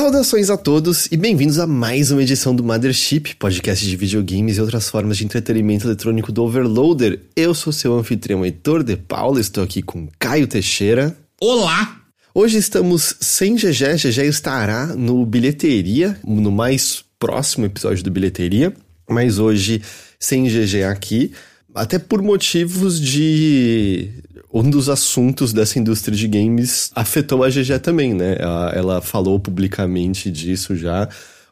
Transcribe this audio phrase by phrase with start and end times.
[0.00, 4.60] Saudações a todos e bem-vindos a mais uma edição do Mothership, podcast de videogames e
[4.62, 7.20] outras formas de entretenimento eletrônico do Overloader.
[7.36, 11.14] Eu sou seu anfitrião Heitor de Paula, estou aqui com Caio Teixeira.
[11.38, 12.00] Olá!
[12.34, 18.72] Hoje estamos sem GG, GG estará no Bilheteria, no mais próximo episódio do Bilheteria,
[19.06, 19.82] mas hoje
[20.18, 21.30] sem GG aqui,
[21.74, 24.08] até por motivos de
[24.52, 28.36] um dos assuntos dessa indústria de games afetou a GG também, né?
[28.38, 31.08] Ela, ela falou publicamente disso já.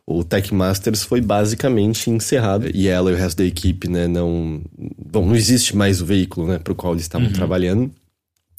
[0.06, 4.62] O Tech Masters foi basicamente encerrado e ela e o resto da equipe, né, não.
[4.96, 7.32] Bom, não existe mais o veículo, né, pro qual eles estavam uhum.
[7.32, 7.90] trabalhando.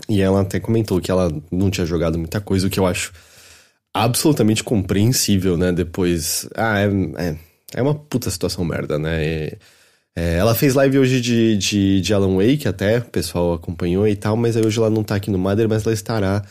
[0.07, 3.11] E ela até comentou que ela não tinha jogado muita coisa, o que eu acho
[3.94, 5.71] absolutamente compreensível, né?
[5.71, 6.47] Depois.
[6.55, 7.38] Ah, é, é,
[7.75, 9.25] é uma puta situação merda, né?
[9.25, 9.58] E,
[10.20, 14.17] é, ela fez live hoje de, de, de, Alan Wake, até, o pessoal acompanhou e
[14.17, 16.44] tal, mas hoje ela não tá aqui no Mother, mas ela estará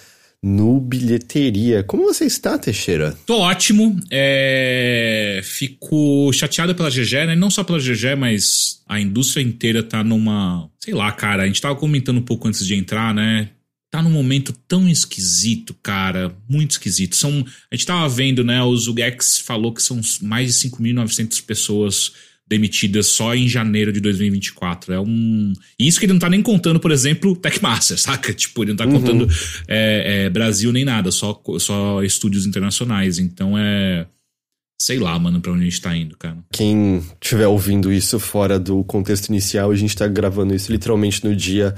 [0.42, 1.82] no Bilheteria.
[1.82, 3.14] Como você está, Teixeira?
[3.26, 4.00] Tô ótimo.
[4.10, 5.42] É...
[5.44, 7.36] Fico chateado pela GG, né?
[7.36, 10.70] Não só pela GG, mas a indústria inteira tá numa.
[10.80, 11.42] Sei lá, cara.
[11.42, 13.50] A gente tava comentando um pouco antes de entrar, né?
[13.90, 16.34] Tá num momento tão esquisito, cara.
[16.48, 17.16] Muito esquisito.
[17.16, 17.44] São...
[17.70, 18.62] A gente tava vendo, né?
[18.62, 22.12] O Zugex falou que são mais de 5.900 pessoas
[22.48, 24.94] demitidas só em janeiro de 2024.
[24.94, 25.52] É um.
[25.78, 28.32] Isso que ele não tá nem contando, por exemplo, Techmaster, saca?
[28.32, 28.92] Tipo, ele não tá uhum.
[28.92, 29.28] contando
[29.66, 33.18] é, é, Brasil nem nada, só, só estúdios internacionais.
[33.18, 34.06] Então é.
[34.80, 36.38] Sei lá, mano, pra onde a gente tá indo, cara.
[36.52, 41.34] Quem estiver ouvindo isso fora do contexto inicial, a gente tá gravando isso literalmente no
[41.34, 41.74] dia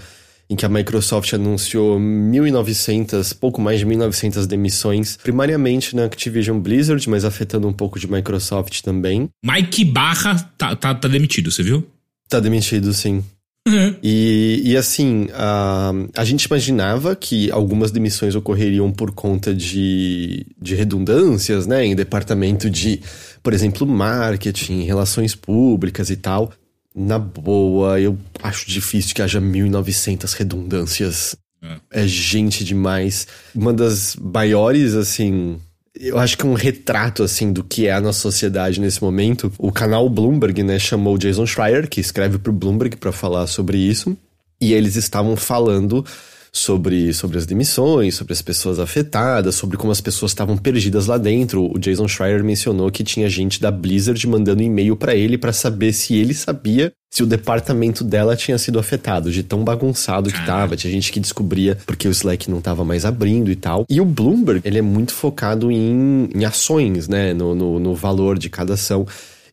[0.51, 7.09] em que a Microsoft anunciou 1.900, pouco mais de 1.900 demissões, primariamente na Activision Blizzard,
[7.09, 9.29] mas afetando um pouco de Microsoft também.
[9.45, 11.87] Mike Barra tá, tá, tá demitido, você viu?
[12.29, 13.23] Tá demitido, sim.
[13.69, 13.95] Uhum.
[14.03, 20.75] E, e assim, a, a gente imaginava que algumas demissões ocorreriam por conta de, de
[20.75, 23.01] redundâncias, né, em departamento de,
[23.41, 26.51] por exemplo, marketing, relações públicas e tal
[26.95, 31.37] na boa, eu acho difícil que haja 1900 redundâncias.
[31.63, 32.03] É.
[32.03, 33.27] é gente demais.
[33.55, 35.61] Uma das maiores, assim,
[35.99, 39.53] eu acho que é um retrato, assim, do que é a nossa sociedade nesse momento.
[39.59, 44.17] O canal Bloomberg, né, chamou Jason Schreier, que escreve pro Bloomberg para falar sobre isso.
[44.61, 46.05] E eles estavam falando
[46.53, 51.17] sobre, sobre as demissões, sobre as pessoas afetadas, sobre como as pessoas estavam perdidas lá
[51.17, 51.71] dentro.
[51.73, 55.93] O Jason Schreier mencionou que tinha gente da Blizzard mandando e-mail para ele para saber
[55.93, 60.77] se ele sabia se o departamento dela tinha sido afetado, de tão bagunçado que tava.
[60.77, 63.85] Tinha gente que descobria porque o Slack não tava mais abrindo e tal.
[63.91, 67.35] E o Bloomberg, ele é muito focado em, em ações, né?
[67.35, 69.07] No, no, no valor de cada ação.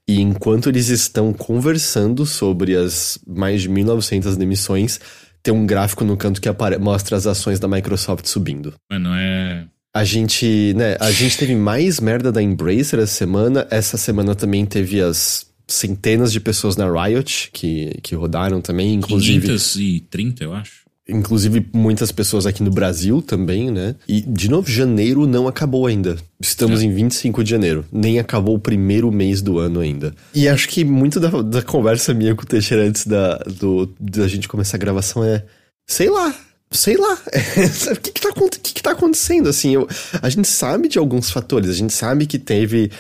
[0.08, 5.02] E enquanto eles estão conversando sobre as mais de 1.900 demissões,
[5.48, 8.74] tem um gráfico no canto que mostra as ações da Microsoft subindo.
[8.92, 9.66] Mano, é.
[9.94, 13.66] A gente, né, a gente teve mais merda da Embracer essa semana.
[13.72, 19.48] Essa semana também teve as centenas de pessoas na Riot que, que rodaram também, inclusive.
[19.48, 20.87] 530, eu acho.
[21.10, 23.96] Inclusive muitas pessoas aqui no Brasil também, né?
[24.08, 26.18] E, de novo, janeiro não acabou ainda.
[26.40, 26.86] Estamos é.
[26.86, 27.86] em 25 de janeiro.
[27.92, 30.14] Nem acabou o primeiro mês do ano ainda.
[30.34, 34.28] E acho que muito da, da conversa minha com o Teixeira antes da, do, da
[34.28, 35.44] gente começar a gravação é.
[35.90, 36.36] Sei lá,
[36.70, 37.14] sei lá,
[37.94, 39.88] o que que, tá, que que tá acontecendo, assim, eu,
[40.22, 42.92] a gente sabe de alguns fatores, a gente sabe que teve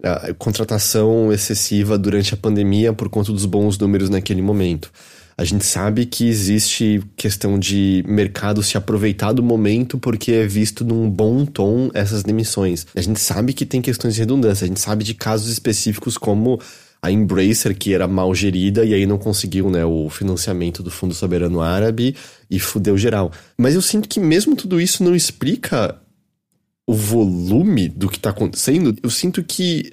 [0.00, 4.92] uh, contratação excessiva durante a pandemia por conta dos bons números naquele momento.
[5.36, 10.84] A gente sabe que existe questão de mercado se aproveitar do momento porque é visto
[10.84, 12.86] num bom tom essas demissões.
[12.94, 16.60] A gente sabe que tem questões de redundância, a gente sabe de casos específicos como
[17.02, 21.12] a Embracer, que era mal gerida e aí não conseguiu né, o financiamento do Fundo
[21.12, 22.16] Soberano Árabe
[22.50, 23.30] e fudeu geral.
[23.58, 26.00] Mas eu sinto que mesmo tudo isso não explica
[26.86, 28.96] o volume do que tá acontecendo.
[29.02, 29.92] Eu sinto que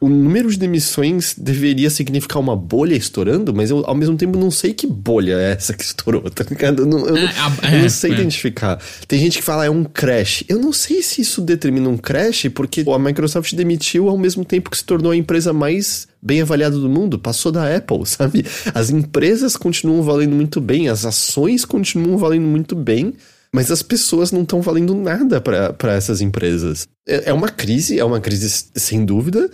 [0.00, 4.50] o número de demissões deveria significar uma bolha estourando, mas eu ao mesmo tempo não
[4.50, 6.82] sei que bolha é essa que estourou, tá ligado?
[6.82, 7.30] Eu não, eu, é,
[7.64, 8.14] eu não é, sei é.
[8.14, 8.80] identificar.
[9.06, 10.42] Tem gente que fala é um crash.
[10.48, 14.70] Eu não sei se isso determina um crash, porque a Microsoft demitiu ao mesmo tempo
[14.70, 18.46] que se tornou a empresa mais bem avaliada do mundo, passou da Apple, sabe?
[18.72, 23.12] As empresas continuam valendo muito bem, as ações continuam valendo muito bem.
[23.52, 26.86] Mas as pessoas não estão valendo nada para essas empresas.
[27.06, 29.50] É, é uma crise, é uma crise sem dúvida,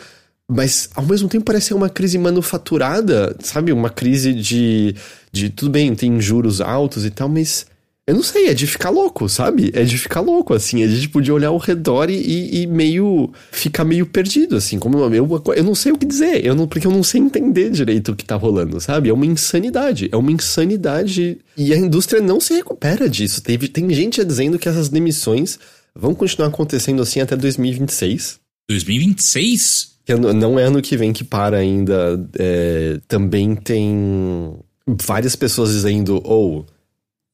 [0.48, 3.72] mas ao mesmo tempo parece ser uma crise manufaturada, sabe?
[3.72, 4.94] Uma crise de,
[5.32, 5.50] de.
[5.50, 7.66] Tudo bem, tem juros altos e tal, mas.
[8.08, 9.72] Eu não sei, é de ficar louco, sabe?
[9.75, 10.81] É de ficar louco, assim.
[10.81, 13.32] É de, tipo, de olhar ao redor e, e meio.
[13.50, 14.78] ficar meio perdido, assim.
[14.78, 17.69] Como eu, eu não sei o que dizer, eu não, porque eu não sei entender
[17.69, 19.08] direito o que tá rolando, sabe?
[19.08, 20.08] É uma insanidade.
[20.12, 21.38] É uma insanidade.
[21.56, 23.42] E a indústria não se recupera disso.
[23.42, 25.58] Teve, tem gente dizendo que essas demissões
[25.92, 28.38] vão continuar acontecendo assim até 2026
[28.69, 29.95] 2026?
[30.08, 32.29] Não é ano que vem que para ainda.
[32.38, 34.56] É, também tem
[34.87, 36.61] várias pessoas dizendo, ou.
[36.61, 36.76] Oh,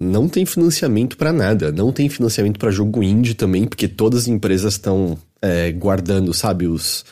[0.02, 4.28] não tem financiamento para nada, não tem financiamento para jogo indie também, porque todas as
[4.28, 7.04] empresas estão é, guardando, sabe, os,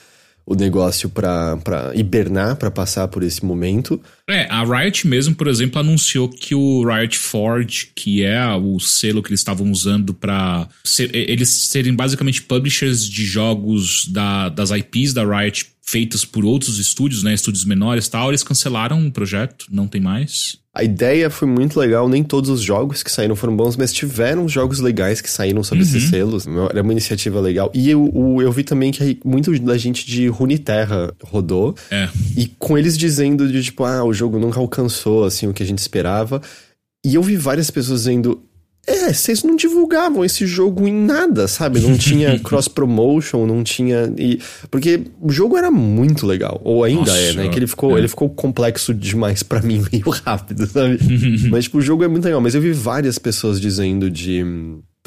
[0.46, 4.00] o negócio para hibernar, para passar por esse momento.
[4.28, 9.22] É, a Riot mesmo, por exemplo, anunciou que o Riot Forge, que é o selo
[9.22, 15.12] que eles estavam usando para ser, eles serem basicamente publishers de jogos da, das IPs
[15.12, 19.66] da Riot feitas por outros estúdios, né, estúdios menores e tal, eles cancelaram o projeto,
[19.70, 20.58] não tem mais.
[20.72, 24.48] A ideia foi muito legal, nem todos os jogos que saíram foram bons, mas tiveram
[24.48, 25.90] jogos legais que saíram sobre uhum.
[25.90, 26.46] esses selos.
[26.70, 27.72] Era uma iniciativa legal.
[27.74, 31.74] E eu, eu, eu vi também que muito da gente de Runeterra rodou.
[31.90, 32.08] É.
[32.36, 35.66] E com eles dizendo de tipo, ah, o jogo nunca alcançou assim o que a
[35.66, 36.40] gente esperava.
[37.04, 38.40] E eu vi várias pessoas dizendo,
[38.86, 41.80] é, vocês não divulgavam esse jogo em nada, sabe?
[41.80, 44.12] Não tinha cross-promotion, não tinha.
[44.18, 44.40] E,
[44.70, 46.60] porque o jogo era muito legal.
[46.64, 47.48] Ou ainda Nossa, é, né?
[47.48, 48.00] Que ele ficou, é.
[48.00, 50.98] ele ficou complexo demais para mim, meio rápido, sabe?
[51.50, 52.40] mas, tipo, o jogo é muito legal.
[52.40, 54.44] Mas eu vi várias pessoas dizendo de.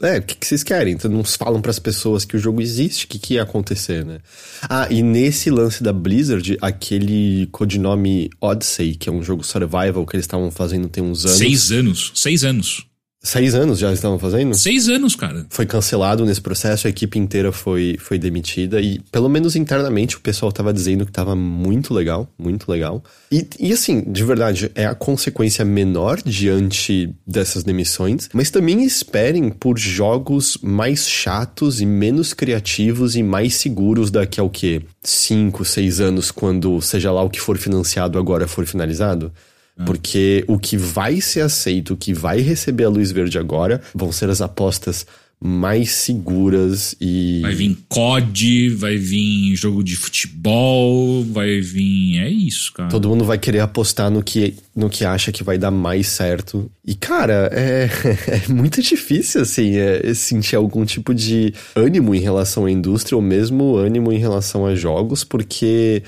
[0.02, 0.94] É, o que, que vocês querem?
[0.94, 4.04] Então não falam para as pessoas que o jogo existe, o que, que ia acontecer,
[4.04, 4.20] né?
[4.68, 10.16] Ah, e nesse lance da Blizzard, aquele codinome Odyssey, que é um jogo survival que
[10.16, 11.38] eles estavam fazendo tem uns anos.
[11.38, 12.12] Seis anos.
[12.16, 12.93] Seis anos.
[13.26, 14.54] Seis anos já estavam fazendo?
[14.54, 15.46] Seis anos, cara.
[15.50, 20.20] Foi cancelado nesse processo, a equipe inteira foi, foi demitida e, pelo menos internamente, o
[20.20, 23.02] pessoal tava dizendo que tava muito legal, muito legal.
[23.32, 29.50] E, e assim, de verdade, é a consequência menor diante dessas demissões, mas também esperem
[29.50, 34.82] por jogos mais chatos e menos criativos e mais seguros daqui a o quê?
[35.02, 39.32] Cinco, seis anos, quando seja lá o que for financiado agora for finalizado?
[39.78, 39.86] Ah.
[39.86, 44.12] Porque o que vai ser aceito, o que vai receber a luz verde agora, vão
[44.12, 45.06] ser as apostas
[45.46, 47.42] mais seguras e.
[47.42, 52.20] Vai vir COD, vai vir jogo de futebol, vai vir.
[52.20, 52.90] É isso, cara.
[52.90, 56.72] Todo mundo vai querer apostar no que, no que acha que vai dar mais certo.
[56.86, 57.90] E, cara, é,
[58.48, 63.22] é muito difícil, assim, é, sentir algum tipo de ânimo em relação à indústria ou
[63.22, 66.04] mesmo ânimo em relação a jogos, porque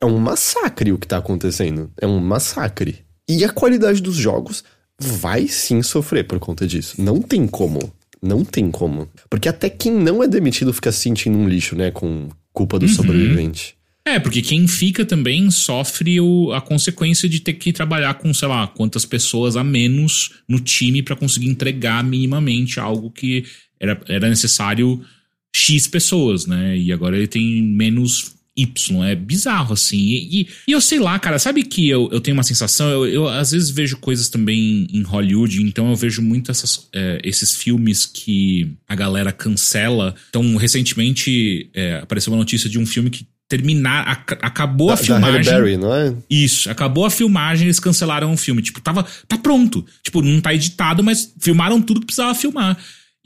[0.00, 1.90] é um massacre o que tá acontecendo.
[2.00, 3.05] É um massacre.
[3.28, 4.62] E a qualidade dos jogos
[4.98, 7.00] vai sim sofrer por conta disso.
[7.00, 7.92] Não tem como.
[8.22, 9.08] Não tem como.
[9.28, 11.90] Porque até quem não é demitido fica se sentindo um lixo, né?
[11.90, 12.92] Com culpa do uhum.
[12.92, 13.74] sobrevivente.
[14.04, 18.46] É, porque quem fica também sofre o, a consequência de ter que trabalhar com, sei
[18.46, 23.44] lá, quantas pessoas a menos no time para conseguir entregar minimamente algo que
[23.80, 25.04] era, era necessário
[25.52, 26.78] X pessoas, né?
[26.78, 29.04] E agora ele tem menos Y.
[29.04, 29.98] É bizarro, assim.
[29.98, 32.88] E, e, e, eu sei lá, cara, sabe que eu, eu tenho uma sensação?
[32.88, 37.20] Eu, eu às vezes vejo coisas também em Hollywood, então eu vejo muito essas, é,
[37.22, 40.14] esses filmes que a galera cancela.
[40.28, 44.96] Então, recentemente é, apareceu uma notícia de um filme que terminar, ac acabou da, a
[44.96, 45.42] filmagem.
[45.42, 46.14] Da Berry, não é?
[46.28, 48.62] Isso, acabou a filmagem, eles cancelaram o filme.
[48.62, 49.84] Tipo, tava, tá pronto.
[50.02, 52.76] Tipo, não tá editado, mas filmaram tudo que precisava filmar.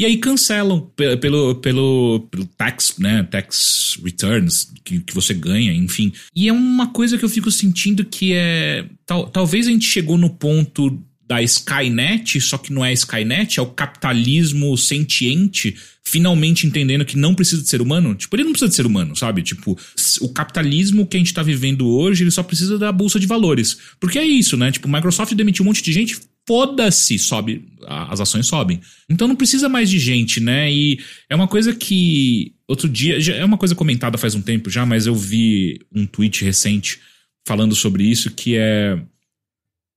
[0.01, 3.23] E aí cancelam pelo, pelo, pelo tax, né?
[3.25, 6.11] Tax returns que, que você ganha, enfim.
[6.35, 8.87] E é uma coisa que eu fico sentindo que é.
[9.05, 13.63] Tal, talvez a gente chegou no ponto da Skynet, só que não é Skynet, é
[13.63, 18.15] o capitalismo sentiente finalmente entendendo que não precisa de ser humano.
[18.15, 19.43] Tipo, ele não precisa de ser humano, sabe?
[19.43, 19.79] Tipo,
[20.21, 23.79] o capitalismo que a gente tá vivendo hoje, ele só precisa da bolsa de valores.
[24.01, 24.73] Porque é isso, né?
[24.73, 26.19] Tipo, Microsoft demitiu um monte de gente,
[26.51, 28.81] foda-se, sobe, as ações sobem.
[29.09, 30.69] Então não precisa mais de gente, né?
[30.69, 34.85] E é uma coisa que outro dia, é uma coisa comentada faz um tempo já,
[34.85, 36.99] mas eu vi um tweet recente
[37.47, 39.01] falando sobre isso que é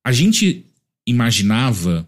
[0.06, 0.64] a gente
[1.08, 2.08] imaginava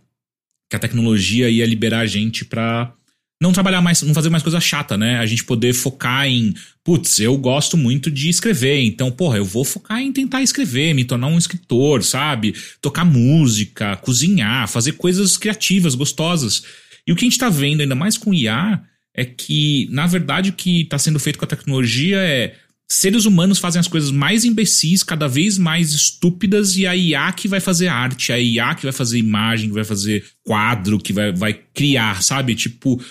[0.70, 2.94] que a tecnologia ia liberar a gente para
[3.42, 5.20] não trabalhar mais, não fazer mais coisa chata, né?
[5.20, 9.65] A gente poder focar em, putz, eu gosto muito de escrever, então, porra, eu vou
[9.65, 12.56] focar em tentar escrever, me tornar um escritor, sabe?
[12.82, 16.63] Tocar música, cozinhar, fazer coisas criativas, gostosas.
[17.06, 18.82] E o que a gente tá vendo, ainda mais com IA,
[19.13, 22.56] é que, na verdade, o que está sendo feito com a tecnologia é
[22.88, 27.48] seres humanos fazem as coisas mais imbecis, cada vez mais estúpidas, e a IA que
[27.48, 31.32] vai fazer arte, a IA que vai fazer imagem, que vai fazer quadro, que vai,
[31.32, 32.56] vai criar, sabe?
[32.56, 33.01] Tipo,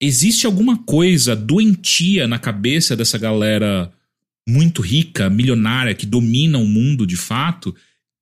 [0.00, 3.92] existe alguma coisa doentia na cabeça dessa galera
[4.48, 7.74] muito rica, milionária, que domina o mundo de fato,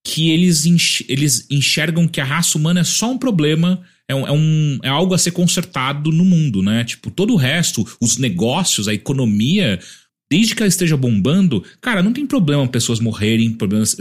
[0.05, 0.65] que eles,
[1.09, 4.89] eles enxergam que a raça humana é só um problema, é, um, é, um, é
[4.89, 6.85] algo a ser consertado no mundo, né?
[6.85, 9.79] Tipo, todo o resto, os negócios, a economia,
[10.31, 13.97] desde que ela esteja bombando, cara, não tem problema pessoas morrerem, problemas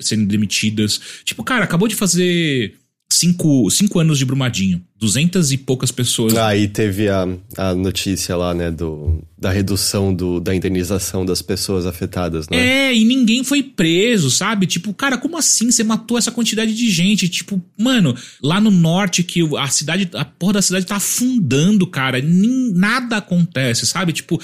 [0.00, 1.00] serem demitidas.
[1.24, 2.74] Tipo, cara, acabou de fazer
[3.10, 4.84] cinco, cinco anos de Brumadinho.
[5.02, 6.36] Duzentas e poucas pessoas.
[6.36, 11.86] Aí teve a, a notícia lá, né, do, da redução do, da indenização das pessoas
[11.86, 12.56] afetadas, né?
[12.56, 14.64] É, e ninguém foi preso, sabe?
[14.64, 17.28] Tipo, cara, como assim você matou essa quantidade de gente?
[17.28, 22.20] Tipo, mano, lá no norte que a cidade, a porra da cidade tá afundando, cara,
[22.22, 24.12] nem, nada acontece, sabe?
[24.12, 24.40] Tipo,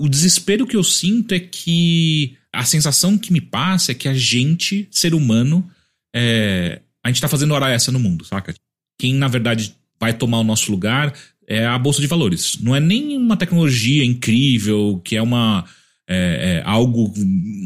[0.00, 4.14] o desespero que eu sinto é que a sensação que me passa é que a
[4.14, 5.64] gente, ser humano,
[6.12, 8.52] é, a gente tá fazendo hora essa no mundo, saca?
[8.98, 11.14] Quem, na verdade, vai tomar o nosso lugar
[11.46, 12.58] é a bolsa de valores.
[12.60, 15.64] Não é nem uma tecnologia incrível, que é uma
[16.08, 17.14] é, é algo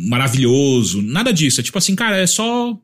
[0.07, 1.61] maravilhoso, nada disso.
[1.61, 2.78] É tipo assim, cara, é só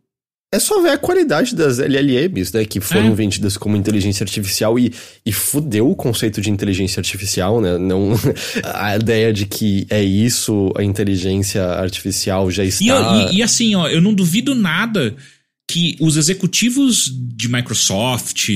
[0.55, 2.65] é só ver a qualidade das LLMs, né?
[2.65, 3.15] Que foram é.
[3.15, 4.93] vendidas como inteligência artificial e,
[5.25, 7.77] e fudeu o conceito de inteligência artificial, né?
[7.77, 8.13] Não,
[8.65, 13.29] a ideia de que é isso, a inteligência artificial já está.
[13.31, 15.15] E, e, e assim, ó, eu não duvido nada
[15.73, 18.51] que os executivos de Microsoft,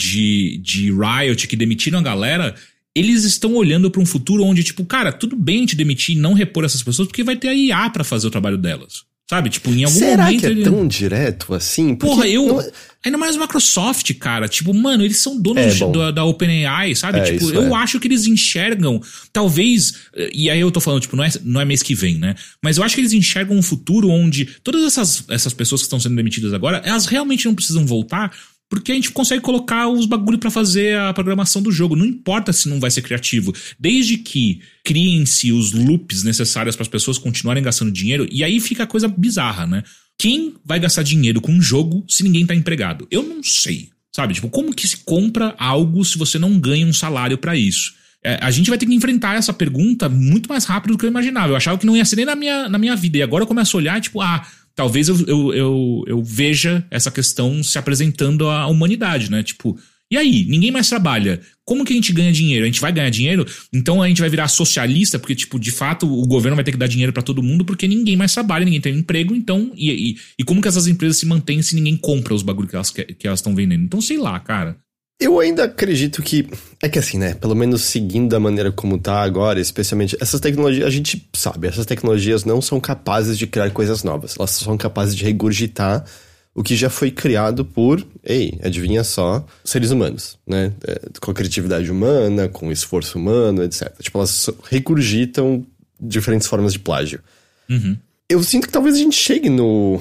[0.00, 2.54] de, de Riot que demitiram a galera,
[2.94, 6.32] eles estão olhando para um futuro onde, tipo, cara, tudo bem te demitir e não
[6.32, 9.04] repor essas pessoas, porque vai ter a IA para fazer o trabalho delas.
[9.28, 9.48] Sabe?
[9.48, 10.40] Tipo, em algum Será momento.
[10.40, 10.64] Será que é ele...
[10.64, 11.94] tão direto assim?
[11.94, 12.48] Porque Porra, eu.
[12.48, 12.72] Não...
[13.04, 14.48] Ainda mais Microsoft, cara.
[14.48, 17.20] Tipo, mano, eles são donos é, da, da OpenAI, sabe?
[17.20, 17.78] É, tipo, eu é.
[17.78, 19.00] acho que eles enxergam,
[19.32, 19.94] talvez.
[20.34, 22.34] E aí eu tô falando, tipo, não é, não é mês que vem, né?
[22.60, 26.00] Mas eu acho que eles enxergam um futuro onde todas essas, essas pessoas que estão
[26.00, 28.36] sendo demitidas agora, elas realmente não precisam voltar
[28.70, 31.96] porque a gente consegue colocar os bagulho para fazer a programação do jogo.
[31.96, 33.52] Não importa se não vai ser criativo.
[33.78, 38.28] Desde que criem-se os loops necessários para as pessoas continuarem gastando dinheiro.
[38.30, 39.82] E aí fica a coisa bizarra, né?
[40.16, 43.08] Quem vai gastar dinheiro com um jogo se ninguém tá empregado?
[43.10, 43.88] Eu não sei.
[44.14, 44.34] Sabe?
[44.34, 47.92] Tipo, como que se compra algo se você não ganha um salário para isso?
[48.22, 51.10] É, a gente vai ter que enfrentar essa pergunta muito mais rápido do que eu
[51.10, 51.52] imaginava.
[51.52, 53.18] Eu achava que não ia ser nem na minha, na minha vida.
[53.18, 54.46] E agora eu começo a olhar, tipo, ah,
[54.80, 59.42] talvez eu, eu, eu, eu veja essa questão se apresentando à humanidade, né?
[59.42, 59.78] Tipo,
[60.10, 60.46] e aí?
[60.48, 61.38] Ninguém mais trabalha.
[61.66, 62.64] Como que a gente ganha dinheiro?
[62.64, 63.46] A gente vai ganhar dinheiro?
[63.70, 66.78] Então a gente vai virar socialista, porque, tipo, de fato, o governo vai ter que
[66.78, 69.70] dar dinheiro para todo mundo, porque ninguém mais trabalha, ninguém tem emprego, então.
[69.76, 72.76] E, e, e, como que essas empresas se mantêm se ninguém compra os bagulhos que
[72.76, 73.84] elas que elas estão vendendo?
[73.84, 74.78] Então, sei lá, cara.
[75.20, 76.48] Eu ainda acredito que.
[76.82, 77.34] É que assim, né?
[77.34, 80.16] Pelo menos seguindo a maneira como tá agora, especialmente.
[80.18, 84.34] Essas tecnologias, a gente sabe, essas tecnologias não são capazes de criar coisas novas.
[84.38, 86.06] Elas são capazes de regurgitar
[86.54, 90.72] o que já foi criado por, ei, adivinha só, seres humanos, né?
[90.86, 93.92] É, com a criatividade humana, com esforço humano, etc.
[94.00, 95.64] Tipo, elas regurgitam
[96.00, 97.20] diferentes formas de plágio.
[97.68, 97.96] Uhum.
[98.26, 100.00] Eu sinto que talvez a gente chegue no,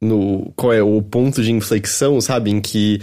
[0.00, 2.50] no qual é o ponto de inflexão, sabe?
[2.50, 3.00] Em que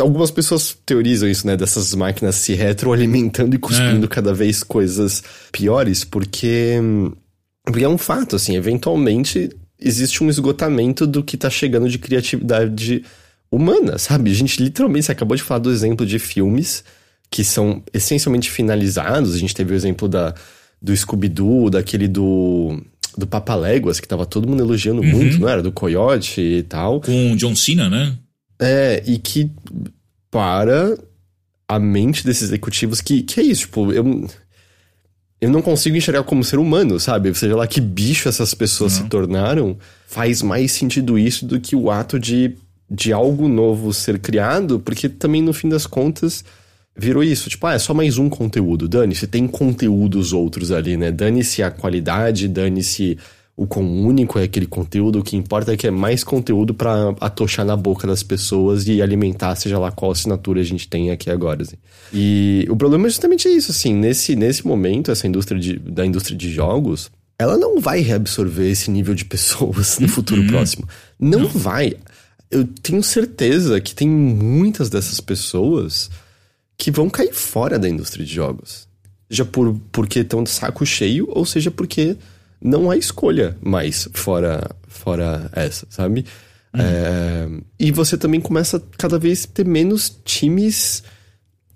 [0.00, 1.56] algumas pessoas teorizam isso, né?
[1.56, 4.08] Dessas máquinas se retroalimentando e cuspindo é.
[4.08, 6.76] cada vez coisas piores, porque,
[7.64, 9.50] porque é um fato, assim, eventualmente
[9.80, 13.04] existe um esgotamento do que tá chegando de criatividade
[13.50, 14.30] humana, sabe?
[14.30, 16.82] A gente literalmente, você acabou de falar do exemplo de filmes
[17.30, 20.34] que são essencialmente finalizados, a gente teve o exemplo da,
[20.80, 22.80] do Scooby-Doo, daquele do
[23.18, 25.10] do Papaléguas, que tava todo mundo elogiando uhum.
[25.10, 25.60] muito, não era?
[25.60, 27.00] Do Coyote e tal.
[27.00, 28.14] Com John Cena, né?
[28.60, 29.50] É, e que
[30.30, 30.96] para
[31.66, 34.28] a mente desses executivos que, que é isso, tipo, eu,
[35.40, 37.34] eu não consigo enxergar como ser humano, sabe?
[37.34, 41.90] Seja lá que bicho essas pessoas se tornaram, faz mais sentido isso do que o
[41.90, 42.56] ato de,
[42.88, 46.44] de algo novo ser criado, porque também no fim das contas
[46.98, 47.48] virou isso.
[47.48, 48.88] Tipo, ah, é só mais um conteúdo.
[48.88, 51.12] Dane-se, tem conteúdos outros ali, né?
[51.12, 53.16] Dane-se a qualidade, dane-se
[53.56, 55.18] o quão único é aquele conteúdo.
[55.18, 59.00] O que importa é que é mais conteúdo para atochar na boca das pessoas e
[59.00, 61.62] alimentar, seja lá qual assinatura a gente tem aqui agora.
[61.62, 61.76] Assim.
[62.12, 63.94] E o problema é justamente isso, assim.
[63.94, 68.90] Nesse, nesse momento, essa indústria de, da indústria de jogos, ela não vai reabsorver esse
[68.90, 70.48] nível de pessoas no futuro uhum.
[70.48, 70.88] próximo.
[71.18, 71.94] Não, não vai.
[72.50, 76.10] Eu tenho certeza que tem muitas dessas pessoas
[76.78, 78.88] que vão cair fora da indústria de jogos.
[79.28, 82.16] Seja por, porque estão de saco cheio, ou seja porque
[82.62, 86.24] não há escolha mais fora, fora essa, sabe?
[86.72, 86.80] Uhum.
[86.80, 91.02] É, e você também começa a cada vez ter menos times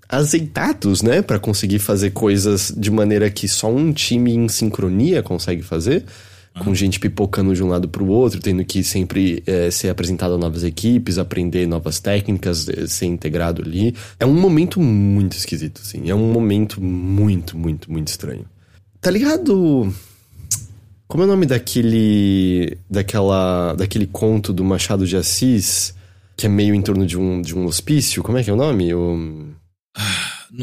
[0.08, 1.22] azeitados, né?
[1.22, 6.04] para conseguir fazer coisas de maneira que só um time em sincronia consegue fazer
[6.60, 10.34] com gente pipocando de um lado para o outro, tendo que sempre é, ser apresentado
[10.34, 13.94] a novas equipes, aprender novas técnicas, é, ser integrado ali.
[14.20, 16.10] É um momento muito esquisito, assim.
[16.10, 18.44] É um momento muito, muito, muito estranho.
[19.00, 19.92] Tá ligado?
[21.08, 22.76] Como é o nome daquele.
[22.88, 23.74] daquela.
[23.74, 25.94] daquele conto do Machado de Assis,
[26.36, 28.22] que é meio em torno de um, de um hospício?
[28.22, 28.94] Como é que é o nome?
[28.94, 29.48] O...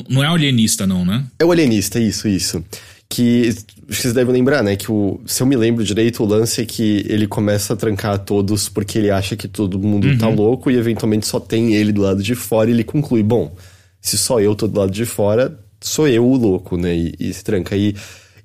[0.08, 1.26] Não é alienista, não, né?
[1.40, 2.64] É o alienista, isso, isso.
[3.10, 3.50] Que
[3.88, 4.76] vocês devem lembrar, né?
[4.76, 8.20] Que o, se eu me lembro direito, o lance é que ele começa a trancar
[8.20, 10.36] todos porque ele acha que todo mundo tá uhum.
[10.36, 13.56] tá louco e eventualmente só tem ele do lado de fora e ele conclui: bom,
[14.00, 16.96] se só eu tô do lado de fora, sou eu o louco, né?
[16.96, 17.76] E, e se tranca.
[17.76, 17.96] E,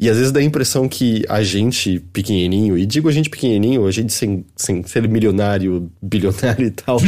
[0.01, 3.87] e às vezes dá a impressão que a gente pequenininho, e digo a gente pequenininho,
[3.87, 6.99] a gente sem, sem ser milionário, bilionário e tal,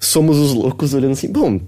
[0.00, 1.60] somos os loucos olhando assim: bom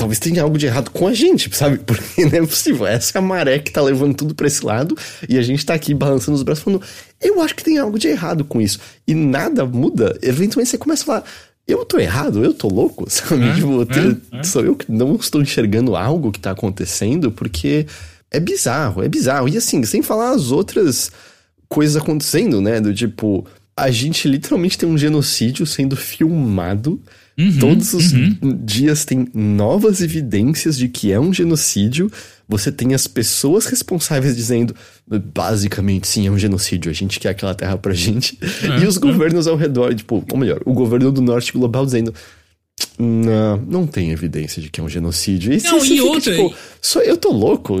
[0.00, 1.78] talvez tenha algo de errado com a gente, sabe?
[1.84, 2.86] Porque não é possível.
[2.86, 4.96] Essa é a maré que tá levando tudo pra esse lado
[5.28, 6.82] e a gente tá aqui balançando os braços falando,
[7.20, 8.80] eu acho que tem algo de errado com isso.
[9.06, 10.18] E nada muda.
[10.22, 11.24] Eventualmente você começa a falar,
[11.68, 13.46] eu tô errado, eu tô louco, sabe?
[13.46, 14.42] É, tipo, é, é.
[14.42, 17.86] sou eu que não estou enxergando algo que tá acontecendo porque
[18.30, 19.48] é bizarro, é bizarro.
[19.48, 21.12] E assim, sem falar as outras
[21.68, 22.80] coisas acontecendo, né?
[22.80, 27.00] Do tipo, a gente literalmente tem um genocídio sendo filmado
[27.40, 28.36] Uhum, Todos os uhum.
[28.62, 32.10] dias tem novas evidências de que é um genocídio.
[32.46, 34.74] Você tem as pessoas responsáveis dizendo,
[35.32, 38.38] basicamente, sim, é um genocídio, a gente quer aquela terra pra gente.
[38.62, 39.00] É, e os é.
[39.00, 42.12] governos ao redor, tipo, ou melhor, o governo do norte global dizendo,
[42.98, 45.52] não, não tem evidência de que é um genocídio.
[45.52, 46.36] E não, e fica, outra.
[46.36, 47.78] Tipo, só eu tô louco.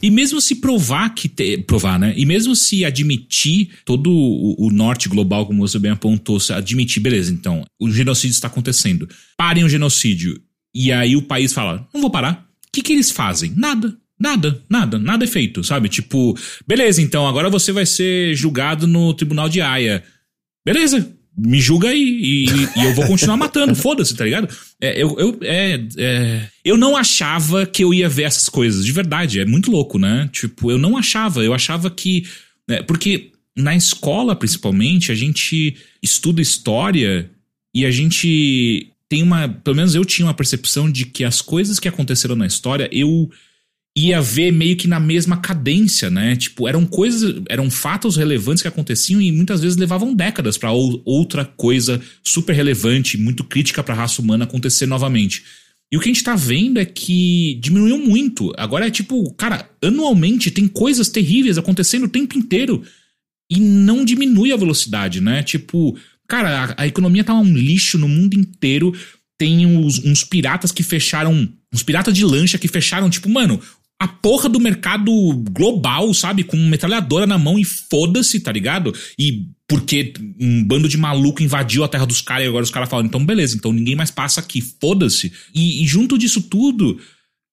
[0.00, 1.28] E mesmo se provar que.
[1.28, 2.14] Te, provar, né?
[2.16, 7.00] E mesmo se admitir todo o, o, norte global, como você bem apontou, se admitir,
[7.00, 9.08] beleza, então, o genocídio está acontecendo.
[9.36, 10.40] Parem o genocídio.
[10.74, 12.48] E aí o país fala: não vou parar.
[12.66, 13.52] O que, que eles fazem?
[13.54, 13.96] Nada.
[14.18, 15.88] Nada, nada, nada é feito, sabe?
[15.88, 20.04] Tipo, beleza, então agora você vai ser julgado no tribunal de Haia.
[20.64, 24.48] Beleza, me julga aí e, e, eu vou continuar matando, foda-se, tá ligado?
[24.80, 28.92] É, eu, eu, é, é, eu não achava que eu ia ver essas coisas, de
[28.92, 30.28] verdade, é muito louco, né?
[30.32, 32.26] Tipo, eu não achava, eu achava que.
[32.68, 37.30] Né, porque na escola, principalmente, a gente estuda história
[37.74, 39.48] e a gente tem uma.
[39.48, 43.30] Pelo menos eu tinha uma percepção de que as coisas que aconteceram na história, eu
[43.96, 46.34] ia ver meio que na mesma cadência, né?
[46.34, 51.44] Tipo, eram coisas, eram fatos relevantes que aconteciam e muitas vezes levavam décadas para outra
[51.44, 55.44] coisa super relevante, muito crítica para a raça humana acontecer novamente.
[55.92, 58.50] E o que a gente tá vendo é que diminuiu muito.
[58.56, 62.82] Agora é tipo, cara, anualmente tem coisas terríveis acontecendo o tempo inteiro
[63.50, 65.42] e não diminui a velocidade, né?
[65.42, 65.94] Tipo,
[66.26, 68.94] cara, a, a economia tá um lixo no mundo inteiro.
[69.36, 71.46] Tem uns, uns piratas que fecharam.
[71.70, 73.60] Uns piratas de lancha que fecharam, tipo, mano,
[74.02, 75.12] a porra do mercado
[75.52, 76.42] global, sabe?
[76.42, 78.92] Com metralhadora na mão e foda-se, tá ligado?
[79.16, 82.88] E porque um bando de maluco invadiu a terra dos caras e agora os caras
[82.88, 85.32] falam, então beleza, então ninguém mais passa aqui, foda-se.
[85.54, 86.98] E, e junto disso tudo,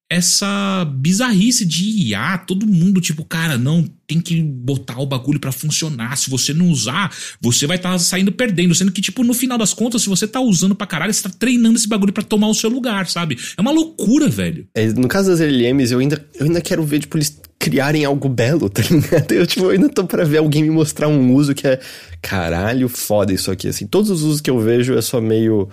[0.09, 5.51] essa bizarrice de IA, todo mundo tipo, cara, não, tem que botar o bagulho para
[5.51, 6.17] funcionar.
[6.17, 8.73] Se você não usar, você vai estar tá saindo perdendo.
[8.73, 11.29] Sendo que, tipo, no final das contas, se você tá usando pra caralho, você tá
[11.29, 13.37] treinando esse bagulho para tomar o seu lugar, sabe?
[13.55, 14.67] É uma loucura, velho.
[14.73, 18.27] É, no caso das LLMs, eu ainda, eu ainda quero ver, tipo, eles criarem algo
[18.27, 19.31] belo, tá ligado?
[19.31, 21.79] Eu, tipo, eu ainda tô pra ver alguém me mostrar um uso que é,
[22.19, 23.85] caralho, foda isso aqui, assim.
[23.85, 25.69] Todos os usos que eu vejo é só meio...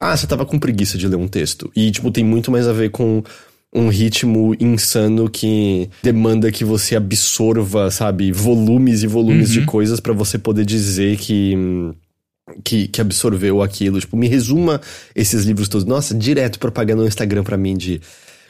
[0.00, 1.70] Ah, você tava com preguiça de ler um texto.
[1.74, 3.22] E, tipo, tem muito mais a ver com
[3.74, 9.60] um ritmo insano que demanda que você absorva, sabe, volumes e volumes uhum.
[9.60, 11.54] de coisas para você poder dizer que,
[12.62, 13.98] que, que absorveu aquilo.
[13.98, 14.80] Tipo, me resuma
[15.14, 15.86] esses livros todos.
[15.86, 18.00] Nossa, direto propaganda no Instagram para mim de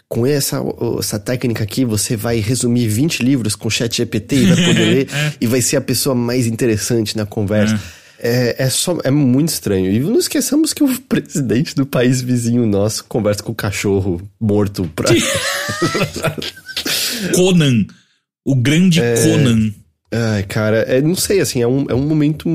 [0.08, 0.62] com essa,
[0.98, 5.08] essa técnica aqui, você vai resumir 20 livros com chat GPT e vai poder ler
[5.10, 5.32] é.
[5.40, 7.76] e vai ser a pessoa mais interessante na conversa.
[7.76, 8.01] É.
[8.22, 9.90] É, é, só, é muito estranho.
[9.90, 14.88] E não esqueçamos que o presidente do país vizinho nosso conversa com o cachorro morto
[14.94, 15.10] pra.
[17.34, 17.84] Conan.
[18.44, 19.72] O grande é, Conan.
[20.12, 22.48] Ai, cara, é, não sei, assim, é um, é um momento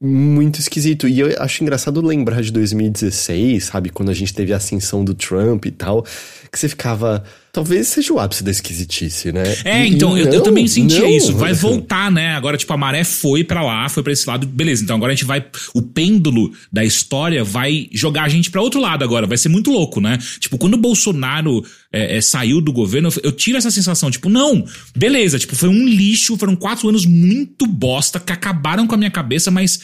[0.00, 1.06] muito esquisito.
[1.06, 3.90] E eu acho engraçado lembrar de 2016, sabe?
[3.90, 6.04] Quando a gente teve a ascensão do Trump e tal,
[6.50, 7.22] que você ficava
[7.58, 9.42] talvez seja o ápice da esquisitice, né?
[9.64, 11.08] É, então, e eu, não, eu, também sentia não.
[11.08, 11.34] isso.
[11.34, 12.36] Vai voltar, né?
[12.36, 14.46] Agora, tipo, a maré foi para lá, foi para esse lado.
[14.46, 15.44] Beleza, então agora a gente vai.
[15.74, 19.26] O pêndulo da história vai jogar a gente para outro lado agora.
[19.26, 20.18] Vai ser muito louco, né?
[20.38, 24.28] Tipo, quando o Bolsonaro é, é, saiu do governo, eu, eu tive essa sensação, tipo,
[24.28, 28.98] não, beleza, tipo, foi um lixo, foram quatro anos muito bosta que acabaram com a
[28.98, 29.80] minha cabeça, mas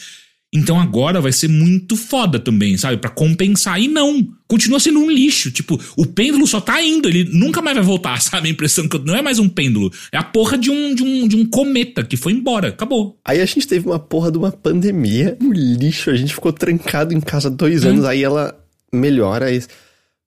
[0.55, 2.97] então agora vai ser muito foda também, sabe?
[2.97, 3.79] para compensar.
[3.79, 5.51] E não, continua sendo um lixo.
[5.51, 8.47] Tipo, o pêndulo só tá indo, ele nunca mais vai voltar, sabe?
[8.47, 9.91] A impressão que não é mais um pêndulo.
[10.11, 13.19] É a porra de um, de um, de um cometa que foi embora, acabou.
[13.25, 17.13] Aí a gente teve uma porra de uma pandemia, um lixo, a gente ficou trancado
[17.13, 17.89] em casa dois hum.
[17.89, 18.57] anos, aí ela
[18.93, 19.47] melhora.
[19.47, 19.61] Aí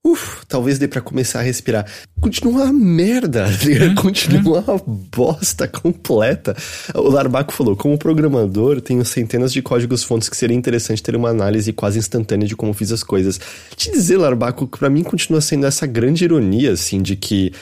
[0.09, 1.85] Uf, talvez dê para começar a respirar.
[2.19, 4.71] Continua uma merda, é, continua é.
[4.71, 4.79] uma
[5.15, 6.57] bosta completa.
[6.95, 11.29] O Larbaco falou: como programador, tenho centenas de códigos fontes que seria interessante ter uma
[11.29, 13.39] análise quase instantânea de como fiz as coisas.
[13.77, 17.53] Te dizer, Larbaco, que pra mim continua sendo essa grande ironia, assim, de que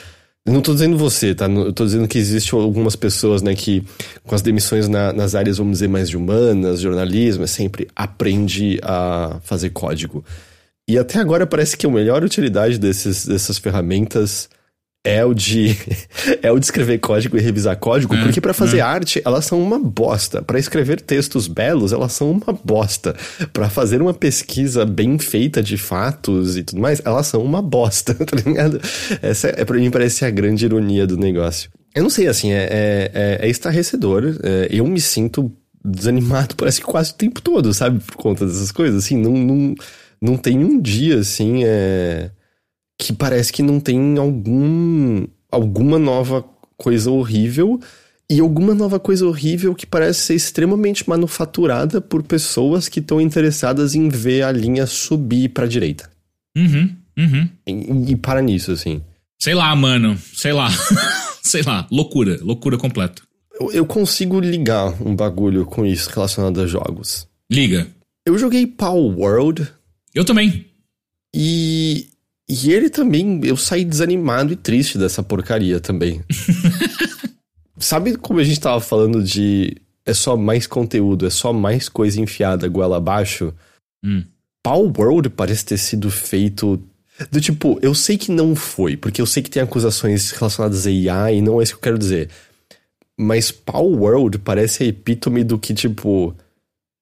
[0.45, 1.45] Eu não tô dizendo você, tá?
[1.47, 3.83] Eu tô dizendo que existem algumas pessoas, né, que
[4.23, 8.79] com as demissões na, nas áreas, vamos dizer, mais de humanas, jornalismo, é sempre aprende
[8.81, 10.23] a fazer código.
[10.87, 14.49] E até agora parece que a melhor utilidade desses, dessas ferramentas
[15.03, 15.77] é o de
[16.43, 18.81] é o de escrever código e revisar código, é, porque para fazer é.
[18.81, 20.41] arte elas são uma bosta.
[20.41, 23.15] Para escrever textos belos, elas são uma bosta.
[23.53, 28.13] Para fazer uma pesquisa bem feita de fatos e tudo mais, elas são uma bosta,
[28.25, 28.81] tá ligado?
[29.21, 31.69] Essa é para mim parece a grande ironia do negócio.
[31.95, 34.37] Eu não sei, assim, é, é, é, é estarrecedor.
[34.43, 35.51] É, eu me sinto
[35.83, 37.99] desanimado, parece que quase o tempo todo, sabe?
[37.99, 39.75] Por conta dessas coisas, assim, não, não,
[40.21, 42.31] não tem um dia, assim, é
[42.97, 46.43] que parece que não tem algum alguma nova
[46.75, 47.79] coisa horrível
[48.29, 53.95] e alguma nova coisa horrível que parece ser extremamente manufaturada por pessoas que estão interessadas
[53.95, 56.09] em ver a linha subir para direita.
[56.57, 57.49] Uhum, uhum.
[57.65, 59.01] E, e para nisso, assim.
[59.39, 60.17] Sei lá, mano.
[60.33, 60.67] Sei lá.
[61.41, 61.87] sei lá.
[61.91, 62.37] Loucura.
[62.41, 63.21] Loucura completa.
[63.59, 67.27] Eu, eu consigo ligar um bagulho com isso relacionado a jogos.
[67.49, 67.87] Liga.
[68.25, 69.67] Eu joguei Power World.
[70.17, 70.65] Eu também.
[71.31, 72.07] E
[72.49, 76.23] e ele também, eu saí desanimado e triste dessa porcaria também.
[77.77, 82.19] Sabe como a gente tava falando de é só mais conteúdo, é só mais coisa
[82.19, 83.53] enfiada goela abaixo?
[84.03, 84.23] Hum.
[84.63, 86.81] Power World parece ter sido feito
[87.29, 90.91] do tipo, eu sei que não foi, porque eu sei que tem acusações relacionadas a
[90.91, 92.29] IA e não é isso que eu quero dizer.
[93.15, 96.35] Mas Power World parece a epítome do que, tipo,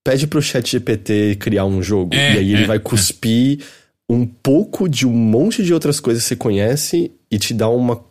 [0.06, 2.80] pede pro chat GPT criar um jogo é, e aí ele é, vai é.
[2.80, 3.60] cuspir.
[3.60, 7.68] É um pouco de um monte de outras coisas que você conhece e te dá
[7.68, 8.06] uma,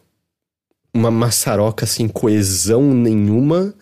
[0.93, 3.73] uma maçaroca sem coesão nenhuma.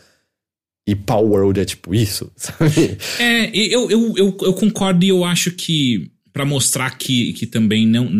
[0.86, 2.98] E Power World é tipo isso, sabe?
[3.18, 7.86] É, eu, eu, eu, eu concordo e eu acho que para mostrar que, que também
[7.86, 8.10] não,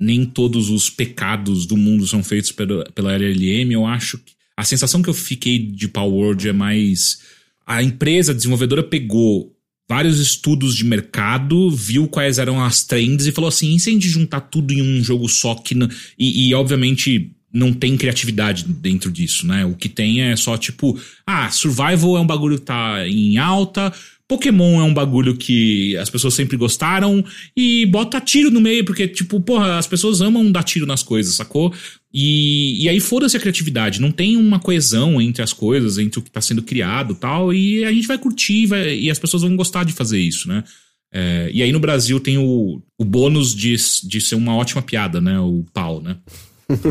[0.00, 4.64] nem todos os pecados do mundo são feitos pela, pela LLM, eu acho que a
[4.64, 7.20] sensação que eu fiquei de Power World é mais.
[7.66, 9.52] A empresa desenvolvedora pegou
[9.88, 13.92] vários estudos de mercado, viu quais eram as trends e falou assim: e se a
[13.92, 15.74] gente juntar tudo em um jogo só que.
[16.18, 19.66] E, e, obviamente não tem criatividade dentro disso, né?
[19.66, 23.92] O que tem é só tipo: ah, survival é um bagulho que tá em alta.
[24.32, 27.22] Pokémon é um bagulho que as pessoas sempre gostaram
[27.54, 31.34] e bota tiro no meio, porque, tipo, porra, as pessoas amam dar tiro nas coisas,
[31.34, 31.70] sacou?
[32.10, 36.22] E, e aí foda-se a criatividade, não tem uma coesão entre as coisas, entre o
[36.22, 39.54] que está sendo criado tal, e a gente vai curtir vai, e as pessoas vão
[39.54, 40.64] gostar de fazer isso, né?
[41.12, 45.20] É, e aí no Brasil tem o, o bônus de, de ser uma ótima piada,
[45.20, 45.38] né?
[45.40, 46.16] O pau, né?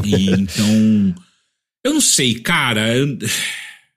[0.06, 1.16] E então.
[1.84, 2.96] Eu não sei, cara.
[2.96, 3.18] Eu,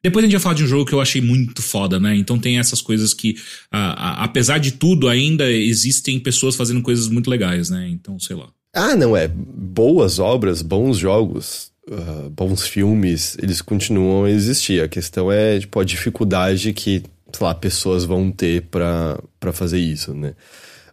[0.04, 2.14] depois a gente vai falar de um jogo que eu achei muito foda, né?
[2.14, 3.36] Então tem essas coisas que,
[3.72, 7.88] a, a, apesar de tudo, ainda existem pessoas fazendo coisas muito legais, né?
[7.88, 8.48] Então, sei lá.
[8.74, 9.26] Ah, não, é.
[9.26, 14.82] Boas obras, bons jogos, uh, bons filmes, eles continuam a existir.
[14.82, 19.18] A questão é, tipo, a dificuldade que, sei lá, pessoas vão ter pra
[19.54, 20.34] fazer isso, né?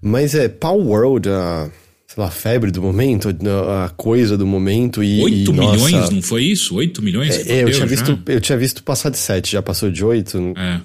[0.01, 1.69] Mas é, Power World, a,
[2.13, 5.21] sei lá, febre do momento, a coisa do momento e.
[5.21, 6.75] 8 e, milhões, nossa, não foi isso?
[6.75, 7.47] 8 milhões?
[7.47, 10.53] É, eu, tinha visto, eu tinha visto passar de 7, já passou de 8.
[10.57, 10.81] É.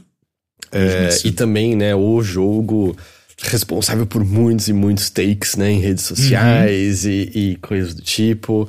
[0.72, 2.96] é e também, né, o jogo
[3.42, 7.10] responsável por muitos e muitos takes, né, em redes sociais uhum.
[7.10, 8.68] e, e, coisas do tipo.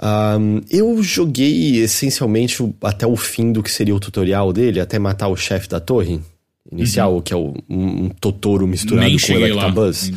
[0.00, 5.26] Um, eu joguei essencialmente até o fim do que seria o tutorial dele, até matar
[5.26, 6.20] o chefe da torre
[6.70, 7.22] inicial, uhum.
[7.22, 10.12] que é o, um, um Totoro misturado Nem com o Electabuzz.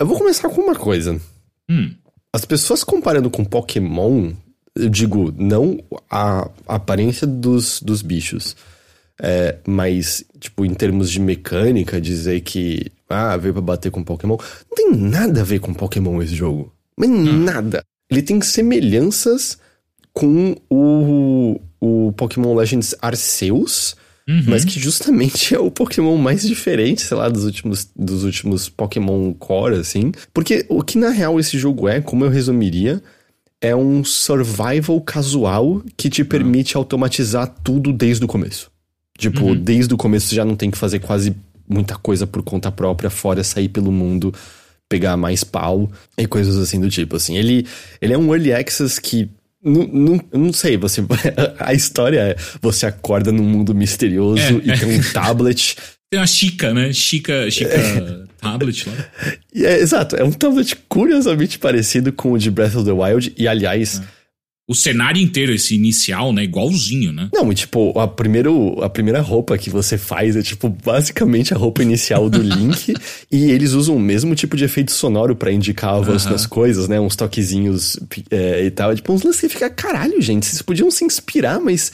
[0.00, 1.20] Eu vou começar com uma coisa.
[1.68, 1.92] Hum.
[2.32, 4.32] As pessoas comparando com Pokémon,
[4.76, 8.54] eu digo, não a, aparência dos, dos bichos,
[9.20, 14.36] é, mas, tipo, em termos de mecânica, dizer que ah, veio pra bater com Pokémon.
[14.36, 16.72] Não tem nada a ver com Pokémon esse jogo.
[16.96, 17.44] Mas hum.
[17.44, 17.82] nada.
[18.10, 19.58] Ele tem semelhanças
[20.12, 23.96] com o, o Pokémon Legends Arceus,
[24.28, 24.44] uhum.
[24.46, 29.32] mas que justamente é o Pokémon mais diferente, sei lá, dos últimos, dos últimos Pokémon
[29.32, 30.12] Core, assim.
[30.32, 33.02] Porque o que na real esse jogo é, como eu resumiria,
[33.60, 36.82] é um survival casual que te permite uhum.
[36.82, 38.70] automatizar tudo desde o começo.
[39.18, 39.56] Tipo, uhum.
[39.56, 41.34] desde o começo você já não tem que fazer quase
[41.68, 44.32] muita coisa por conta própria, fora sair pelo mundo,
[44.88, 47.16] pegar mais pau e coisas assim do tipo.
[47.16, 47.66] Assim, ele,
[48.00, 49.28] ele é um early access que
[49.62, 51.04] não, não, não sei, você.
[51.58, 54.76] A história é: você acorda num mundo misterioso é, e é.
[54.76, 55.76] tem um tablet.
[56.10, 56.90] Tem uma Chica, né?
[56.90, 58.24] Chica, Chica é.
[58.40, 58.94] tablet lá.
[59.54, 63.34] É, exato, é um tablet curiosamente parecido com o de Breath of the Wild.
[63.36, 64.00] E aliás,
[64.68, 66.44] o cenário inteiro, esse inicial, né?
[66.44, 67.30] Igualzinho, né?
[67.32, 71.56] Não, e tipo, a, primeiro, a primeira roupa que você faz é, tipo, basicamente a
[71.56, 72.94] roupa inicial do Link.
[73.32, 76.32] e eles usam o mesmo tipo de efeito sonoro para indicar o avanço uh -huh.
[76.32, 77.00] das coisas, né?
[77.00, 77.98] Uns toquezinhos
[78.30, 78.94] é, e tal.
[78.94, 81.90] Tipo, uns lances que fica, caralho, gente, vocês podiam se inspirar, mas.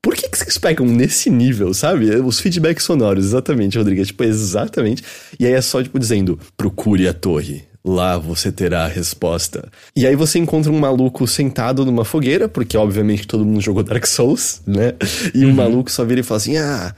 [0.00, 2.08] Por que, que vocês pegam nesse nível, sabe?
[2.16, 4.00] Os feedbacks sonoros, exatamente, Rodrigo.
[4.00, 5.02] É, tipo, exatamente.
[5.38, 9.68] E aí é só, tipo, dizendo: procure a torre Lá você terá a resposta.
[9.94, 14.04] E aí você encontra um maluco sentado numa fogueira, porque obviamente todo mundo jogou Dark
[14.06, 14.94] Souls, né?
[15.34, 15.52] E uhum.
[15.52, 16.94] o maluco só vira e fala assim: ah,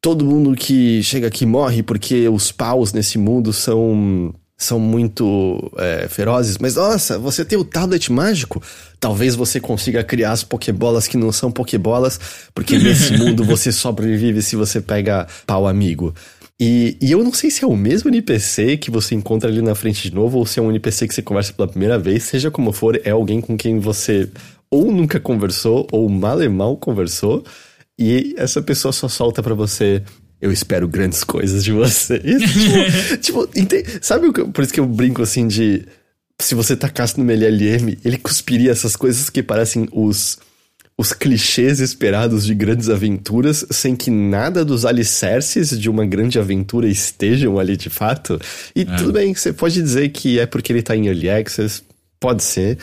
[0.00, 6.06] todo mundo que chega aqui morre porque os paus nesse mundo são são muito é,
[6.08, 8.62] ferozes, mas nossa, você tem o tablet mágico?
[9.00, 12.20] Talvez você consiga criar as pokebolas que não são pokebolas,
[12.54, 16.14] porque nesse mundo você sobrevive se você pega pau amigo.
[16.60, 19.74] E, e eu não sei se é o mesmo NPC que você encontra ali na
[19.74, 22.50] frente de novo ou se é um NPC que você conversa pela primeira vez, seja
[22.50, 24.28] como for, é alguém com quem você
[24.70, 27.44] ou nunca conversou ou mal e mal conversou,
[27.98, 30.02] e essa pessoa só solta para você
[30.40, 32.18] eu espero grandes coisas de você.
[33.22, 35.86] tipo, tipo sabe o que, por isso que eu brinco assim de
[36.40, 40.38] se você tacasse no LLM, ele cuspiria essas coisas que parecem os
[40.96, 46.88] os clichês esperados de grandes aventuras, sem que nada dos alicerces de uma grande aventura
[46.88, 48.40] estejam ali de fato.
[48.74, 48.84] E é.
[48.84, 51.82] tudo bem, você pode dizer que é porque ele tá em Early Access,
[52.22, 52.78] Pode ser.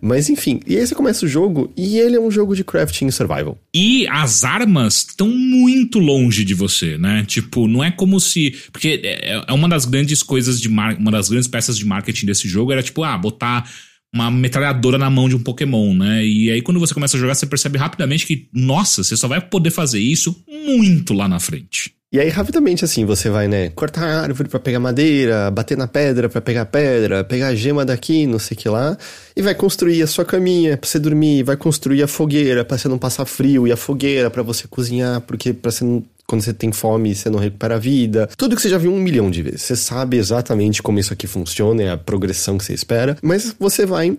[0.00, 3.08] Mas enfim, e aí você começa o jogo e ele é um jogo de crafting
[3.08, 3.58] e survival.
[3.74, 7.24] E as armas estão muito longe de você, né?
[7.26, 8.54] Tipo, não é como se.
[8.70, 10.96] Porque é, é uma das grandes coisas de mar...
[10.96, 13.68] uma das grandes peças de marketing desse jogo era tipo, ah, botar
[14.14, 16.24] uma metralhadora na mão de um Pokémon, né?
[16.24, 19.40] E aí quando você começa a jogar, você percebe rapidamente que, nossa, você só vai
[19.40, 21.92] poder fazer isso muito lá na frente.
[22.12, 25.88] E aí, rapidamente, assim, você vai, né, cortar a árvore para pegar madeira, bater na
[25.88, 28.96] pedra para pegar pedra, pegar a gema daqui, não sei que lá,
[29.34, 32.86] e vai construir a sua caminha pra você dormir, vai construir a fogueira para você
[32.86, 36.54] não passar frio, e a fogueira para você cozinhar, porque para você não quando você
[36.54, 38.28] tem fome, você não recupera a vida.
[38.36, 39.62] Tudo que você já viu um milhão de vezes.
[39.62, 43.84] Você sabe exatamente como isso aqui funciona, é a progressão que você espera, mas você
[43.84, 44.16] vai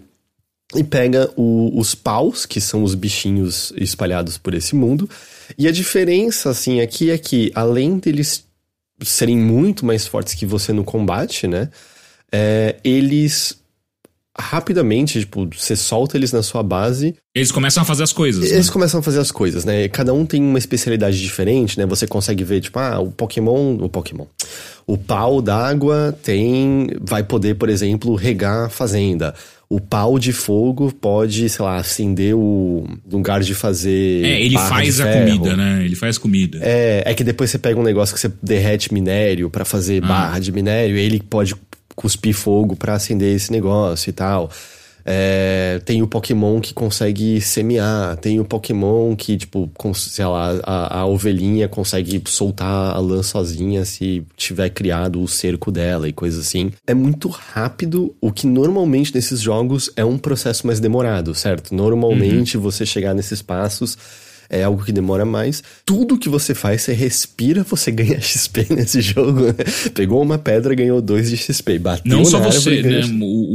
[0.73, 5.09] e pega o, os paus, que são os bichinhos espalhados por esse mundo.
[5.57, 8.43] E a diferença, assim, aqui é que, além deles
[9.03, 11.69] serem muito mais fortes que você no combate, né?
[12.31, 13.57] É, eles
[14.37, 17.15] rapidamente, tipo, você solta eles na sua base.
[17.33, 18.51] Eles começam a fazer as coisas.
[18.51, 18.73] Eles né?
[18.73, 19.87] começam a fazer as coisas, né?
[19.87, 21.85] Cada um tem uma especialidade diferente, né?
[21.85, 23.77] Você consegue ver, tipo, ah, o Pokémon.
[23.77, 24.25] O Pokémon.
[24.85, 26.87] O pau d'água tem.
[27.01, 29.33] Vai poder, por exemplo, regar a fazenda.
[29.67, 34.23] O pau de fogo pode, sei lá, acender o lugar de fazer.
[34.23, 35.83] É, ele faz a comida, né?
[35.83, 36.59] Ele faz comida.
[36.61, 40.07] É, é que depois você pega um negócio que você derrete minério para fazer ah.
[40.07, 41.55] barra de minério, ele pode
[41.95, 44.49] cuspir fogo para acender esse negócio e tal.
[45.07, 51.01] É, tem o Pokémon que consegue semear, tem o Pokémon que, tipo, sei lá, a,
[51.01, 56.47] a, ovelhinha consegue soltar a lã sozinha se tiver criado o cerco dela e coisas
[56.47, 56.71] assim.
[56.87, 61.75] É muito rápido, o que normalmente nesses jogos é um processo mais demorado, certo?
[61.75, 62.63] Normalmente uhum.
[62.63, 63.95] você chegar nesses passos
[64.49, 65.63] é algo que demora mais.
[65.85, 69.41] Tudo que você faz, você respira, você ganha XP nesse jogo.
[69.41, 69.53] Né?
[69.93, 71.79] Pegou uma pedra, ganhou dois de XP.
[71.79, 73.01] Bateu Não só você, né?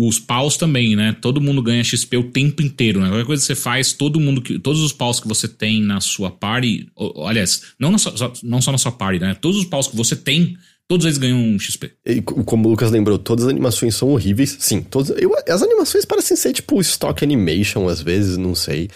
[0.07, 1.17] Os paus também, né?
[1.21, 3.09] Todo mundo ganha XP o tempo inteiro, né?
[3.09, 4.59] Qualquer coisa que você faz, todo mundo que.
[4.59, 6.89] Todos os paus que você tem na sua party.
[7.27, 9.37] Aliás, não, na sua, não só na sua party, né?
[9.41, 10.57] Todos os paus que você tem.
[10.91, 11.93] Todos eles ganham um XP.
[12.05, 14.57] E como o Lucas lembrou, todas as animações são horríveis.
[14.59, 18.91] Sim, todas, eu, as animações parecem ser tipo stock animation às vezes, não sei.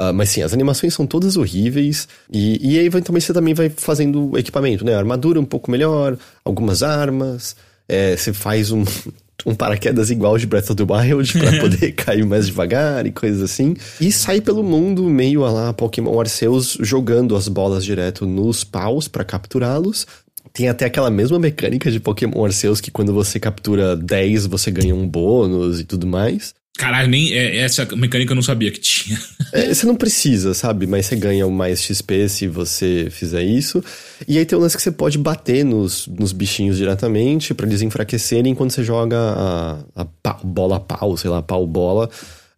[0.00, 2.08] Uh, mas sim, as animações são todas horríveis.
[2.32, 4.94] E, e aí eventualmente você também vai fazendo equipamento, né?
[4.94, 7.54] armadura um pouco melhor, algumas armas.
[7.86, 8.82] É, você faz um,
[9.44, 13.42] um paraquedas igual de Breath of the Wild para poder cair mais devagar e coisas
[13.42, 13.76] assim.
[14.00, 19.06] E sai pelo mundo meio a lá Pokémon Arceus jogando as bolas direto nos paus
[19.06, 20.06] para capturá-los.
[20.50, 24.94] Tem até aquela mesma mecânica de Pokémon Arceus que quando você captura 10 você ganha
[24.94, 26.54] um bônus e tudo mais.
[26.80, 29.20] Caralho, nem é, essa mecânica eu não sabia que tinha.
[29.52, 30.86] É, você não precisa, sabe?
[30.86, 33.82] Mas você ganha mais XP se você fizer isso.
[34.28, 37.82] E aí tem o lance que você pode bater nos, nos bichinhos diretamente para eles
[37.82, 42.08] enfraquecerem quando você joga a, a pau, bola pau, sei lá, pau bola.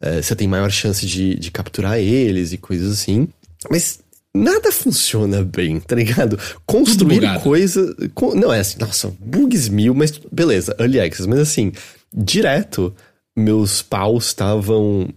[0.02, 3.26] É, você tem maior chance de, de capturar eles e coisas assim.
[3.70, 4.00] Mas
[4.34, 6.38] nada funciona bem, tá ligado?
[6.66, 7.96] Construir coisa.
[8.34, 11.72] não, é assim, nossa, bugs mil, mas beleza, early access, mas assim,
[12.12, 12.94] direto
[13.36, 15.08] meus paus estavam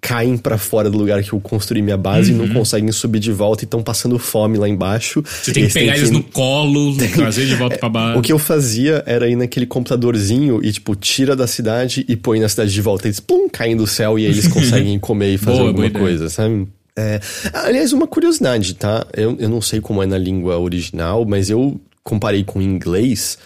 [0.00, 2.36] caem para fora do lugar que eu construí minha base uhum.
[2.36, 2.60] e não uhum.
[2.60, 5.22] conseguem subir de volta e estão passando fome lá embaixo.
[5.24, 6.16] Você tem que pegar eles que...
[6.16, 7.08] no colo, tem...
[7.08, 8.18] trazer de volta pra base.
[8.18, 12.38] O que eu fazia era ir naquele computadorzinho e, tipo, tira da cidade e põe
[12.38, 13.08] na cidade de volta.
[13.08, 16.00] Eles, pum, caem do céu e aí eles conseguem comer e fazer boa, alguma boa
[16.00, 16.68] coisa, sabe?
[16.96, 17.20] É,
[17.52, 19.04] aliás, uma curiosidade, tá?
[19.12, 23.36] Eu, eu não sei como é na língua original, mas eu comparei com o inglês.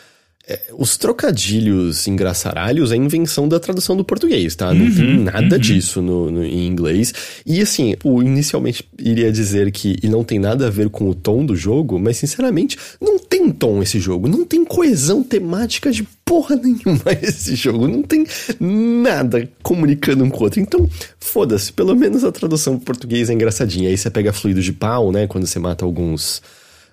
[0.50, 4.72] É, os trocadilhos engraçaralhos é invenção da tradução do português, tá?
[4.72, 5.61] Não uhum, tem nada uhum.
[5.61, 7.12] disso no, no, em inglês.
[7.44, 11.14] E assim, o inicialmente iria dizer que e não tem nada a ver com o
[11.14, 14.26] tom do jogo, mas sinceramente, não tem tom esse jogo.
[14.26, 17.87] Não tem coesão temática de porra nenhuma esse jogo.
[17.87, 18.24] Não tem
[18.58, 20.61] nada comunicando um com o outro.
[20.61, 20.88] Então,
[21.20, 23.90] foda-se, pelo menos a tradução português é engraçadinha.
[23.90, 25.26] Aí você pega fluido de pau, né?
[25.26, 26.40] Quando você mata alguns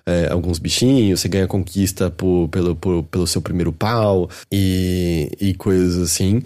[0.06, 5.54] é, alguns bichinhos, você ganha conquista por, pelo, por, pelo seu primeiro pau e, e
[5.54, 6.42] coisas assim.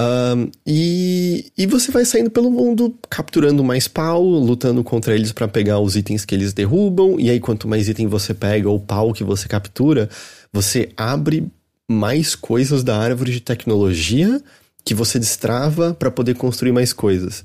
[0.00, 5.46] Um, e, e você vai saindo pelo mundo capturando mais pau, lutando contra eles para
[5.46, 7.20] pegar os itens que eles derrubam.
[7.20, 10.08] E aí, quanto mais item você pega ou pau que você captura,
[10.50, 11.46] você abre
[11.90, 14.40] mais coisas da árvore de tecnologia
[14.82, 17.44] que você destrava para poder construir mais coisas.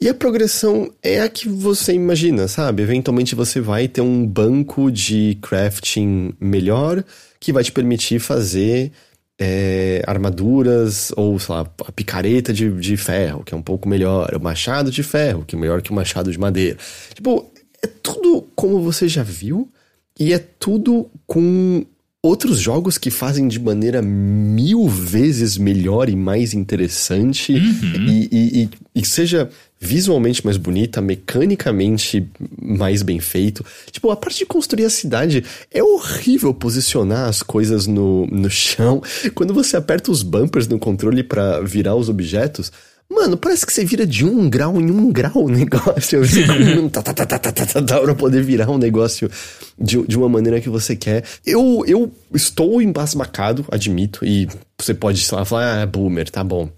[0.00, 2.82] E a progressão é a que você imagina, sabe?
[2.82, 7.04] Eventualmente você vai ter um banco de crafting melhor
[7.38, 8.90] que vai te permitir fazer
[9.38, 14.34] é, armaduras ou, sei lá, a picareta de, de ferro, que é um pouco melhor,
[14.34, 16.78] o machado de ferro, que é melhor que o machado de madeira.
[17.14, 17.52] Tipo,
[17.82, 19.70] é tudo como você já viu
[20.18, 21.84] e é tudo com
[22.22, 28.06] outros jogos que fazem de maneira mil vezes melhor e mais interessante uhum.
[28.06, 32.24] e, e, e, e seja visualmente mais bonita, mecanicamente
[32.62, 33.66] mais bem feito.
[33.90, 39.02] Tipo, a parte de construir a cidade é horrível posicionar as coisas no, no chão.
[39.34, 42.70] Quando você aperta os bumpers no controle para virar os objetos,
[43.12, 46.24] Mano, parece que você vira de um grau em um grau o negócio.
[46.24, 46.46] Você
[46.90, 49.30] tá, tá, tá, tá, tá, tá, tá, pra poder virar um negócio
[49.78, 51.24] de, de uma maneira que você quer.
[51.44, 54.48] Eu, eu estou embasbacado, admito, e
[54.78, 56.70] você pode sei lá, falar, ah, boomer, tá bom.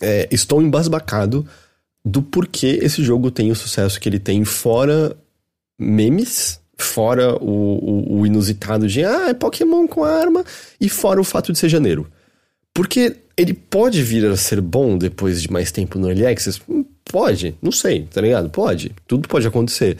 [0.00, 1.46] É, estou embasbacado
[2.04, 5.14] do porquê esse jogo tem o sucesso que ele tem, fora
[5.78, 10.44] memes, fora o, o, o, inusitado de ah, é Pokémon com arma,
[10.80, 12.10] e fora o fato de ser janeiro.
[12.78, 16.60] Porque ele pode vir a ser bom depois de mais tempo no Early Access?
[17.04, 18.50] Pode, não sei, tá ligado?
[18.50, 19.96] Pode, tudo pode acontecer.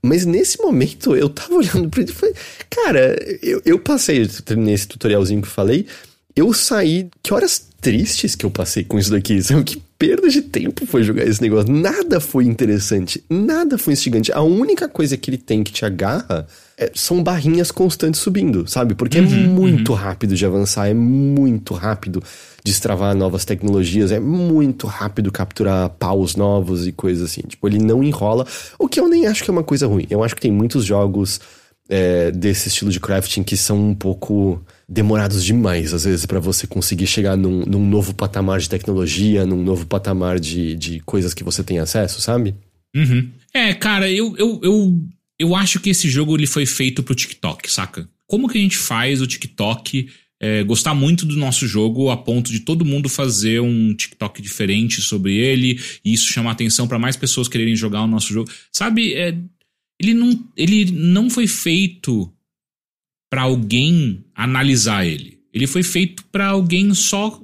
[0.00, 2.34] Mas nesse momento eu tava olhando pra ele e falei,
[2.70, 5.88] cara, eu, eu passei, terminei esse tutorialzinho que eu falei,
[6.36, 7.08] eu saí.
[7.20, 9.64] Que horas tristes que eu passei com isso daqui, sabe?
[9.64, 11.68] Que perda de tempo foi jogar esse negócio.
[11.72, 14.30] Nada foi interessante, nada foi instigante.
[14.30, 16.46] A única coisa que ele tem que te agarra
[16.94, 18.94] são barrinhas constantes subindo, sabe?
[18.94, 19.98] Porque é uhum, é muito uhum.
[19.98, 22.22] rápido de avançar, é muito rápido
[22.64, 27.42] destravar novas tecnologias, é muito rápido capturar paus novos e coisas assim.
[27.42, 28.46] Tipo, ele não enrola,
[28.78, 30.06] o que eu nem acho que é uma coisa ruim.
[30.08, 31.40] Eu acho que tem muitos jogos
[31.90, 36.66] é, desse estilo de crafting que são um pouco demorados demais, às vezes, para você
[36.66, 41.44] conseguir chegar num, num, novo patamar de tecnologia, num novo patamar de, de coisas que
[41.44, 42.54] você tem acesso, sabe?
[42.94, 43.28] Uhum.
[43.52, 45.00] É, cara, eu, eu, eu,
[45.40, 48.06] eu acho que esse jogo ele foi feito pro TikTok, saca?
[48.26, 50.06] Como que a gente faz o TikTok
[50.38, 55.00] é, gostar muito do nosso jogo a ponto de todo mundo fazer um TikTok diferente
[55.00, 58.50] sobre ele e isso chamar atenção para mais pessoas quererem jogar o nosso jogo?
[58.70, 59.34] Sabe, é,
[59.98, 62.30] ele, não, ele não foi feito
[63.30, 65.40] para alguém analisar ele.
[65.54, 67.42] Ele foi feito para alguém só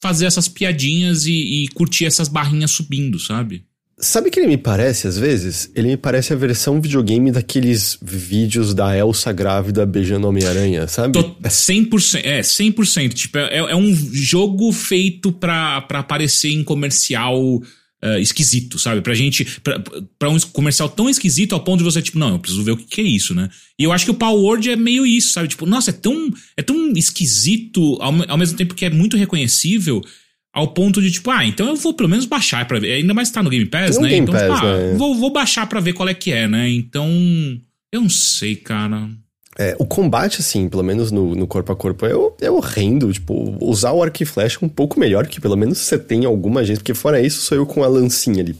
[0.00, 3.64] fazer essas piadinhas e, e, curtir essas barrinhas subindo, sabe?
[4.02, 5.70] Sabe que ele me parece, às vezes?
[5.76, 11.12] Ele me parece a versão videogame daqueles vídeos da Elsa grávida beijando Homem-Aranha, sabe?
[11.12, 13.12] Tô 100%, é, 100%.
[13.14, 17.62] Tipo, é, é um jogo feito pra, pra aparecer em comercial
[18.02, 19.00] uh, esquisito, sabe?
[19.02, 19.44] Pra gente.
[19.62, 19.80] Pra,
[20.18, 22.76] pra, um comercial tão esquisito ao ponto de você, tipo, não, eu preciso ver o
[22.76, 23.48] que, que é isso, né?
[23.78, 25.46] E eu acho que o Power Word é meio isso, sabe?
[25.46, 30.02] Tipo, nossa, é tão, é tão esquisito, ao, ao mesmo tempo que é muito reconhecível.
[30.52, 32.92] Ao ponto de, tipo, ah, então eu vou pelo menos baixar pra ver.
[32.92, 34.08] Ainda mais tá no Game Pass, né?
[34.10, 34.94] Game então, Pass, tipo, ah, né?
[34.96, 36.68] vou, vou baixar pra ver qual é que é, né?
[36.68, 37.08] Então.
[37.90, 39.08] Eu não sei, cara.
[39.58, 43.12] É, o combate, assim, pelo menos no, no corpo a corpo, é, é horrendo.
[43.12, 46.24] Tipo, usar o arco e flecha é um pouco melhor, que pelo menos você tem
[46.24, 46.78] alguma gente.
[46.78, 48.54] Porque fora isso, sou eu com a lancinha ali,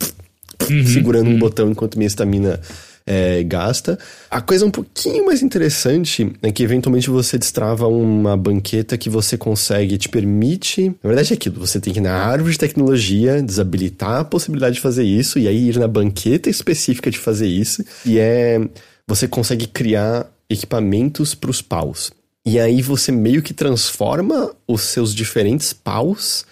[0.71, 1.35] uhum, segurando uhum.
[1.35, 2.61] um botão enquanto minha estamina
[3.07, 3.99] é, gasta.
[4.31, 9.37] A coisa um pouquinho mais interessante é que eventualmente você destrava uma banqueta que você
[9.37, 10.89] consegue, te permite.
[11.03, 14.77] Na verdade é aquilo, você tem que ir na árvore de tecnologia, desabilitar a possibilidade
[14.77, 17.85] de fazer isso, e aí ir na banqueta específica de fazer isso.
[18.05, 18.61] E é.
[19.07, 22.13] Você consegue criar equipamentos para os paus.
[22.47, 26.45] E aí você meio que transforma os seus diferentes paus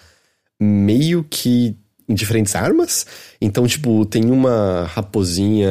[0.61, 1.75] meio que
[2.07, 3.05] em diferentes armas.
[3.39, 5.69] Então, tipo, tem uma raposinha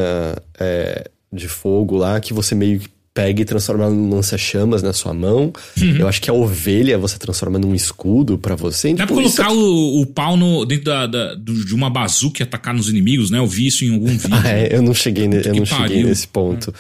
[0.59, 5.13] é, de fogo lá que você meio que pega e transforma num lança-chamas na sua
[5.13, 5.53] mão.
[5.79, 5.97] Uhum.
[5.99, 8.95] Eu acho que a ovelha você transforma num escudo para você.
[8.95, 9.61] Dá tipo, pra colocar isso...
[9.61, 13.39] o, o pau no, dentro da, da, de uma bazuca e atacar nos inimigos, né?
[13.39, 14.31] Eu vi isso em algum vídeo.
[14.33, 16.71] ah, é, eu não cheguei, ne, eu não cheguei nesse ponto.
[16.71, 16.73] É.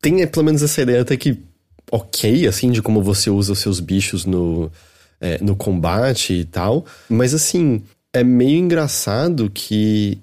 [0.00, 1.38] Tem é, pelo menos essa ideia até que
[1.90, 4.70] ok, assim, de como você usa os seus bichos no,
[5.20, 6.84] é, no combate e tal.
[7.08, 7.82] Mas assim,
[8.16, 10.18] é meio engraçado que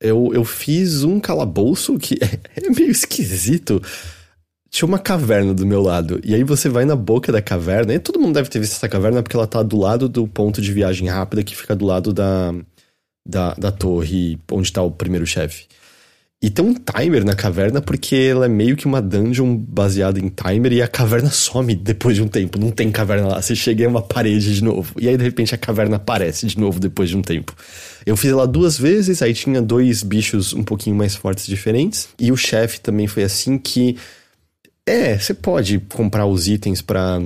[0.00, 3.82] eu, eu fiz um calabouço que é, é meio esquisito
[4.74, 6.20] tinha uma caverna do meu lado.
[6.24, 8.88] E aí você vai na boca da caverna, e todo mundo deve ter visto essa
[8.88, 12.12] caverna porque ela tá do lado do ponto de viagem rápida que fica do lado
[12.12, 12.52] da,
[13.24, 15.66] da, da torre onde tá o primeiro chefe.
[16.42, 20.28] E tem um timer na caverna porque ela é meio que uma dungeon baseada em
[20.28, 22.58] timer e a caverna some depois de um tempo.
[22.58, 23.40] Não tem caverna lá.
[23.40, 24.92] Você chega em uma parede de novo.
[25.00, 27.54] E aí de repente a caverna aparece de novo depois de um tempo.
[28.04, 32.08] Eu fiz ela duas vezes, aí tinha dois bichos um pouquinho mais fortes diferentes.
[32.18, 33.96] E o chefe também foi assim que
[34.86, 37.22] é, você pode comprar os itens para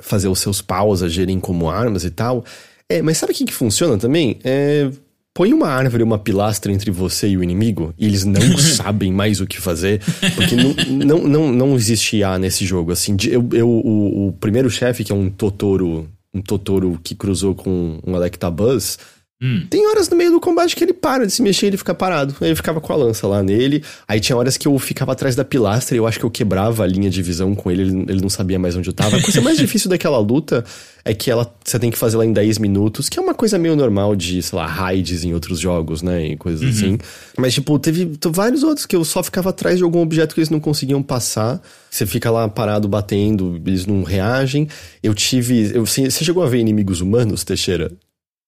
[0.00, 2.44] fazer os seus paus agirem como armas e tal.
[2.88, 4.38] É, mas sabe o que, que funciona também?
[4.42, 4.90] É,
[5.34, 9.40] põe uma árvore, uma pilastra entre você e o inimigo, e eles não sabem mais
[9.40, 10.00] o que fazer,
[10.36, 10.74] porque não,
[11.04, 12.92] não, não, não existe IA nesse jogo.
[12.92, 17.54] Assim, eu, eu o, o primeiro chefe, que é um Totoro, um Totoro que cruzou
[17.54, 18.96] com um Electabuzz,
[19.42, 19.66] Hum.
[19.68, 22.34] Tem horas no meio do combate que ele para de se mexer, ele fica parado.
[22.40, 23.82] Aí eu ficava com a lança lá nele.
[24.06, 26.84] Aí tinha horas que eu ficava atrás da pilastra e eu acho que eu quebrava
[26.84, 29.16] a linha de visão com ele, ele, não sabia mais onde eu tava.
[29.16, 30.64] A coisa mais difícil daquela luta
[31.04, 33.58] é que ela você tem que fazer lá em 10 minutos, que é uma coisa
[33.58, 36.28] meio normal de, sei lá, raids em outros jogos, né?
[36.28, 36.68] E coisas uhum.
[36.68, 36.98] assim.
[37.36, 40.50] Mas, tipo, teve vários outros que eu só ficava atrás de algum objeto que eles
[40.50, 41.60] não conseguiam passar.
[41.90, 44.68] Você fica lá parado batendo, eles não reagem.
[45.02, 45.72] Eu tive.
[45.74, 47.90] Eu, você chegou a ver inimigos humanos, Teixeira?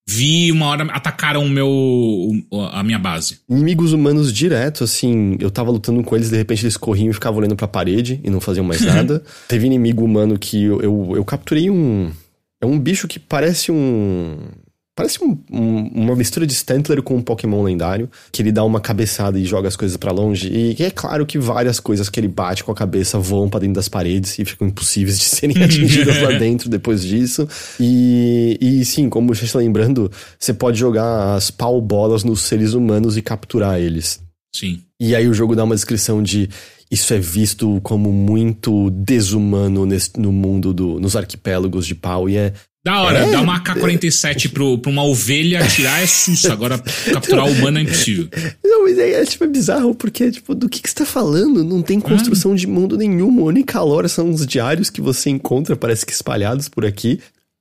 [0.08, 2.32] Vi uma hora atacaram o meu
[2.72, 3.40] a minha base.
[3.48, 7.40] Inimigos humanos direto, assim, eu tava lutando com eles, de repente eles corriam e ficavam
[7.40, 9.22] olhando pra parede e não faziam mais nada.
[9.48, 12.12] Teve inimigo humano que eu, eu, eu capturei um.
[12.60, 14.36] É um bicho que parece um.
[14.96, 18.80] Parece um, um, uma mistura de Stantler com um Pokémon lendário, que ele dá uma
[18.80, 20.48] cabeçada e joga as coisas para longe.
[20.48, 23.74] E é claro que várias coisas que ele bate com a cabeça voam para dentro
[23.74, 27.46] das paredes e ficam impossíveis de serem atingidas lá dentro depois disso.
[27.78, 32.72] E, e sim, como você está lembrando, você pode jogar as pau bolas nos seres
[32.72, 34.18] humanos e capturar eles.
[34.54, 34.80] Sim.
[34.98, 36.48] E aí o jogo dá uma descrição de
[36.90, 42.36] isso é visto como muito desumano nesse, no mundo do, nos arquipélagos de pau e
[42.36, 42.54] é
[42.86, 46.52] da hora, é, dá uma AK-47 pro, pra uma ovelha atirar é susto.
[46.52, 46.78] Agora,
[47.12, 48.28] capturar o humano é impossível.
[48.64, 51.64] Não, mas é, é, tipo, é bizarro, porque, tipo, do que, que você tá falando?
[51.64, 53.42] Não tem construção de mundo nenhuma.
[53.42, 57.18] A única lore são os diários que você encontra, parece que espalhados por aqui.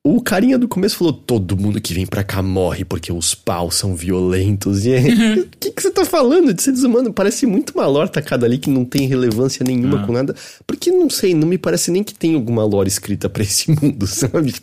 [0.07, 3.73] O carinha do começo falou: todo mundo que vem pra cá morre porque os paus
[3.73, 4.85] são violentos.
[4.85, 7.11] E o que, que você tá falando de seres humanos?
[7.15, 10.05] Parece muito uma lore tacada ali que não tem relevância nenhuma ah.
[10.05, 10.35] com nada.
[10.67, 14.05] Porque não sei, não me parece nem que tem alguma lore escrita para esse mundo,
[14.05, 14.53] sabe?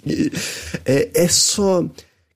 [0.85, 1.85] É, é só.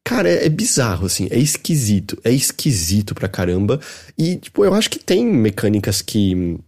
[0.03, 3.79] Cara, é, é, bizarro, assim, é esquisito, é esquisito pra caramba.
[4.19, 6.59] E, tipo, eu acho que tem mecânicas que,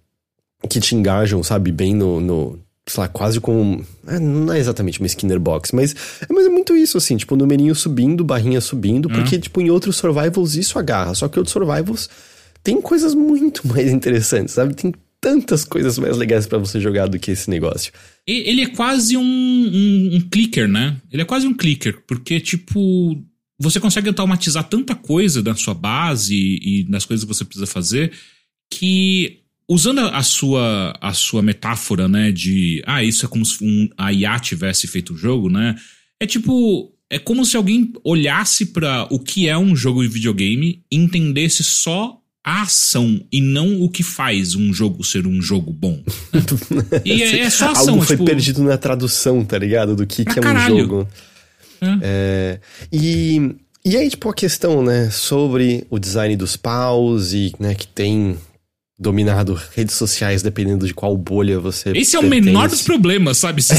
[0.68, 2.58] que te engajam, sabe, bem no, no
[2.90, 3.84] sei lá, quase como.
[4.06, 5.94] É, não é exatamente uma Skinner Box, mas,
[6.28, 9.14] mas é muito isso, assim, tipo, numerinho subindo, barrinha subindo, uhum.
[9.14, 11.14] porque, tipo, em outros survivals isso agarra.
[11.14, 12.08] Só que outros survivals
[12.62, 14.74] tem coisas muito mais interessantes, sabe?
[14.74, 17.92] Tem tantas coisas mais legais para você jogar do que esse negócio.
[18.26, 20.96] Ele é quase um, um, um clicker, né?
[21.10, 23.20] Ele é quase um clicker, porque, tipo,
[23.58, 28.12] você consegue automatizar tanta coisa da sua base e das coisas que você precisa fazer
[28.70, 33.88] que Usando a sua, a sua metáfora, né, de ah, isso é como se um,
[33.98, 35.74] a IA tivesse feito o jogo, né?
[36.18, 40.82] É tipo, é como se alguém olhasse para o que é um jogo de videogame
[40.90, 45.70] e entendesse só a ação e não o que faz um jogo ser um jogo
[45.70, 46.02] bom.
[46.32, 47.02] Né?
[47.04, 47.94] e é, é, só ação.
[47.94, 48.24] Algo foi tipo...
[48.24, 49.94] perdido na tradução, tá ligado?
[49.94, 51.08] Do que, que é um jogo.
[51.80, 51.98] É.
[52.02, 52.60] É,
[52.90, 53.54] e,
[53.84, 58.36] e aí, tipo, a questão, né, sobre o design dos paus e, né, que tem
[58.98, 61.92] dominado redes sociais, dependendo de qual bolha você.
[61.94, 63.62] Esse é o menor dos problemas, sabe?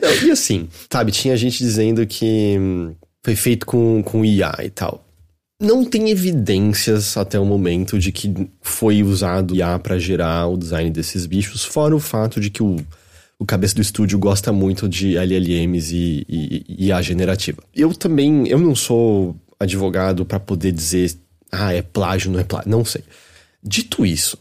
[0.00, 4.70] Não, e assim, sabe, tinha gente dizendo que hum, foi feito com, com IA e
[4.70, 5.04] tal.
[5.60, 10.90] Não tem evidências até o momento de que foi usado IA para gerar o design
[10.90, 12.76] desses bichos, fora o fato de que o,
[13.38, 17.62] o cabeça do estúdio gosta muito de LLMs e, e, e IA generativa.
[17.74, 21.12] Eu também, eu não sou advogado para poder dizer,
[21.50, 23.04] ah, é plágio, não é plágio, não sei.
[23.62, 24.38] Dito isso,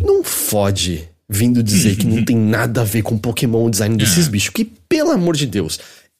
[0.00, 4.26] não fode vindo dizer que não tem nada a ver com Pokémon o design desses
[4.26, 4.30] é.
[4.30, 4.50] bichos.
[4.50, 5.78] Que, pelo amor de Deus,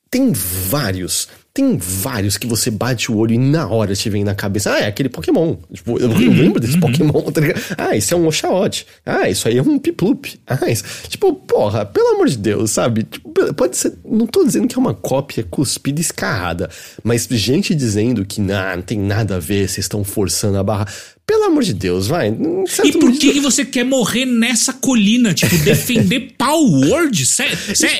[0.08, 1.28] tem vários.
[1.52, 4.78] Tem vários que você bate o olho e na hora te vem na cabeça, ah,
[4.78, 5.56] é aquele Pokémon.
[5.72, 6.80] Tipo, eu, eu lembro desse uhum.
[6.80, 7.60] Pokémon, tá ligado?
[7.76, 8.86] Ah, isso é um Oshawott.
[9.04, 10.38] Ah, isso aí é um Piplup.
[10.46, 10.84] Ah, isso...
[11.08, 13.02] Tipo, porra, pelo amor de Deus, sabe?
[13.02, 16.70] Tipo, pode ser, não tô dizendo que é uma cópia cuspida escarrada,
[17.02, 20.86] mas gente dizendo que nah, não tem nada a ver, vocês estão forçando a barra.
[21.30, 22.36] Pelo amor de Deus, vai.
[22.84, 25.32] E por que, que você quer morrer nessa colina?
[25.32, 27.22] Tipo, defender Palworld?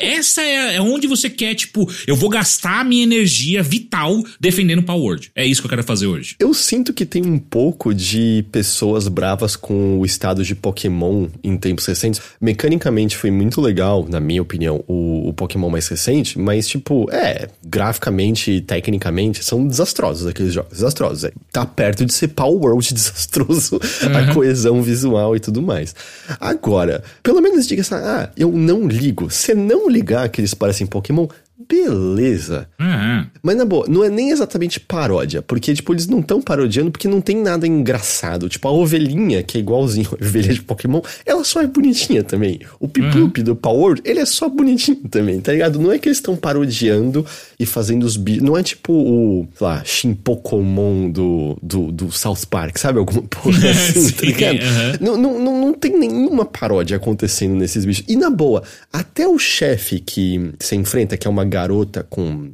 [0.02, 4.82] Essa é, é onde você quer, tipo, eu vou gastar a minha energia vital defendendo
[4.82, 5.30] Palworld.
[5.36, 6.34] É isso que eu quero fazer hoje.
[6.40, 11.56] Eu sinto que tem um pouco de pessoas bravas com o estado de Pokémon em
[11.56, 12.20] tempos recentes.
[12.40, 17.48] Mecanicamente foi muito legal, na minha opinião, o, o Pokémon mais recente, mas, tipo, é,
[17.64, 20.72] graficamente e tecnicamente são desastrosos aqueles jogos.
[20.72, 21.22] Desastrosos.
[21.22, 21.32] É.
[21.52, 24.16] Tá perto de ser Palworld desastroso desastroso uhum.
[24.16, 25.94] a coesão visual e tudo mais.
[26.40, 29.30] Agora, pelo menos diga assim, ah, eu não ligo.
[29.30, 31.28] Se não ligar que eles parecem Pokémon,
[31.68, 32.68] beleza.
[32.78, 33.26] Uhum.
[33.42, 37.08] Mas na boa, não é nem exatamente paródia, porque, tipo, eles não estão parodiando porque
[37.08, 38.48] não tem nada engraçado.
[38.48, 42.61] Tipo, a ovelhinha, que é igualzinho a ovelha de Pokémon, ela só é bonitinha também.
[42.78, 43.44] O Piplup uhum.
[43.44, 45.78] do Power, ele é só bonitinho também, tá ligado?
[45.78, 47.24] Não é que eles estão parodiando
[47.58, 48.42] e fazendo os bichos.
[48.42, 49.82] Não é tipo o, sei lá,
[50.24, 52.98] Pokémon do, do, do South Park, sabe?
[52.98, 54.56] Alguma porra assim, Sim, tá ligado?
[54.56, 54.96] Uhum.
[55.00, 58.04] Não, não, não, não tem nenhuma paródia acontecendo nesses bichos.
[58.08, 62.53] E na boa, até o chefe que se enfrenta, que é uma garota com,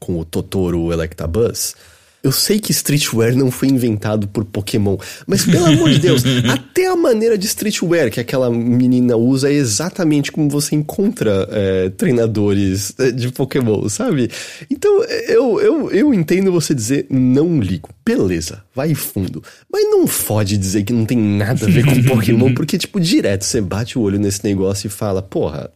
[0.00, 1.76] com o Totoro Electabuzz.
[2.24, 4.96] Eu sei que streetwear não foi inventado por Pokémon,
[5.26, 9.52] mas pelo amor de Deus, até a maneira de streetwear que aquela menina usa é
[9.52, 14.30] exatamente como você encontra é, treinadores é, de Pokémon, sabe?
[14.70, 19.42] Então eu, eu, eu entendo você dizer não ligo, beleza, vai fundo.
[19.70, 23.44] Mas não fode dizer que não tem nada a ver com Pokémon, porque, tipo, direto
[23.44, 25.70] você bate o olho nesse negócio e fala, porra,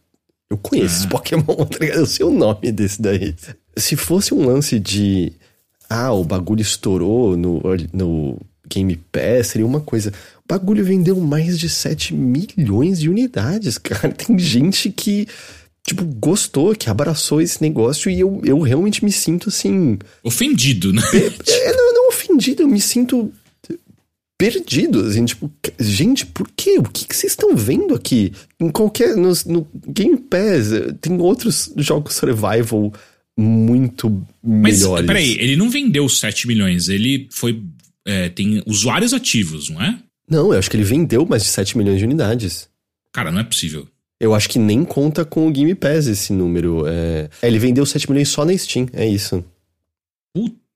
[0.51, 1.09] eu conheço ah.
[1.09, 1.99] Pokémon, tá ligado?
[1.99, 3.35] Eu sei o nome desse daí.
[3.77, 5.33] Se fosse um lance de.
[5.89, 8.39] Ah, o bagulho estourou no, no
[8.69, 10.11] Game Pass, seria uma coisa.
[10.45, 14.13] O bagulho vendeu mais de 7 milhões de unidades, cara.
[14.13, 15.27] Tem gente que,
[15.87, 19.99] tipo, gostou, que abraçou esse negócio e eu, eu realmente me sinto assim.
[20.23, 21.03] Ofendido, né?
[21.47, 23.33] É, não, não ofendido, eu me sinto
[24.39, 26.79] perdido, assim, tipo, gente, por quê?
[26.79, 28.33] O que, que vocês estão vendo aqui?
[28.61, 29.17] Em qualquer.
[29.17, 30.71] No, no, Game Pass,
[31.01, 32.93] tem outros jogos survival
[33.37, 34.09] muito
[34.43, 35.07] Mas, melhores.
[35.07, 37.61] Mas, peraí, ele não vendeu 7 milhões, ele foi.
[38.07, 39.99] É, tem usuários ativos, não é?
[40.31, 42.69] Não, eu acho que ele vendeu mais de 7 milhões de unidades.
[43.13, 43.89] Cara, não é possível.
[44.21, 46.85] Eu acho que nem conta com o Game Pass esse número.
[46.87, 49.45] É, ele vendeu 7 milhões só na Steam, é isso.
[50.33, 50.68] Puta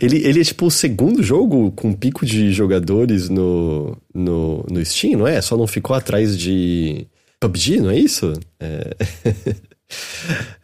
[0.00, 5.18] ele, ele é tipo o segundo jogo com pico de jogadores no, no, no Steam,
[5.18, 5.40] não é?
[5.40, 7.06] Só não ficou atrás de
[7.38, 8.32] PUBG, não é isso?
[8.58, 8.96] É...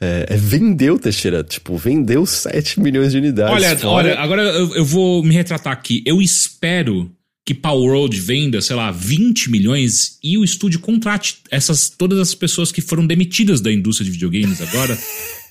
[0.00, 1.42] É, é, vendeu, Teixeira.
[1.42, 3.54] Tipo, vendeu 7 milhões de unidades.
[3.54, 4.08] Olha, fora...
[4.08, 6.02] olha agora eu, eu, vou me retratar aqui.
[6.06, 7.10] Eu espero
[7.44, 12.34] que Power World venda, sei lá, 20 milhões e o estúdio contrate essas todas as
[12.34, 14.98] pessoas que foram demitidas da indústria de videogames agora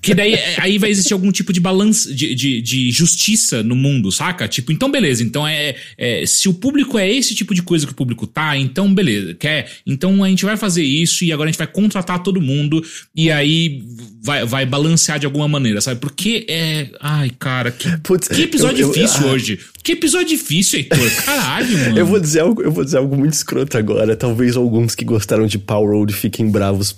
[0.00, 4.10] que daí aí vai existir algum tipo de balanço, de, de, de, justiça no mundo,
[4.10, 4.48] saca?
[4.48, 7.92] Tipo, então beleza, então é, é, Se o público é esse tipo de coisa que
[7.92, 9.70] o público tá, então beleza, quer.
[9.86, 12.84] Então a gente vai fazer isso e agora a gente vai contratar todo mundo
[13.14, 13.82] e aí
[14.22, 16.00] vai, vai balancear de alguma maneira, sabe?
[16.00, 16.88] Porque é.
[17.00, 19.58] Ai, cara, que, Putz, que episódio eu, eu, difícil eu, ah, hoje.
[19.82, 21.24] Que episódio difícil, Heitor.
[21.24, 21.98] Caralho, mano.
[21.98, 24.14] eu vou dizer algo, eu vou dizer algo muito escroto agora.
[24.16, 26.94] Talvez alguns que gostaram de Power Road fiquem bravos.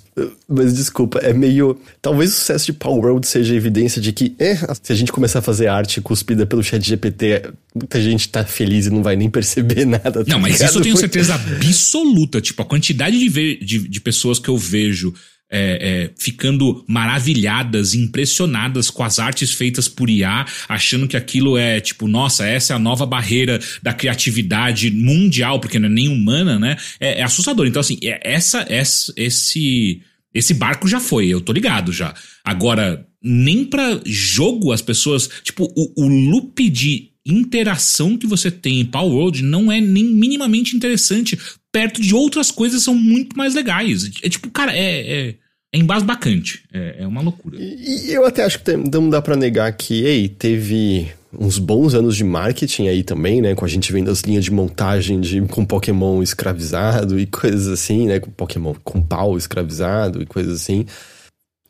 [0.47, 1.79] Mas desculpa, é meio.
[2.01, 5.39] Talvez o sucesso de Power World seja evidência de que, é, se a gente começar
[5.39, 9.29] a fazer arte cuspida pelo chat GPT, muita gente tá feliz e não vai nem
[9.29, 10.23] perceber nada.
[10.23, 12.41] Tá não, mas isso eu tenho certeza absoluta.
[12.41, 15.13] Tipo, a quantidade de, de, de pessoas que eu vejo
[15.53, 21.81] é, é, ficando maravilhadas, impressionadas com as artes feitas por IA, achando que aquilo é
[21.81, 26.57] tipo, nossa, essa é a nova barreira da criatividade mundial, porque não é nem humana,
[26.57, 26.77] né?
[26.99, 27.67] É, é assustador.
[27.67, 30.01] Então, assim, é, essa, essa, esse
[30.33, 32.13] esse barco já foi, eu tô ligado já.
[32.43, 35.29] Agora, nem para jogo as pessoas.
[35.43, 40.03] Tipo, o, o loop de interação que você tem em Power World não é nem
[40.03, 41.37] minimamente interessante.
[41.71, 44.09] Perto de outras coisas são muito mais legais.
[44.23, 45.29] É tipo, cara, é.
[45.29, 45.35] é
[45.73, 46.63] é embasbacante.
[46.73, 47.57] É, é uma loucura.
[47.57, 51.07] E, e eu até acho que não dá para negar que, ei, teve
[51.37, 53.55] uns bons anos de marketing aí também, né?
[53.55, 58.07] Com a gente vendo as linhas de montagem de, com Pokémon escravizado e coisas assim,
[58.07, 58.19] né?
[58.19, 60.85] Com Pokémon com pau escravizado e coisas assim.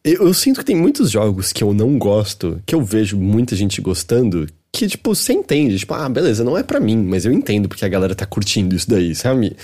[0.04, 3.56] Eu, eu, sinto que tem muitos jogos que eu não gosto, que eu vejo muita
[3.56, 5.78] gente gostando, que, tipo, você entende.
[5.78, 8.76] Tipo, ah, beleza, não é para mim, mas eu entendo porque a galera tá curtindo
[8.76, 9.56] isso daí, sabe?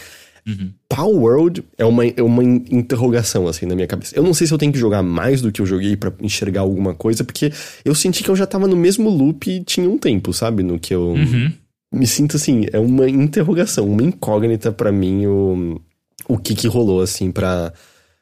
[0.48, 0.72] Uhum.
[0.88, 4.16] Power World é uma, é uma interrogação, assim, na minha cabeça.
[4.16, 6.62] Eu não sei se eu tenho que jogar mais do que eu joguei para enxergar
[6.62, 7.52] alguma coisa, porque
[7.84, 10.64] eu senti que eu já tava no mesmo loop e tinha um tempo, sabe?
[10.64, 11.10] No que eu.
[11.10, 11.52] Uhum.
[11.92, 15.82] Me sinto assim, é uma interrogação, uma incógnita para mim o,
[16.28, 17.74] o que que rolou, assim, pra.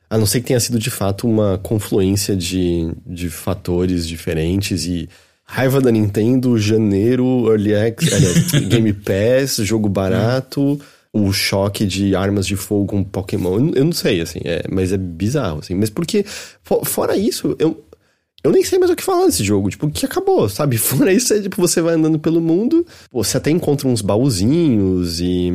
[0.10, 5.10] A não ser que tenha sido de fato uma confluência de, de fatores diferentes e
[5.44, 10.80] raiva da Nintendo, janeiro, Early Access, Game Pass, jogo barato
[11.16, 13.72] o choque de armas de fogo com Pokémon.
[13.74, 15.74] Eu, não sei, assim, é, mas é bizarro, assim.
[15.74, 16.26] Mas porque,
[16.84, 17.86] fora isso, eu,
[18.44, 19.70] eu nem sei mais o que falar desse jogo.
[19.70, 20.76] Tipo, que acabou, sabe?
[20.78, 25.54] Fora isso, é tipo, você vai andando pelo mundo, você até encontra uns baúzinhos e,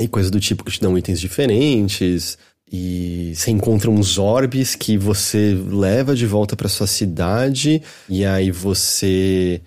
[0.00, 2.38] e coisas do tipo que te dão itens diferentes.
[2.72, 7.82] E você encontra uns orbes que você leva de volta para sua cidade.
[8.08, 9.60] E aí você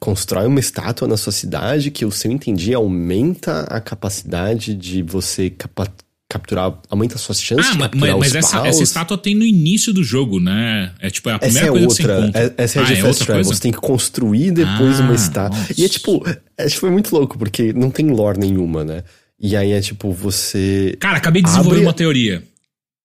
[0.00, 5.50] constrói uma estátua na sua cidade que, se eu entendi, aumenta a capacidade de você
[5.50, 5.86] capa
[6.28, 9.44] capturar, aumenta as suas chances ah, de capturar mas, mas essa, essa, estátua tem no
[9.44, 10.92] início do jogo, né?
[10.98, 12.40] É tipo, é a primeira essa é coisa outra, que você encontra.
[12.40, 15.02] É, essa é a ah, de é Fast Travel, você tem que construir depois ah,
[15.04, 15.58] uma estátua.
[15.58, 15.74] Nossa.
[15.80, 16.24] E é tipo,
[16.58, 19.04] é, foi muito louco, porque não tem lore nenhuma, né?
[19.38, 20.96] E aí é tipo, você...
[20.98, 21.86] Cara, acabei de desenvolver abre...
[21.86, 22.42] uma teoria.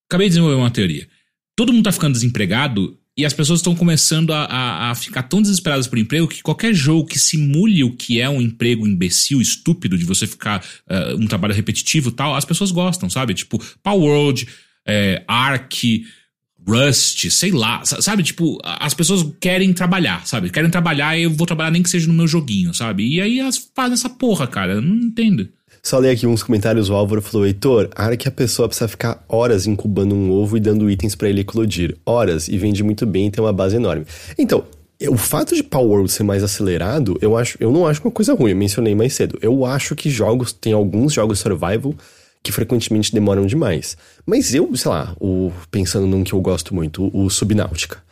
[0.10, 1.08] Acabei de desenvolver uma teoria.
[1.56, 5.42] Todo mundo tá ficando desempregado e as pessoas estão começando a, a, a, ficar tão
[5.42, 9.98] desesperadas por emprego que qualquer jogo que simule o que é um emprego imbecil, estúpido,
[9.98, 13.34] de você ficar uh, um trabalho repetitivo tal, as pessoas gostam, sabe?
[13.34, 14.48] Tipo, Power World,
[14.88, 16.06] é, Ark,
[16.66, 18.24] Rust, sei lá, sabe?
[18.24, 20.50] Tipo, as pessoas querem trabalhar, sabe?
[20.50, 23.06] Querem trabalhar e eu vou trabalhar nem que seja no meu joguinho, sabe?
[23.06, 24.76] E aí elas fazem essa porra, cara.
[24.76, 25.50] Eu não entendo.
[25.82, 28.88] Só ler aqui uns comentários, o Álvaro falou, Heitor, a área que a pessoa precisa
[28.88, 31.98] ficar horas incubando um ovo e dando itens para ele eclodir.
[32.06, 34.06] Horas, e vende muito bem e tem uma base enorme.
[34.38, 34.64] Então,
[35.08, 38.34] o fato de Power World ser mais acelerado, eu acho, eu não acho uma coisa
[38.34, 39.40] ruim, eu mencionei mais cedo.
[39.42, 41.96] Eu acho que jogos, tem alguns jogos survival
[42.44, 43.98] que frequentemente demoram demais.
[44.26, 48.04] Mas eu, sei lá, o, pensando num que eu gosto muito, o, Subnáutica.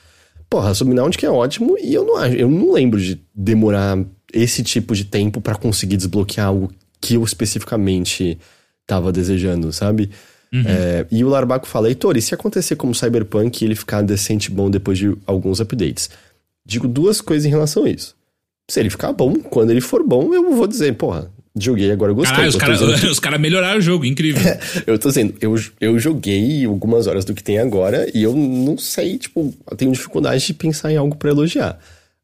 [0.49, 3.97] Porra, Subnáutica é ótimo e eu não eu não lembro de demorar
[4.33, 6.71] esse tipo de tempo para conseguir desbloquear algo
[7.01, 8.37] que eu especificamente
[8.85, 10.09] tava desejando, sabe?
[10.53, 10.63] Uhum.
[10.65, 14.49] É, e o Larbaco fala, Heitor, e se acontecer como Cyberpunk e ele ficar decente
[14.49, 16.09] bom depois de alguns updates?
[16.65, 18.15] Digo duas coisas em relação a isso.
[18.69, 22.35] Se ele ficar bom, quando ele for bom, eu vou dizer, porra, joguei, agora gostei.
[22.35, 23.21] Caralho, os caras que...
[23.21, 24.41] cara melhoraram o jogo, incrível.
[24.85, 28.77] eu tô dizendo, eu, eu joguei algumas horas do que tem agora e eu não
[28.77, 31.79] sei, tipo, eu tenho dificuldade de pensar em algo para elogiar.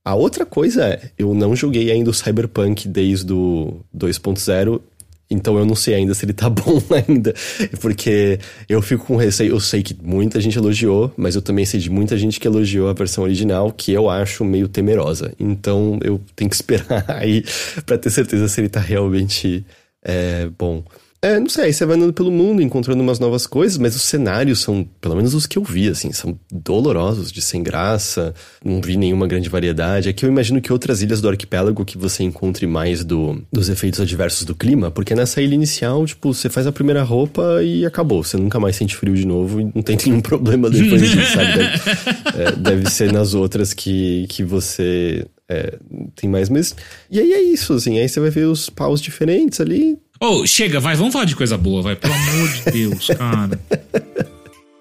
[0.06, 4.82] A outra coisa é, eu não joguei ainda o Cyberpunk desde o 2.0,
[5.30, 7.34] então eu não sei ainda se ele tá bom ainda,
[7.80, 8.38] porque
[8.68, 11.89] eu fico com receio, eu sei que muita gente elogiou, mas eu também sei de
[11.89, 15.34] muita gente que elogiou a versão original, que eu acho meio temerosa.
[15.39, 17.43] Então eu tenho que esperar aí
[17.86, 19.66] para ter certeza se ele tá realmente
[20.04, 20.84] é, bom.
[21.24, 24.01] É, não sei, aí você vai andando pelo mundo, encontrando umas novas coisas, mas os
[24.01, 28.82] cenários são, pelo menos os que eu vi, assim, são dolorosos, de sem graça, não
[28.82, 30.09] vi nenhuma grande variedade.
[30.09, 34.01] Aqui eu imagino que outras ilhas do arquipélago que você encontre mais do, dos efeitos
[34.01, 38.21] adversos do clima, porque nessa ilha inicial, tipo, você faz a primeira roupa e acabou,
[38.21, 41.53] você nunca mais sente frio de novo e não tem nenhum problema depois disso, sabe?
[41.53, 45.78] Deve, é, deve ser nas outras que, que você é,
[46.15, 46.76] tem mais, mas.
[47.09, 47.99] E aí é isso, assim.
[47.99, 49.97] Aí você vai ver os paus diferentes ali.
[50.20, 51.95] Oh, chega, vai, vamos falar de coisa boa, vai.
[51.95, 53.59] Pelo amor de Deus, cara.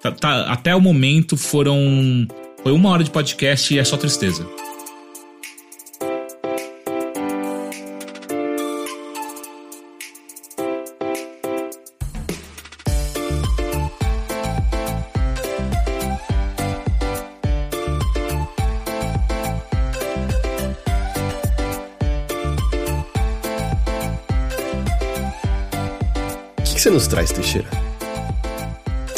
[0.03, 2.27] Tá, tá, até o momento foram.
[2.63, 4.47] Foi uma hora de podcast e é só tristeza.
[27.03, 27.69] Nos traz, Teixeira?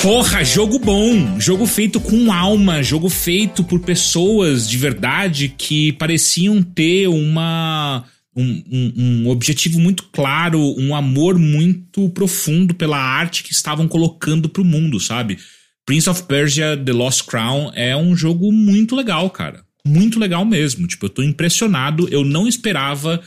[0.01, 6.62] Porra, jogo bom, jogo feito com alma, jogo feito por pessoas de verdade que pareciam
[6.62, 8.05] ter uma
[8.37, 14.49] um, um, um, objetivo muito claro, um amor muito profundo pela arte que estavam colocando
[14.49, 15.39] pro mundo, sabe?
[15.87, 19.62] Prince of Persia The Lost Crown é um jogo muito legal, cara.
[19.87, 20.87] Muito legal mesmo.
[20.87, 22.09] Tipo, eu tô impressionado.
[22.11, 23.22] Eu não esperava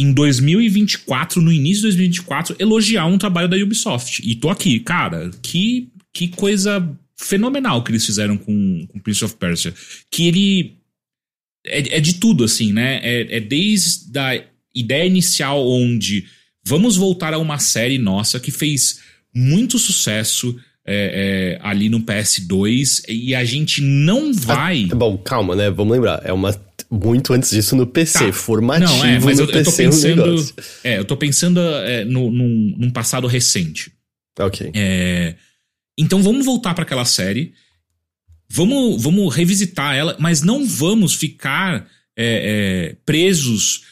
[0.00, 4.22] em 2024, no início de 2024, elogiar um trabalho da Ubisoft.
[4.24, 9.36] E tô aqui, cara, que, que coisa fenomenal que eles fizeram com, com Prince of
[9.36, 9.74] Persia.
[10.10, 10.76] Que ele.
[11.66, 13.00] É, é de tudo, assim, né?
[13.02, 14.42] É, é desde a
[14.74, 16.24] ideia inicial onde
[16.64, 19.00] vamos voltar a uma série nossa que fez
[19.34, 20.58] muito sucesso.
[20.92, 24.88] É, é, ali no PS2 e a gente não vai.
[24.90, 25.70] Ah, bom, calma, né?
[25.70, 26.22] Vamos lembrar.
[26.24, 26.52] É uma
[26.90, 28.32] muito antes disso no PC, tá.
[28.32, 32.04] formativo Não, é, mas no eu, PC eu tô pensando, é, eu tô pensando é,
[32.04, 33.92] no, num, num, passado recente.
[34.38, 34.70] Ok.
[34.74, 35.36] É,
[35.96, 37.52] então vamos voltar para aquela série,
[38.48, 41.86] vamos, vamos revisitar ela, mas não vamos ficar
[42.16, 43.82] é, é presos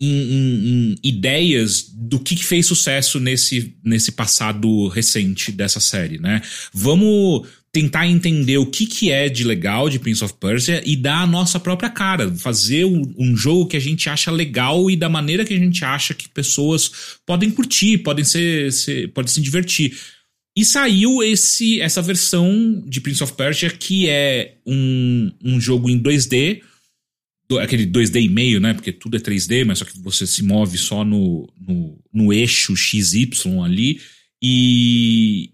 [0.00, 6.18] em, em, em, ideias do que, que fez sucesso nesse, nesse passado recente dessa série,
[6.18, 6.40] né?
[6.72, 11.22] Vamos tentar entender o que, que é de legal de Prince of Persia e dar
[11.22, 15.44] a nossa própria cara, fazer um, jogo que a gente acha legal e da maneira
[15.44, 19.98] que a gente acha que pessoas podem curtir, podem ser, ser podem se divertir.
[20.56, 26.00] E saiu esse essa versão de Prince of Persia que é um, um jogo em
[26.00, 26.62] 2D,
[27.48, 28.72] do, aquele 2D e meio, né?
[28.72, 32.76] Porque tudo é 3D, mas só que você se move só no, no, no eixo
[32.76, 33.30] XY
[33.64, 34.00] ali.
[34.40, 35.53] E,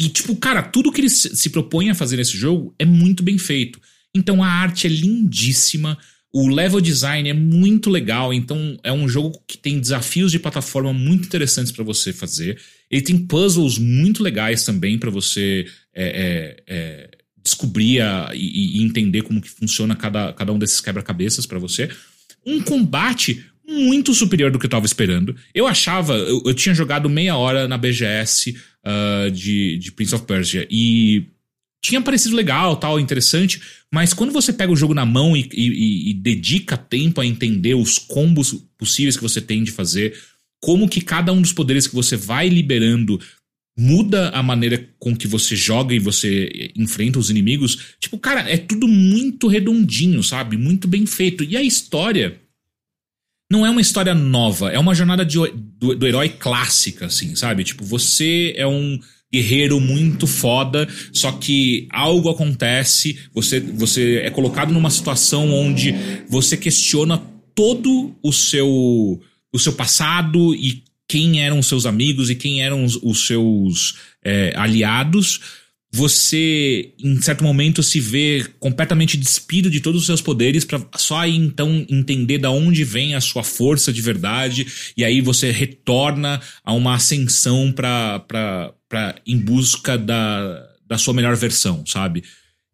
[0.00, 3.36] e, tipo, cara, tudo que eles se propõem a fazer nesse jogo é muito bem
[3.36, 3.78] feito.
[4.14, 5.98] Então a arte é lindíssima,
[6.32, 8.32] o level design é muito legal.
[8.32, 12.58] Então é um jogo que tem desafios de plataforma muito interessantes para você fazer.
[12.90, 17.10] Ele tem puzzles muito legais também para você é, é, é,
[17.44, 21.90] descobrir a, e, e, entender como que funciona cada, cada um desses quebra-cabeças para você.
[22.46, 25.34] Um combate muito superior do que eu tava esperando.
[25.54, 30.24] Eu achava, eu, eu tinha jogado meia hora na BGS uh, de, de Prince of
[30.24, 30.66] Persia.
[30.68, 31.24] E
[31.82, 33.62] tinha parecido legal, tal, interessante,
[33.92, 37.74] mas quando você pega o jogo na mão e, e, e, dedica tempo a entender
[37.74, 40.14] os combos possíveis que você tem de fazer,
[40.60, 43.18] como que cada um dos poderes que você vai liberando
[43.78, 48.58] muda a maneira com que você joga e você enfrenta os inimigos, tipo, cara, é
[48.58, 50.58] tudo muito redondinho, sabe?
[50.58, 51.42] Muito bem feito.
[51.42, 52.38] E a história
[53.50, 55.38] não é uma história nova, é uma jornada de,
[55.78, 57.64] do, do herói clássica, assim, sabe?
[57.64, 58.98] Tipo, você é um
[59.32, 65.94] guerreiro muito foda, só que algo acontece, você, você é colocado numa situação onde
[66.28, 67.20] você questiona
[67.54, 69.20] todo o seu
[69.52, 73.96] o seu passado e quem eram os seus amigos e quem eram os, os seus
[74.24, 75.40] é, aliados
[75.92, 81.18] você, em certo momento, se vê completamente despido de todos os seus poderes para só
[81.18, 84.66] aí então entender da onde vem a sua força de verdade
[84.96, 88.72] e aí você retorna a uma ascensão para
[89.26, 92.22] em busca da, da sua melhor versão, sabe?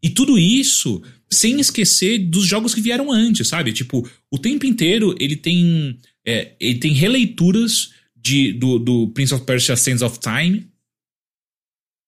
[0.03, 3.73] E tudo isso sem esquecer dos jogos que vieram antes, sabe?
[3.73, 9.45] Tipo, o tempo inteiro ele tem é, ele tem releituras de, do, do Prince of
[9.47, 10.67] Persia Sands of Time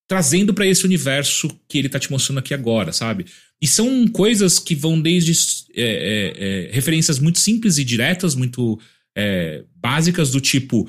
[0.08, 3.26] trazendo para esse universo que ele tá te mostrando aqui agora, sabe?
[3.60, 5.32] E são coisas que vão desde
[5.76, 8.80] é, é, é, referências muito simples e diretas, muito
[9.14, 10.88] é, básicas, do tipo.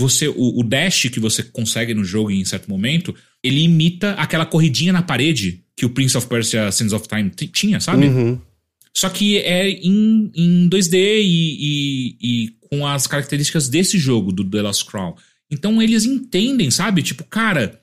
[0.00, 3.12] Você, o, o, dash que você consegue no jogo em certo momento,
[3.42, 7.80] ele imita aquela corridinha na parede que o Prince of Persia Sands of Time tinha,
[7.80, 8.06] sabe?
[8.06, 8.40] Uhum.
[8.94, 14.44] Só que é em, em 2D e, e, e, com as características desse jogo, do
[14.44, 15.14] The Lost Crown.
[15.50, 17.02] Então eles entendem, sabe?
[17.02, 17.80] Tipo, cara,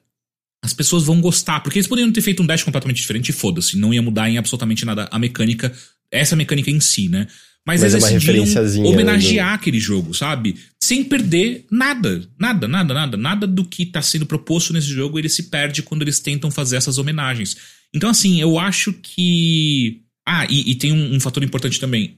[0.66, 1.60] as pessoas vão gostar.
[1.60, 3.78] Porque eles poderiam ter feito um dash completamente diferente e foda-se.
[3.78, 5.72] Não ia mudar em absolutamente nada a mecânica,
[6.12, 7.28] essa mecânica em si, né?
[7.66, 9.56] Mas, Mas eles é decidiram homenagear do...
[9.56, 10.56] aquele jogo, sabe?
[10.80, 12.28] Sem perder nada.
[12.40, 13.18] Nada, nada, nada.
[13.18, 16.78] Nada do que tá sendo proposto nesse jogo ele se perde quando eles tentam fazer
[16.78, 17.58] essas homenagens.
[17.94, 20.02] Então, assim, eu acho que.
[20.28, 22.18] Ah, e, e tem um, um, fator importante também.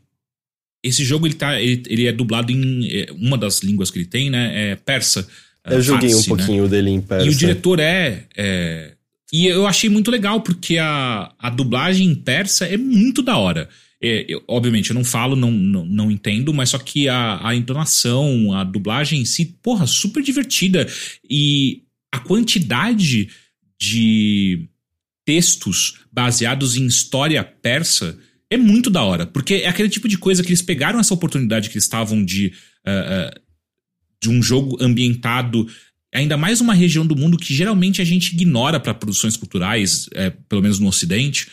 [0.84, 2.88] Esse jogo ele, tá, ele, ele é dublado em.
[2.90, 4.72] É, uma das línguas que ele tem, né?
[4.72, 5.28] É persa.
[5.70, 6.26] Eu joguei um né?
[6.28, 6.70] pouquinho né?
[6.70, 7.26] dele em persa.
[7.26, 8.94] E o diretor é, é,
[9.32, 13.70] E eu achei muito legal, porque a, a dublagem em persa é muito da hora.
[14.02, 17.56] É, eu, obviamente, eu não falo, não, não, não, entendo, mas só que a, a
[17.56, 20.88] entonação, a dublagem em si, porra, super divertida.
[21.28, 23.30] E a quantidade
[23.80, 24.68] de
[25.26, 28.18] textos baseados em história persa
[28.50, 29.26] é muito da hora.
[29.26, 32.54] Porque é aquele tipo de coisa que eles pegaram essa oportunidade que eles estavam de.
[32.86, 33.47] Uh, uh,
[34.22, 35.68] de um jogo ambientado
[36.14, 40.30] ainda mais uma região do mundo que geralmente a gente ignora para produções culturais, é,
[40.30, 41.48] pelo menos no Ocidente.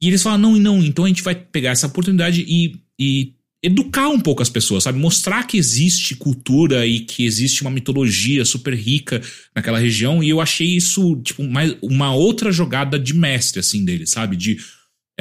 [0.00, 3.32] E eles falam: não, não, então a gente vai pegar essa oportunidade e, e
[3.62, 4.98] educar um pouco as pessoas, sabe?
[4.98, 9.22] Mostrar que existe cultura e que existe uma mitologia super rica
[9.54, 10.22] naquela região.
[10.22, 14.36] E eu achei isso, tipo, mais uma outra jogada de mestre, assim, dele, sabe?
[14.36, 14.58] De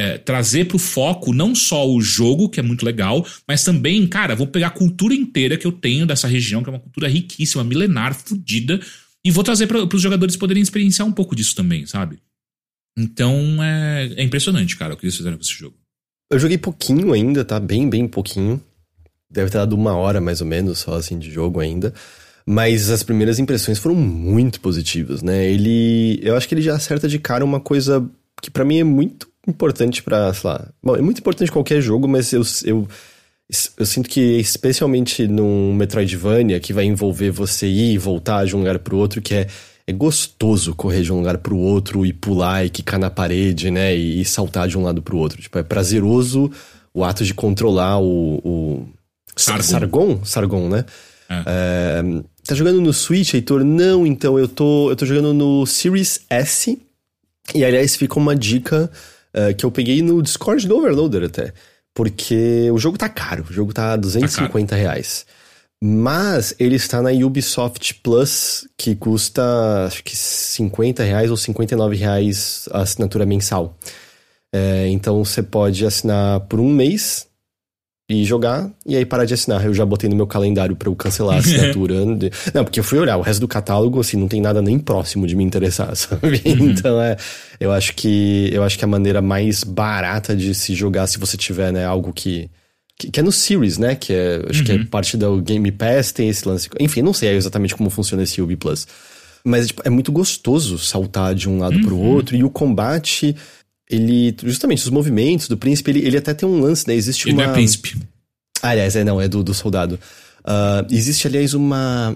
[0.02, 4.36] é, trazer pro foco não só o jogo, que é muito legal, mas também, cara,
[4.36, 7.64] vou pegar a cultura inteira que eu tenho dessa região, que é uma cultura riquíssima,
[7.64, 8.80] milenar, fodida,
[9.24, 12.20] e vou trazer para os jogadores poderem experienciar um pouco disso também, sabe?
[12.98, 15.78] Então é, é impressionante, cara, o que eles fizeram com esse jogo.
[16.32, 17.60] Eu joguei pouquinho ainda, tá?
[17.60, 18.60] Bem, bem pouquinho.
[19.30, 21.94] Deve ter dado uma hora mais ou menos só assim de jogo ainda.
[22.46, 25.46] Mas as primeiras impressões foram muito positivas, né?
[25.46, 26.20] Ele.
[26.24, 28.10] Eu acho que ele já acerta de cara uma coisa
[28.42, 30.68] que para mim é muito importante para, sei lá.
[30.84, 32.88] Bom, é muito importante qualquer jogo, mas eu, eu,
[33.78, 38.60] eu sinto que, especialmente num Metroidvania, que vai envolver você ir e voltar de um
[38.60, 39.48] lugar pro outro, que é,
[39.88, 43.96] é gostoso correr de um lugar pro outro e pular e quicar na parede, né?
[43.96, 45.42] E, e saltar de um lado pro outro.
[45.42, 46.52] Tipo, é prazeroso
[46.94, 48.40] o ato de controlar o.
[48.44, 48.90] o...
[49.36, 49.64] Sargon.
[49.64, 50.26] Sargon?
[50.26, 50.86] Sargon, né?
[51.30, 51.44] É.
[51.46, 52.04] É,
[52.46, 53.64] tá jogando no Switch, Heitor?
[53.64, 56.78] Não, então eu tô, eu tô jogando no Series S.
[57.56, 58.92] E aliás, fica uma dica
[59.36, 61.54] uh, que eu peguei no Discord do Overloader até.
[61.94, 65.26] Porque o jogo tá caro, o jogo tá 250 tá reais.
[65.84, 72.70] Mas ele está na Ubisoft Plus, que custa acho que 50 reais ou 59 reais
[72.72, 73.76] a assinatura mensal.
[74.54, 77.28] É, então você pode assinar por um mês
[78.12, 79.66] e jogar, e aí parar de assinar.
[79.66, 82.06] Eu já botei no meu calendário para eu cancelar a assinatura.
[82.54, 85.26] não, porque eu fui olhar, o resto do catálogo, assim, não tem nada nem próximo
[85.26, 86.42] de me interessar, sabe?
[86.46, 86.72] Uhum.
[86.72, 87.16] Então é.
[87.60, 88.50] Eu acho que.
[88.52, 92.12] Eu acho que a maneira mais barata de se jogar, se você tiver, né, algo
[92.12, 92.50] que.
[92.98, 93.96] Que, que é no Series, né?
[93.96, 94.46] Que é.
[94.50, 94.66] Acho uhum.
[94.66, 94.86] que é uhum.
[94.86, 96.70] parte do Game Pass, tem esse lance.
[96.80, 98.86] Enfim, não sei exatamente como funciona esse Ubi Plus.
[99.44, 101.84] Mas tipo, é muito gostoso saltar de um lado uhum.
[101.84, 103.36] pro outro, e o combate
[103.92, 104.36] ele.
[104.44, 106.96] Justamente, os movimentos do príncipe, ele, ele até tem um lance, né?
[106.96, 107.44] Existe ele uma.
[107.44, 107.98] Não é príncipe.
[108.62, 110.00] Ah, aliás, é, não, é do, do soldado.
[110.40, 112.16] Uh, existe, aliás, uma,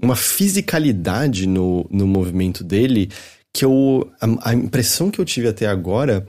[0.00, 3.10] uma fisicalidade no, no movimento dele
[3.52, 4.10] que eu.
[4.20, 6.26] A, a impressão que eu tive até agora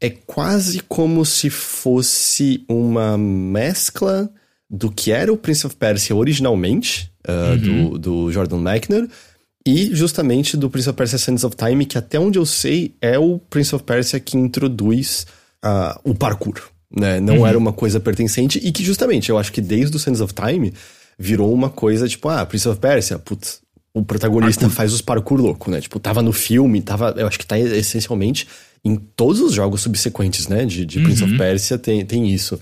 [0.00, 4.30] é quase como se fosse uma mescla
[4.70, 7.90] do que era o Prince of Persia originalmente, uh, uhum.
[7.90, 9.08] do, do Jordan Mechner,
[9.68, 13.18] e justamente do Prince of Persia Sands of Time, que até onde eu sei é
[13.18, 15.26] o Prince of Persia que introduz
[15.62, 16.58] uh, o parkour.
[16.90, 17.20] Né?
[17.20, 17.46] Não uhum.
[17.46, 20.72] era uma coisa pertencente e que justamente eu acho que desde o Sands of Time
[21.18, 23.60] virou uma coisa tipo, ah, Prince of Persia, putz,
[23.92, 24.76] o protagonista parkour.
[24.76, 25.82] faz os parkour louco, né?
[25.82, 28.48] Tipo, tava no filme, tava, eu acho que tá essencialmente
[28.82, 30.64] em todos os jogos subsequentes, né?
[30.64, 31.28] De, de Prince uhum.
[31.28, 32.58] of Persia tem, tem isso.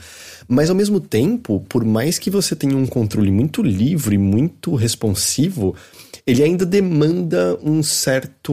[0.48, 5.76] Mas ao mesmo tempo, por mais que você tenha um controle muito livre, muito responsivo,
[6.26, 8.52] ele ainda demanda um certo.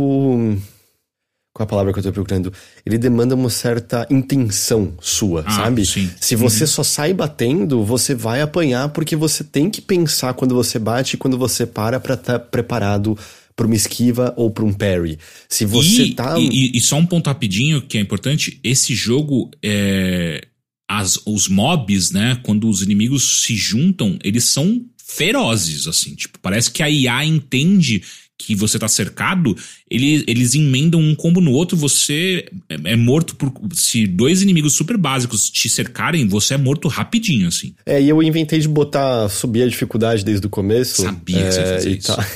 [1.53, 2.51] Qual é a palavra que eu tô procurando?
[2.85, 5.85] Ele demanda uma certa intenção sua, ah, sabe?
[5.85, 6.09] Sim.
[6.19, 6.67] Se você uhum.
[6.67, 11.17] só sai batendo, você vai apanhar porque você tem que pensar quando você bate e
[11.17, 13.17] quando você para para estar tá preparado
[13.55, 15.17] para uma esquiva ou para um parry.
[15.47, 16.39] Se você e, tá.
[16.39, 20.47] E, e, só um ponto rapidinho que é importante: esse jogo é.
[20.85, 22.39] As, os mobs, né?
[22.43, 26.15] Quando os inimigos se juntam, eles são ferozes, assim.
[26.15, 28.01] Tipo, parece que a IA entende
[28.37, 29.55] que você tá cercado,
[29.89, 33.53] ele, eles emendam um combo no outro, você é, é, morto por.
[33.73, 37.73] Se dois inimigos super básicos te cercarem, você é morto rapidinho, assim.
[37.85, 41.03] É, e eu inventei de botar, subir a dificuldade desde o começo.
[41.03, 42.15] Sabia é, que você ia fazer e isso.
[42.15, 42.27] Tá.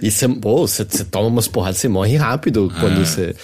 [0.02, 2.80] e você, pô, você, você toma umas porradas, você morre rápido ah.
[2.80, 3.34] quando você.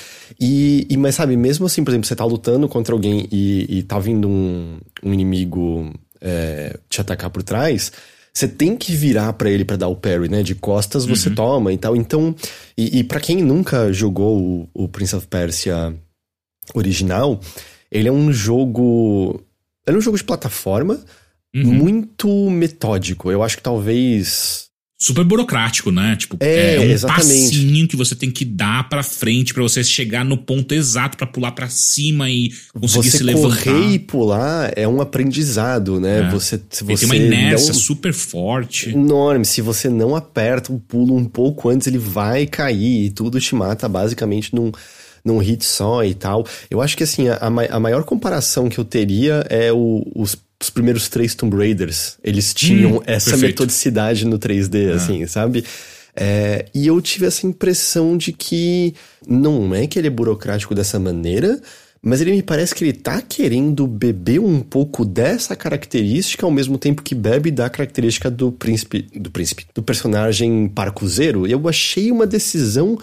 [0.41, 3.83] E, e, mas sabe, mesmo assim, por exemplo, você tá lutando contra alguém e, e
[3.83, 7.93] tá vindo um, um inimigo é, te atacar por trás
[8.33, 10.43] você tem que virar para ele para dar o parry, né?
[10.43, 11.35] De costas você uhum.
[11.35, 11.97] toma e tal.
[11.97, 12.35] Então,
[12.76, 15.95] e, e para quem nunca jogou o, o, Prince of Persia
[16.74, 17.41] original,
[17.91, 19.43] ele é um jogo.
[19.87, 21.01] Ele é um jogo de plataforma
[21.55, 21.64] uhum.
[21.64, 23.31] muito metódico.
[23.31, 24.70] Eu acho que talvez
[25.01, 26.15] super burocrático, né?
[26.15, 27.27] Tipo, é, é um exatamente.
[27.27, 31.27] passinho que você tem que dar para frente para você chegar no ponto exato para
[31.27, 33.65] pular para cima e conseguir você se levantar.
[33.65, 36.29] correr e pular é um aprendizado, né?
[36.29, 36.31] É.
[36.31, 37.81] Você, se você tem uma inércia não...
[37.81, 38.91] super forte.
[38.91, 39.47] Enorme.
[39.47, 43.55] Se você não aperta o pulo um pouco antes, ele vai cair e tudo te
[43.55, 44.71] mata basicamente num
[45.23, 46.47] num hit só e tal.
[46.71, 50.69] Eu acho que assim, a, a maior comparação que eu teria é o, os os
[50.69, 53.53] primeiros três Tomb Raiders, eles tinham hum, essa perfeito.
[53.53, 54.97] metodicidade no 3D, ah.
[54.97, 55.65] assim, sabe?
[56.15, 58.95] É, e eu tive essa impressão de que
[59.27, 61.61] não é que ele é burocrático dessa maneira,
[62.03, 66.79] mas ele me parece que ele tá querendo beber um pouco dessa característica ao mesmo
[66.79, 71.47] tempo que bebe da característica do príncipe, do príncipe, do personagem parcuzeiro.
[71.47, 72.99] Eu achei uma decisão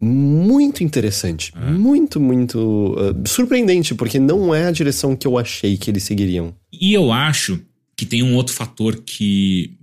[0.00, 1.52] muito interessante.
[1.56, 1.70] É.
[1.70, 6.54] Muito, muito uh, surpreendente, porque não é a direção que eu achei que eles seguiriam.
[6.72, 7.60] E eu acho
[7.96, 9.76] que tem um outro fator que,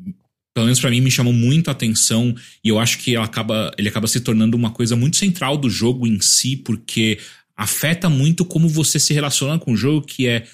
[0.53, 3.89] pelo menos para mim, me chamou muito a atenção, e eu acho que acaba, ele
[3.89, 7.17] acaba se tornando uma coisa muito central do jogo em si, porque
[7.55, 10.45] afeta muito como você se relaciona com o jogo, que é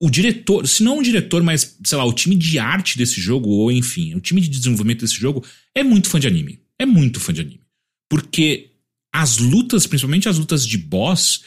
[0.00, 3.48] o diretor, se não o diretor, mas, sei lá, o time de arte desse jogo,
[3.50, 5.44] ou enfim, o time de desenvolvimento desse jogo,
[5.74, 6.58] é muito fã de anime.
[6.76, 7.60] É muito fã de anime.
[8.10, 8.71] Porque
[9.12, 11.42] as lutas, principalmente as lutas de boss,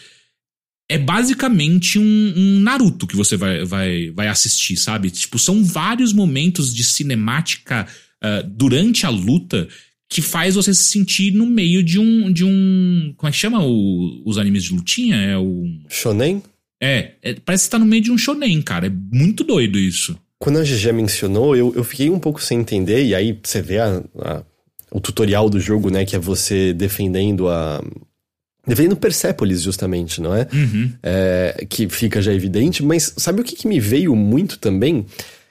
[0.90, 5.10] é basicamente um, um, Naruto que você vai, vai, vai assistir, sabe?
[5.10, 7.88] Tipo, são vários momentos de cinemática
[8.24, 9.68] uh, durante a luta
[10.08, 12.32] que faz você se sentir no meio de um.
[12.32, 13.14] de um.
[13.18, 15.16] Como é que chama o, os animes de lutinha?
[15.16, 15.66] É o.
[15.90, 16.44] Shonen?
[16.82, 18.88] É, é, parece que tá no meio de um shonen, cara.
[18.88, 20.18] É muito doido isso.
[20.38, 23.80] Quando a GG mencionou, eu, eu fiquei um pouco sem entender, e aí você vê
[23.80, 24.44] a, a,
[24.96, 26.06] o tutorial do jogo, né?
[26.06, 27.84] Que é você defendendo a.
[28.66, 30.48] Defendendo Persepolis, justamente, não é?
[30.52, 30.92] Uhum.
[31.04, 35.06] é que fica já evidente, mas sabe o que, que me veio muito também?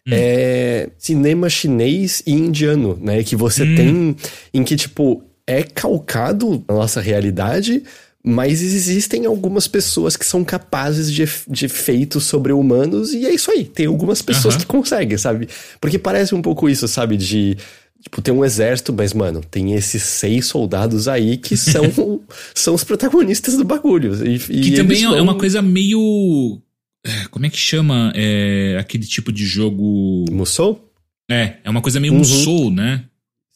[0.07, 0.11] Hum.
[0.11, 3.23] É cinema chinês e indiano, né?
[3.23, 3.75] Que você hum.
[3.77, 4.17] tem
[4.55, 7.85] em que, tipo, é calcado na nossa realidade,
[8.27, 13.67] mas existem algumas pessoas que são capazes de, de feitos sobre-humanos, e é isso aí.
[13.67, 14.61] Tem algumas pessoas uhum.
[14.61, 15.47] que conseguem, sabe?
[15.79, 17.19] Porque parece um pouco isso, sabe?
[17.19, 17.59] De.
[18.05, 22.21] Tipo, tem um exército, mas, mano, tem esses seis soldados aí que são,
[22.55, 24.15] são os protagonistas do bagulho.
[24.27, 25.17] E, que também vão...
[25.17, 26.61] é uma coisa meio.
[27.05, 30.27] É, como é que chama é, aquele tipo de jogo.
[30.31, 30.93] Musou?
[31.31, 32.19] É, é uma coisa meio uhum.
[32.19, 33.05] Musou, né?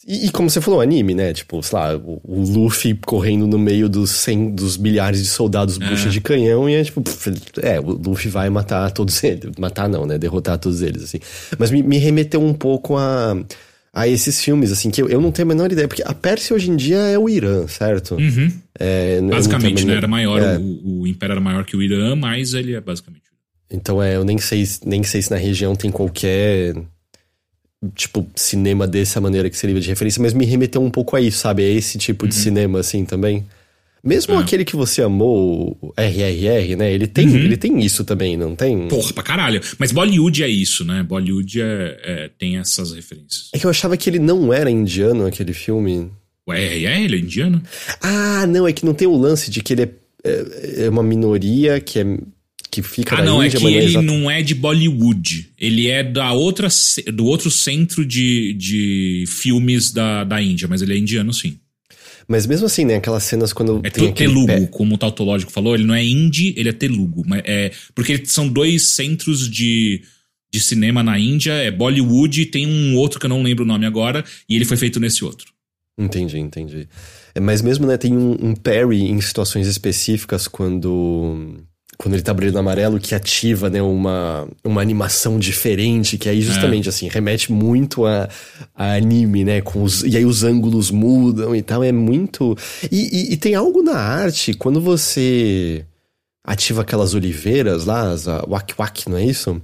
[0.07, 1.35] E, e, como você falou, anime, né?
[1.35, 5.79] Tipo, sei lá, o, o Luffy correndo no meio dos, cem, dos milhares de soldados
[5.79, 5.87] é.
[5.87, 7.03] bucha de canhão e é tipo,
[7.61, 9.51] é, o Luffy vai matar todos eles.
[9.59, 10.17] Matar não, né?
[10.17, 11.21] Derrotar todos eles, assim.
[11.59, 13.37] Mas me, me remeteu um pouco a,
[13.93, 16.55] a esses filmes, assim, que eu, eu não tenho a menor ideia, porque a Pérsia
[16.55, 18.15] hoje em dia é o Irã, certo?
[18.15, 18.53] Uhum.
[18.79, 19.95] É, basicamente, né?
[19.97, 20.59] Era maior, é.
[20.59, 23.23] o, o Império era maior que o Irã, mas ele é basicamente.
[23.71, 26.75] Então é, eu nem sei, nem sei se na região tem qualquer
[27.95, 31.39] tipo, cinema dessa maneira que seria de referência, mas me remeteu um pouco a isso,
[31.39, 31.63] sabe?
[31.63, 32.29] A esse tipo uhum.
[32.29, 33.45] de cinema, assim, também.
[34.03, 34.39] Mesmo é.
[34.39, 36.93] aquele que você amou, o RRR, né?
[36.93, 37.37] Ele tem, uhum.
[37.37, 38.89] ele tem isso também, não tem?
[38.89, 39.61] Porra, pra caralho.
[39.79, 41.03] Mas Bollywood é isso, né?
[41.03, 43.51] Bollywood é, é, tem essas referências.
[43.53, 46.11] É que eu achava que ele não era indiano, aquele filme.
[46.47, 47.63] O RRR, ele é indiano?
[48.01, 49.91] Ah, não, é que não tem o lance de que ele é,
[50.25, 52.05] é, é uma minoria que é
[52.71, 55.51] que fica ah, não, é Índia, é que ele não é de Bollywood.
[55.59, 56.69] Ele é da outra,
[57.13, 61.59] do outro centro de, de filmes da, da Índia, mas ele é indiano, sim.
[62.29, 62.97] Mas mesmo assim, né?
[62.97, 63.81] Aquelas cenas quando.
[63.83, 64.67] É tem Telugu, pé...
[64.67, 67.25] como o tautológico falou, ele não é indie, ele é Telugu.
[67.27, 70.03] Mas é, porque são dois centros de,
[70.53, 73.67] de cinema na Índia, é Bollywood e tem um outro que eu não lembro o
[73.67, 75.53] nome agora, e ele foi feito nesse outro.
[75.99, 76.87] Entendi, entendi.
[77.35, 81.57] É, mas mesmo, né, tem um, um parry em situações específicas quando
[81.99, 86.87] quando ele tá brilhando amarelo, que ativa, né, uma, uma animação diferente, que aí justamente,
[86.87, 86.91] é.
[86.91, 88.29] assim, remete muito a,
[88.73, 92.57] a anime, né, com os, e aí os ângulos mudam e tal, é muito...
[92.91, 95.85] E, e, e tem algo na arte, quando você
[96.47, 99.61] ativa aquelas oliveiras lá, as wak wak, não é isso?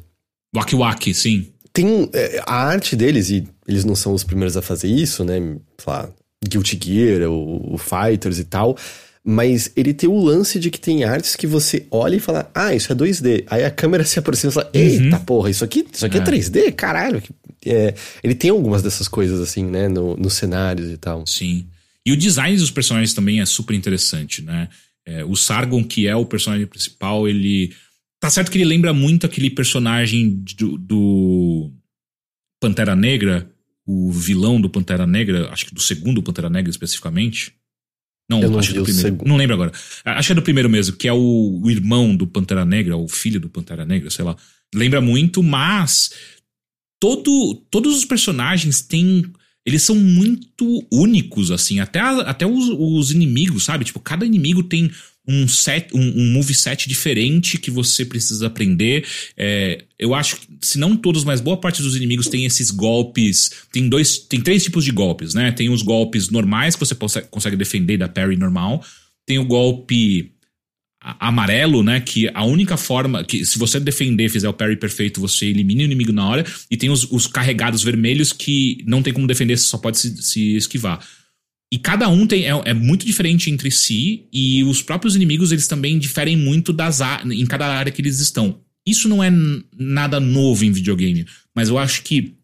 [0.55, 1.47] Wak wak, sim.
[1.73, 5.39] Tem é, a arte deles, e eles não são os primeiros a fazer isso, né,
[5.79, 6.09] sei lá,
[6.45, 8.77] Guilty Gear, o, o Fighters e tal
[9.27, 12.75] mas ele tem o lance de que tem artes que você olha e fala, ah,
[12.75, 13.45] isso é 2D.
[13.47, 15.25] Aí a câmera se aproxima e fala, eita uhum.
[15.25, 16.73] porra, isso aqui, isso aqui é, é 3D?
[16.75, 17.23] Caralho.
[17.65, 21.27] É, ele tem algumas dessas coisas assim, né, no, nos cenários e tal.
[21.27, 21.67] Sim.
[22.05, 24.69] E o design dos personagens também é super interessante, né?
[25.07, 27.75] É, o Sargon, que é o personagem principal, ele.
[28.21, 31.71] Tá certo que ele lembra muito aquele personagem do, do
[32.61, 33.51] Pantera Negra,
[33.87, 37.55] o vilão do Pantera Negra, acho que do segundo Pantera Negra especificamente.
[38.29, 39.19] Não, eu não acho que é do primeiro.
[39.25, 39.73] Não lembro agora.
[40.05, 43.09] Acho que é do primeiro mesmo, que é o, o irmão do Pantera Negra, o
[43.09, 44.37] filho do Pantera Negra, sei lá.
[44.75, 46.11] Lembra muito, mas
[47.01, 49.25] todo, todos os personagens têm.
[49.67, 51.81] Eles são muito únicos, assim.
[51.81, 53.85] Até, até os, os inimigos, sabe?
[53.85, 54.91] Tipo, cada inimigo tem
[55.27, 59.07] um set, um, um moveset diferente que você precisa aprender.
[59.37, 63.51] É, eu acho que, se não todos, mas boa parte dos inimigos tem esses golpes.
[63.73, 64.19] Tem dois.
[64.19, 65.51] Tem três tipos de golpes, né?
[65.53, 68.85] Tem os golpes normais que você consegue defender da parry normal.
[69.27, 70.31] Tem o golpe
[71.01, 72.01] amarelo, né?
[72.01, 73.25] Que a única forma.
[73.25, 76.45] que Se você defender, fizer o parry perfeito, você elimina o inimigo na hora.
[76.71, 80.23] E tem os, os carregados vermelhos que não tem como defender, você só pode se,
[80.23, 81.01] se esquivar.
[81.75, 85.67] E cada um tem, é, é, muito diferente entre si, e os próprios inimigos eles
[85.67, 88.61] também diferem muito das em cada área que eles estão.
[88.87, 89.33] Isso não é
[89.77, 92.37] nada novo em videogame, mas eu acho que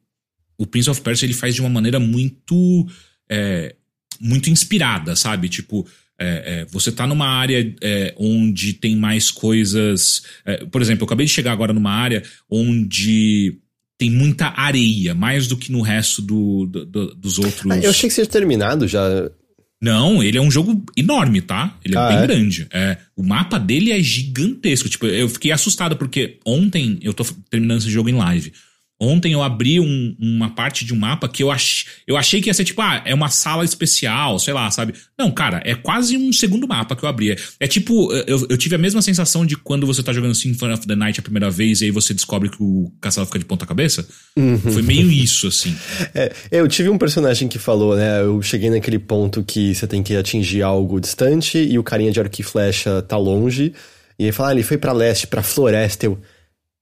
[0.58, 2.88] o Prince of Persia ele faz de uma maneira muito
[3.30, 3.76] é,
[4.20, 5.48] muito inspirada, sabe?
[5.48, 5.86] Tipo,
[6.18, 10.24] é, é, você tá numa área é, onde tem mais coisas.
[10.44, 13.60] É, por exemplo, eu acabei de chegar agora numa área onde
[14.00, 17.70] tem muita areia, mais do que no resto do, do, do dos outros.
[17.70, 19.30] Ah, eu achei que seja terminado já.
[19.78, 21.78] Não, ele é um jogo enorme, tá?
[21.84, 22.26] Ele é ah, bem é?
[22.26, 22.66] grande.
[22.72, 24.88] É, o mapa dele é gigantesco.
[24.88, 28.54] Tipo, eu fiquei assustado porque ontem eu tô terminando esse jogo em live.
[29.00, 32.50] Ontem eu abri um, uma parte de um mapa que eu, ach, eu achei que
[32.50, 34.92] ia ser tipo, ah, é uma sala especial, sei lá, sabe?
[35.18, 37.34] Não, cara, é quase um segundo mapa que eu abri.
[37.58, 40.86] É, tipo, eu, eu tive a mesma sensação de quando você tá jogando Symphony of
[40.86, 43.64] the Night a primeira vez e aí você descobre que o castelo fica de ponta
[43.64, 44.06] cabeça.
[44.36, 44.58] Uhum.
[44.58, 45.74] Foi meio isso, assim.
[46.14, 48.20] É, eu tive um personagem que falou, né?
[48.20, 52.20] Eu cheguei naquele ponto que você tem que atingir algo distante e o carinha de
[52.20, 53.72] arco e flecha tá longe.
[54.18, 56.04] E ele fala, ah, ele foi pra leste, pra floresta.
[56.04, 56.18] Eu.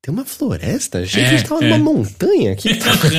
[0.08, 1.04] Tem uma floresta?
[1.04, 1.68] Gente, é, a gente tava é.
[1.68, 2.70] numa montanha aqui.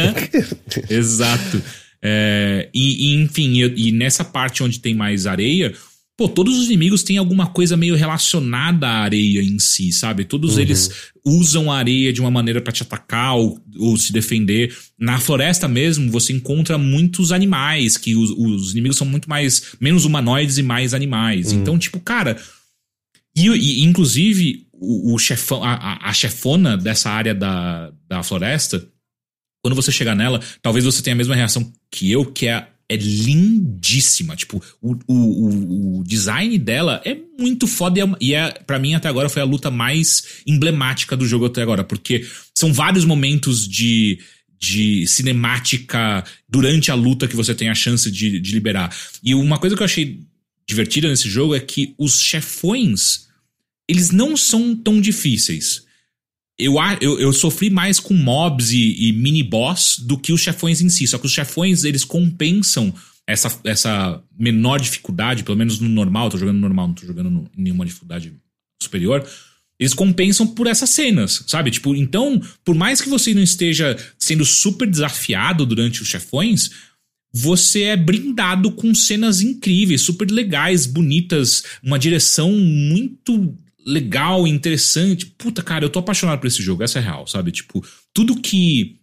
[0.90, 1.62] Exato.
[2.02, 5.72] É, e, e, enfim, e, e, nessa parte onde tem mais areia,
[6.18, 10.26] pô, todos os inimigos têm alguma coisa meio relacionada à areia em si, sabe?
[10.26, 10.62] Todos uhum.
[10.62, 10.90] eles
[11.24, 14.76] usam a areia de uma maneira para te atacar ou, ou, se defender.
[14.98, 19.76] Na floresta mesmo, você encontra muitos animais, que os, os inimigos são muito mais.
[19.80, 21.52] menos humanoides e mais animais.
[21.52, 21.60] Uhum.
[21.60, 22.36] Então, tipo, cara.
[23.36, 28.86] E, e inclusive, o, chefão, a, a, chefona dessa área da, da floresta,
[29.61, 32.95] quando você chegar nela, talvez você tenha a mesma reação que eu, que é, é
[32.95, 34.36] lindíssima.
[34.36, 38.93] Tipo, o, o, o design dela é muito foda e, é, e é, para mim,
[38.93, 42.25] até agora, foi a luta mais emblemática do jogo até agora, porque
[42.55, 44.19] são vários momentos de
[44.61, 48.93] de cinemática durante a luta que você tem a chance de, de liberar.
[49.23, 50.19] E uma coisa que eu achei
[50.67, 53.28] divertida nesse jogo é que os chefões
[53.90, 55.84] eles não são tão difíceis.
[56.60, 60.90] Eu, eu, eu sofri mais com mobs e, e mini-boss do que os chefões em
[60.90, 61.08] si.
[61.08, 62.94] Só que os chefões, eles compensam
[63.26, 67.32] essa, essa menor dificuldade, pelo menos no normal, tô jogando no normal, não tô jogando
[67.32, 68.32] no, nenhuma dificuldade
[68.82, 69.28] superior.
[69.80, 71.72] Eles compensam por essas cenas, sabe?
[71.72, 76.70] Tipo, então, por mais que você não esteja sendo super desafiado durante os chefões,
[77.34, 83.56] você é brindado com cenas incríveis, super legais, bonitas, uma direção muito
[83.90, 85.26] legal, interessante.
[85.26, 87.52] Puta, cara, eu tô apaixonado por esse jogo, essa é real, sabe?
[87.52, 88.98] Tipo, tudo que.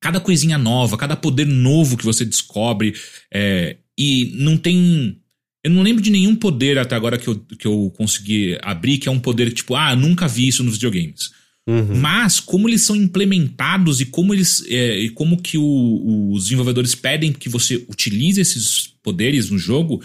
[0.00, 2.94] Cada coisinha nova, cada poder novo que você descobre.
[3.32, 5.20] É, e não tem.
[5.64, 9.08] Eu não lembro de nenhum poder até agora que eu, que eu consegui abrir, que
[9.08, 11.30] é um poder tipo, ah, nunca vi isso nos videogames.
[11.68, 11.98] Uhum.
[11.98, 16.94] Mas como eles são implementados e como eles é, e como que o, os desenvolvedores
[16.94, 20.02] pedem que você utilize esses poderes no jogo,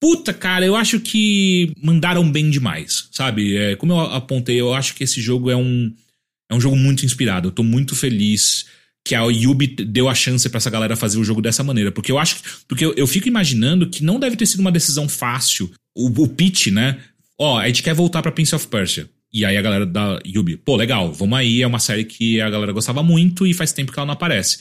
[0.00, 3.56] Puta, cara, eu acho que mandaram bem demais, sabe?
[3.56, 5.92] É, como eu apontei, eu acho que esse jogo é um,
[6.50, 7.48] é um jogo muito inspirado.
[7.48, 8.66] Eu tô muito feliz
[9.04, 11.92] que a Yubi deu a chance para essa galera fazer o jogo dessa maneira.
[11.92, 12.42] Porque eu acho que.
[12.68, 15.70] Porque eu, eu, fico imaginando que não deve ter sido uma decisão fácil.
[15.94, 16.98] O, o pitch, né?
[17.38, 19.08] Ó, a gente quer voltar pra Prince of Persia.
[19.32, 22.48] E aí a galera da Yubi, pô, legal, vamos aí, é uma série que a
[22.48, 24.58] galera gostava muito e faz tempo que ela não aparece.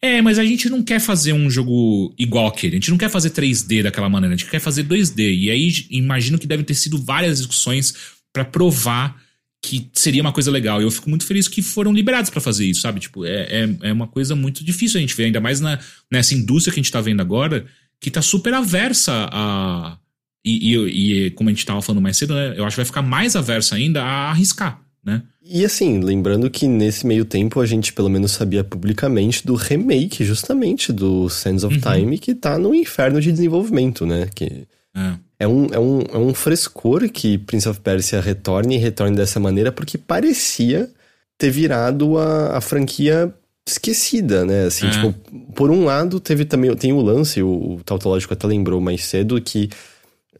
[0.00, 2.74] É, mas a gente não quer fazer um jogo igual aquele.
[2.74, 4.34] A gente não quer fazer 3D daquela maneira.
[4.34, 5.32] A gente quer fazer 2D.
[5.32, 7.94] E aí imagino que devem ter sido várias discussões
[8.32, 9.20] para provar
[9.64, 10.80] que seria uma coisa legal.
[10.80, 12.98] E eu fico muito feliz que foram liberados para fazer isso, sabe?
[12.98, 15.78] Tipo, é, é, é, uma coisa muito difícil a gente ver, ainda mais na,
[16.10, 17.64] nessa indústria que a gente tá vendo agora,
[18.00, 19.98] que tá super aversa a.
[20.44, 22.54] E, e, e como a gente tava falando mais cedo, né?
[22.56, 25.22] Eu acho que vai ficar mais aversa ainda a arriscar né?
[25.44, 30.24] E assim, lembrando que nesse meio tempo a gente pelo menos sabia publicamente do remake,
[30.24, 31.80] justamente, do Sands of uhum.
[31.80, 34.28] Time, que tá no inferno de desenvolvimento, né?
[34.34, 35.14] Que é.
[35.40, 39.40] É, um, é, um, é um frescor que Prince of Persia retorne e retorne dessa
[39.40, 40.88] maneira, porque parecia
[41.36, 43.34] ter virado a, a franquia
[43.66, 44.66] esquecida, né?
[44.66, 44.90] Assim, é.
[44.90, 45.12] tipo,
[45.52, 49.40] por um lado, teve também tem o lance, o, o Tautológico até lembrou mais cedo,
[49.40, 49.68] que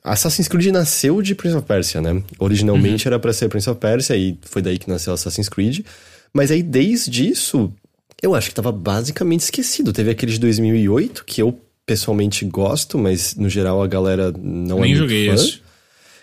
[0.05, 2.23] Assassin's Creed nasceu de Prince of Persia, né?
[2.39, 3.11] Originalmente uhum.
[3.11, 5.87] era para ser Prince of Persia e foi daí que nasceu Assassin's Creed.
[6.33, 7.73] Mas aí desde isso,
[8.21, 9.93] eu acho que tava basicamente esquecido.
[9.93, 14.93] Teve aquele de 2008 que eu pessoalmente gosto, mas no geral a galera não Nem
[14.93, 15.35] é muito joguei fã.
[15.35, 15.63] Isso.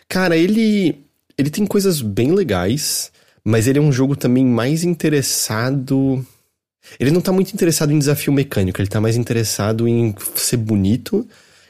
[0.08, 0.96] Cara, ele
[1.38, 3.12] ele tem coisas bem legais,
[3.46, 6.26] mas ele é um jogo também mais interessado
[7.00, 11.28] ele não tá muito interessado em desafio mecânico, ele tá mais interessado em ser bonito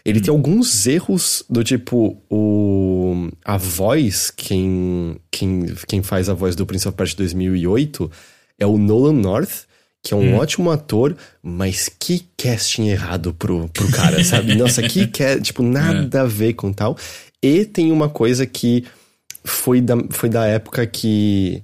[0.10, 0.22] ele hum.
[0.24, 6.66] tem alguns erros do tipo, o a voz, quem, quem, quem faz a voz do
[6.66, 8.12] Prince of Persia 2008
[8.57, 9.66] é o Nolan North,
[10.01, 10.38] que é um hum.
[10.38, 14.55] ótimo ator, mas que casting errado pro, pro cara, sabe?
[14.55, 16.22] Nossa, que que tipo, nada é.
[16.22, 16.97] a ver com tal.
[17.41, 18.86] E tem uma coisa que
[19.43, 21.64] foi da, foi da época que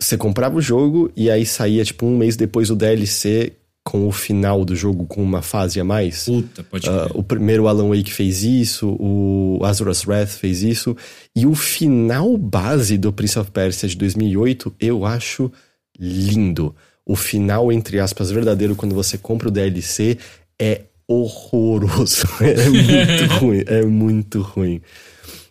[0.00, 3.52] você comprava o jogo e aí saía, tipo, um mês depois o DLC
[3.84, 6.24] com o final do jogo com uma fase a mais.
[6.24, 10.96] Puta, pode uh, O primeiro Alan Wake fez isso, o Azura's Wrath fez isso,
[11.36, 15.52] e o final base do Prince of Persia de 2008 eu acho
[16.00, 16.74] lindo.
[17.06, 20.16] O final, entre aspas, verdadeiro, quando você compra o DLC,
[20.58, 22.26] é horroroso.
[22.40, 24.80] é muito ruim, é muito ruim.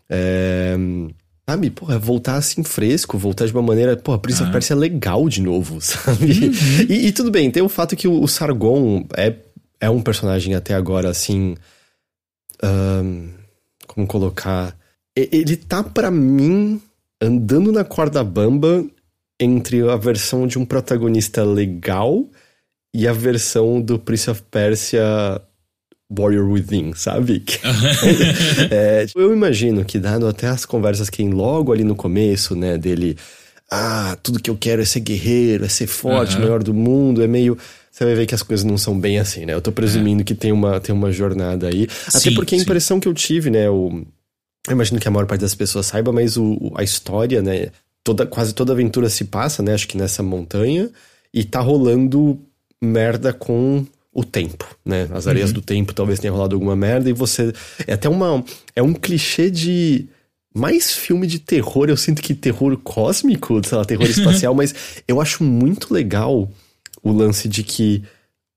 [0.09, 0.75] É...
[1.47, 4.45] sabe, porra, voltar assim fresco, voltar de uma maneira, porra, Prince ah.
[4.45, 6.25] of Persia é legal de novo, sabe?
[6.25, 6.51] Uhum.
[6.89, 9.35] E, e, tudo bem, tem o fato que o, o, Sargon é,
[9.79, 11.55] é um personagem até agora, assim.
[12.63, 13.29] Um,
[13.87, 14.75] como colocar?
[15.15, 16.81] Ele tá para mim
[17.21, 18.83] andando na corda bamba
[19.39, 22.25] entre a versão de um protagonista legal
[22.93, 25.41] e a versão do Prince of Persia
[26.09, 27.43] Warrior Within, sabe?
[28.69, 32.55] é, tipo, eu imagino que, dado até as conversas que tem logo ali no começo,
[32.55, 33.17] né, dele.
[33.71, 36.41] Ah, tudo que eu quero é ser guerreiro, é ser forte, uhum.
[36.41, 37.57] maior do mundo, é meio.
[37.89, 39.53] Você vai ver que as coisas não são bem assim, né?
[39.53, 40.25] Eu tô presumindo é.
[40.25, 41.87] que tem uma, tem uma jornada aí.
[42.09, 43.01] Sim, até porque a impressão sim.
[43.01, 43.69] que eu tive, né?
[43.69, 44.03] O,
[44.67, 47.69] eu imagino que a maior parte das pessoas saiba, mas o, a história, né?
[48.03, 49.73] Toda, quase toda aventura se passa, né?
[49.73, 50.89] Acho que nessa montanha.
[51.33, 52.39] E tá rolando
[52.81, 55.09] merda com o tempo, né?
[55.11, 55.55] As areias uhum.
[55.55, 57.51] do tempo talvez tenha rolado alguma merda e você.
[57.87, 58.43] É até uma.
[58.75, 60.07] É um clichê de.
[60.55, 65.19] Mais filme de terror, eu sinto que terror cósmico, sei lá, terror espacial, mas eu
[65.19, 66.47] acho muito legal
[67.01, 68.03] o lance de que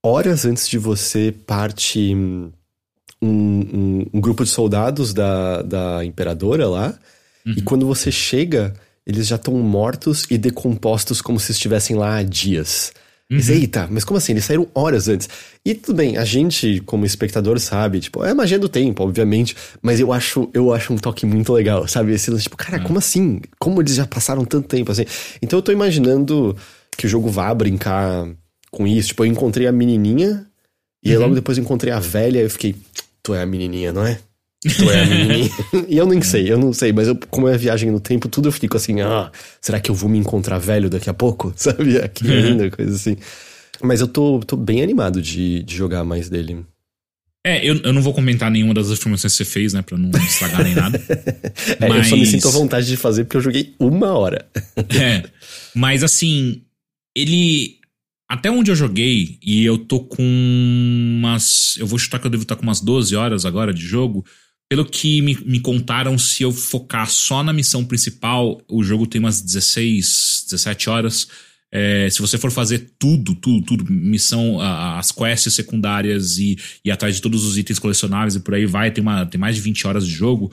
[0.04, 2.52] horas antes de você parte um,
[3.22, 6.98] um, um grupo de soldados da, da imperadora lá,
[7.46, 7.54] uhum.
[7.56, 8.74] e quando você chega,
[9.06, 12.92] eles já estão mortos e decompostos como se estivessem lá há dias.
[13.28, 13.38] Uhum.
[13.38, 14.32] Mas, eita, mas como assim?
[14.32, 15.28] Eles saíram horas antes.
[15.64, 19.98] E tudo bem, a gente, como espectador, sabe, tipo, é magia do tempo, obviamente, mas
[19.98, 22.12] eu acho, eu acho um toque muito legal, sabe?
[22.12, 22.84] Esse tipo, cara, uhum.
[22.84, 23.40] como assim?
[23.58, 25.04] Como eles já passaram tanto tempo assim?
[25.42, 26.56] Então eu tô imaginando
[26.96, 28.28] que o jogo vá brincar
[28.70, 29.08] com isso.
[29.08, 30.46] Tipo, eu encontrei a menininha,
[31.02, 31.34] e aí logo uhum.
[31.34, 32.76] depois encontrei a velha, e eu fiquei,
[33.22, 34.20] tu é a menininha, não é?
[34.66, 38.00] É a e eu nem sei, eu não sei, mas eu, como é viagem no
[38.00, 39.30] tempo, tudo eu fico assim, ah,
[39.60, 41.52] será que eu vou me encontrar velho daqui a pouco?
[41.56, 41.98] Sabe?
[41.98, 42.70] Aqui ainda, uhum.
[42.70, 43.16] coisa assim.
[43.82, 46.64] Mas eu tô, tô bem animado de, de jogar mais dele.
[47.46, 49.80] É, eu, eu não vou comentar nenhuma das afirmações que você fez, né?
[49.80, 51.00] Pra não estragar nem nada.
[51.78, 51.98] é, mas...
[51.98, 54.48] Eu só me sinto à vontade de fazer porque eu joguei uma hora.
[55.00, 55.22] é.
[55.72, 56.62] Mas assim,
[57.14, 57.76] ele.
[58.28, 61.76] Até onde eu joguei, e eu tô com umas.
[61.78, 64.24] Eu vou chutar que eu devo estar com umas 12 horas agora de jogo.
[64.68, 69.20] Pelo que me, me contaram, se eu focar só na missão principal, o jogo tem
[69.20, 71.28] umas 16, 17 horas.
[71.72, 77.16] É, se você for fazer tudo, tudo, tudo, missão, as quests secundárias e, e atrás
[77.16, 79.86] de todos os itens colecionáveis e por aí vai, tem, uma, tem mais de 20
[79.86, 80.50] horas de jogo.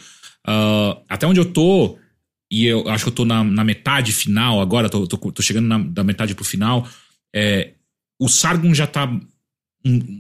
[0.47, 1.97] Uh, até onde eu tô,
[2.51, 5.67] e eu acho que eu tô na, na metade final agora, tô, tô, tô chegando
[5.67, 6.87] na, da metade pro final,
[7.33, 7.71] é,
[8.19, 9.09] o Sargon já tá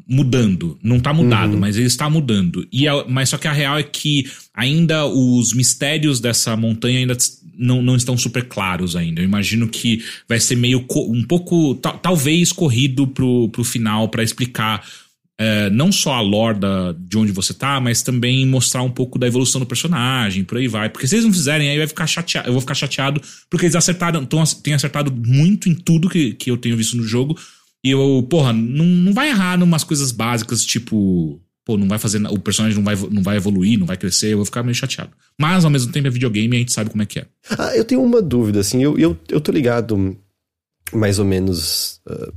[0.07, 0.77] mudando.
[0.83, 1.59] Não tá mudado, uhum.
[1.59, 2.67] mas ele está mudando.
[2.71, 7.15] E a, mas só que a real é que ainda os mistérios dessa montanha ainda
[7.57, 9.21] não, não estão super claros ainda.
[9.21, 14.85] Eu imagino que vai ser meio um pouco, talvez corrido pro, pro final para explicar
[15.37, 19.17] é, não só a lore da, de onde você tá, mas também mostrar um pouco
[19.17, 20.89] da evolução do personagem, por aí vai.
[20.89, 23.75] Porque se eles não fizerem, aí vai ficar chateado, eu vou ficar chateado, porque eles
[23.75, 27.37] acertaram, tão, têm acertado muito em tudo que, que eu tenho visto no jogo.
[27.83, 32.25] E eu, porra, não, não vai errar numas coisas básicas, tipo, pô, não vai fazer.
[32.27, 35.11] O personagem não vai, não vai evoluir, não vai crescer, eu vou ficar meio chateado.
[35.37, 37.25] Mas ao mesmo tempo é videogame e a gente sabe como é que é.
[37.57, 40.17] Ah, eu tenho uma dúvida, assim, eu, eu, eu tô ligado
[40.93, 42.33] mais ou menos uh,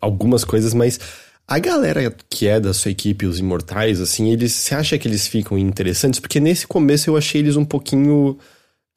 [0.00, 1.00] algumas coisas, mas
[1.46, 4.52] a galera que é da sua equipe, os imortais, assim, eles.
[4.52, 6.20] Você acha que eles ficam interessantes?
[6.20, 8.38] Porque nesse começo eu achei eles um pouquinho.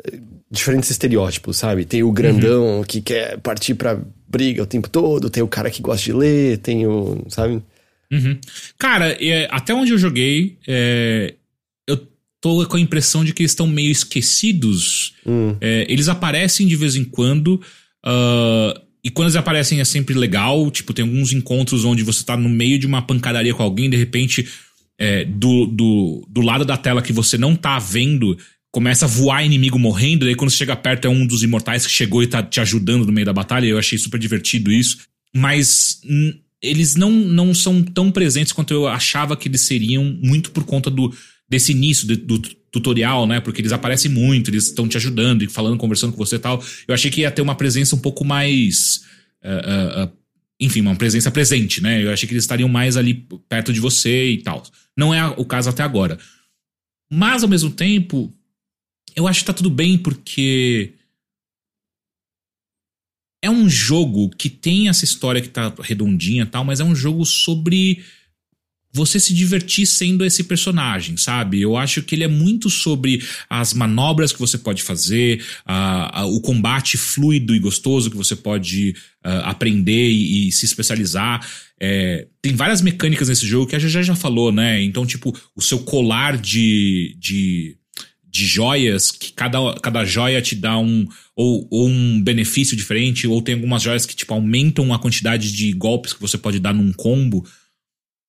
[0.05, 1.85] Uh, diferentes estereótipos, sabe?
[1.85, 2.83] Tem o grandão uhum.
[2.83, 3.97] que quer partir pra
[4.31, 7.23] briga o tempo todo, tem o cara que gosta de ler, tem o.
[7.27, 7.61] sabe?
[8.11, 8.37] Uhum.
[8.77, 11.33] Cara, é, até onde eu joguei, é,
[11.87, 12.07] eu
[12.39, 15.13] tô com a impressão de que eles estão meio esquecidos.
[15.25, 15.55] Hum.
[15.61, 17.61] É, eles aparecem de vez em quando.
[18.05, 20.69] Uh, e quando eles aparecem é sempre legal.
[20.71, 23.97] Tipo, tem alguns encontros onde você tá no meio de uma pancadaria com alguém, de
[23.97, 24.47] repente.
[25.29, 28.37] Do, do, do lado da tela que você não tá vendo,
[28.71, 32.23] começa a voar inimigo morrendo, aí quando chega perto é um dos imortais que chegou
[32.23, 33.65] e tá te ajudando no meio da batalha.
[33.65, 34.99] Eu achei super divertido isso.
[35.35, 36.01] Mas
[36.61, 40.89] eles não, não são tão presentes quanto eu achava que eles seriam, muito por conta
[40.89, 41.13] do
[41.49, 42.39] desse início do, do
[42.71, 43.41] tutorial, né?
[43.41, 46.63] Porque eles aparecem muito, eles estão te ajudando e falando, conversando com você e tal.
[46.87, 49.01] Eu achei que ia ter uma presença um pouco mais.
[49.43, 50.11] Uh, uh, uh,
[50.61, 52.01] enfim, uma presença presente, né?
[52.01, 54.63] Eu achei que eles estariam mais ali perto de você e tal.
[54.95, 56.17] Não é o caso até agora.
[57.11, 58.33] Mas, ao mesmo tempo,
[59.15, 60.93] eu acho que tá tudo bem porque
[63.43, 66.95] é um jogo que tem essa história que tá redondinha e tal, mas é um
[66.95, 68.03] jogo sobre
[68.93, 71.61] você se divertir sendo esse personagem, sabe?
[71.61, 75.43] Eu acho que ele é muito sobre as manobras que você pode fazer,
[76.25, 81.47] o combate fluido e gostoso que você pode uh, aprender e, e, se especializar.
[81.79, 84.83] É, tem várias mecânicas nesse jogo que a gente já falou, né?
[84.83, 87.77] Então, tipo, o seu colar de, de
[88.31, 91.05] de joias, que cada, cada joia te dá um
[91.35, 95.73] ou, ou, um benefício diferente, ou tem algumas joias que tipo aumentam a quantidade de
[95.73, 97.45] golpes que você pode dar num combo.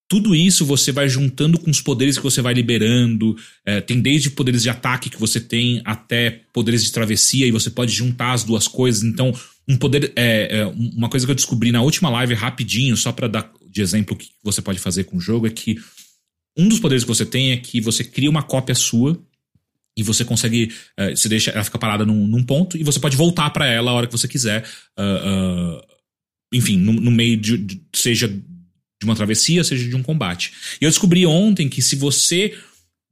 [0.08, 3.36] Tudo isso você vai juntando com os poderes que você vai liberando.
[3.64, 7.70] É, tem desde poderes de ataque que você tem até poderes de travessia, e você
[7.70, 9.04] pode juntar as duas coisas.
[9.04, 9.32] Então,
[9.68, 10.12] um poder.
[10.16, 13.80] É, é, uma coisa que eu descobri na última live, rapidinho, só para dar de
[13.80, 15.78] exemplo o que você pode fazer com o jogo, é que
[16.58, 19.18] um dos poderes que você tem é que você cria uma cópia sua
[19.96, 20.72] e você consegue.
[20.98, 23.90] Uh, você deixa ela fica parada num, num, ponto e você pode voltar para ela
[23.90, 24.64] a hora que você quiser.
[24.98, 25.82] Uh, uh,
[26.52, 30.52] enfim, no, no meio de, de, seja de uma travessia, seja de um combate.
[30.80, 32.56] E eu descobri ontem que se você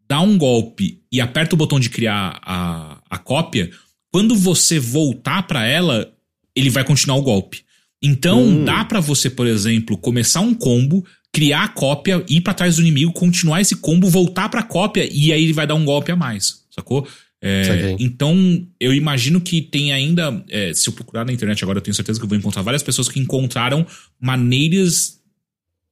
[0.08, 3.70] dá um golpe e aperta o botão de criar a, a cópia,
[4.12, 6.12] quando você voltar para ela,
[6.54, 7.64] ele vai continuar o golpe.
[8.02, 8.64] Então, hum.
[8.64, 12.82] dá para você, por exemplo, começar um combo, criar a cópia, ir para trás do
[12.82, 16.16] inimigo, continuar esse combo, voltar pra cópia e aí ele vai dar um golpe a
[16.16, 17.06] mais, sacou?
[17.42, 20.44] É, então, eu imagino que tem ainda.
[20.48, 22.82] É, se eu procurar na internet agora, eu tenho certeza que eu vou encontrar várias
[22.82, 23.86] pessoas que encontraram
[24.20, 25.18] maneiras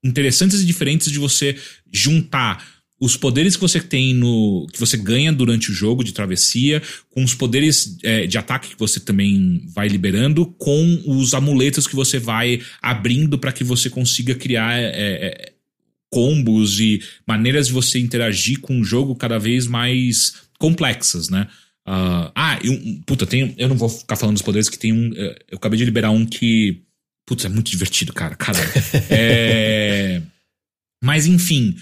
[0.04, 1.56] interessantes e diferentes de você
[1.92, 4.66] juntar os poderes que você tem no.
[4.72, 8.78] que você ganha durante o jogo de travessia, com os poderes é, de ataque que
[8.78, 14.34] você também vai liberando, com os amuletos que você vai abrindo para que você consiga
[14.34, 15.52] criar é, é,
[16.10, 21.48] combos e maneiras de você interagir com o jogo cada vez mais complexas, né?
[21.88, 25.10] Uh, ah, eu, puta, tem, eu não vou ficar falando dos poderes que tem um.
[25.16, 26.82] É, eu acabei de liberar um que.
[27.26, 28.34] Putz, é muito divertido, cara.
[28.36, 28.70] Caralho.
[29.08, 30.20] é,
[31.02, 31.76] mas enfim.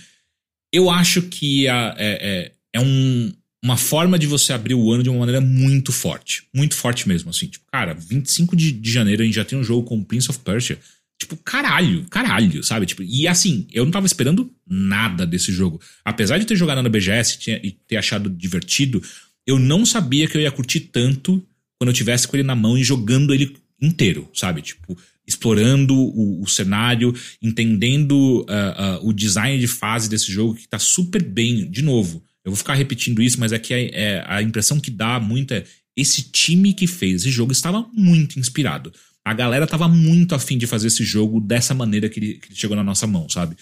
[0.72, 3.32] Eu acho que a, é, é, é um,
[3.64, 6.46] uma forma de você abrir o ano de uma maneira muito forte.
[6.54, 7.48] Muito forte mesmo, assim.
[7.48, 10.38] Tipo, cara, 25 de, de janeiro a gente já tem um jogo como Prince of
[10.40, 10.78] Persia.
[11.18, 12.84] Tipo, caralho, caralho, sabe?
[12.84, 15.80] Tipo, e assim, eu não tava esperando nada desse jogo.
[16.04, 19.02] Apesar de ter jogado na BGS e ter achado divertido,
[19.46, 21.42] eu não sabia que eu ia curtir tanto
[21.78, 24.60] quando eu tivesse com ele na mão e jogando ele inteiro, sabe?
[24.60, 30.68] Tipo, explorando o, o cenário, entendendo uh, uh, o design de fase desse jogo, que
[30.68, 31.70] tá super bem.
[31.70, 35.18] De novo, eu vou ficar repetindo isso, mas é que é, a impressão que dá
[35.18, 35.64] muito é
[35.96, 38.92] esse time que fez esse jogo estava muito inspirado.
[39.26, 42.54] A galera tava muito afim de fazer esse jogo dessa maneira que ele, que ele
[42.54, 43.56] chegou na nossa mão, sabe?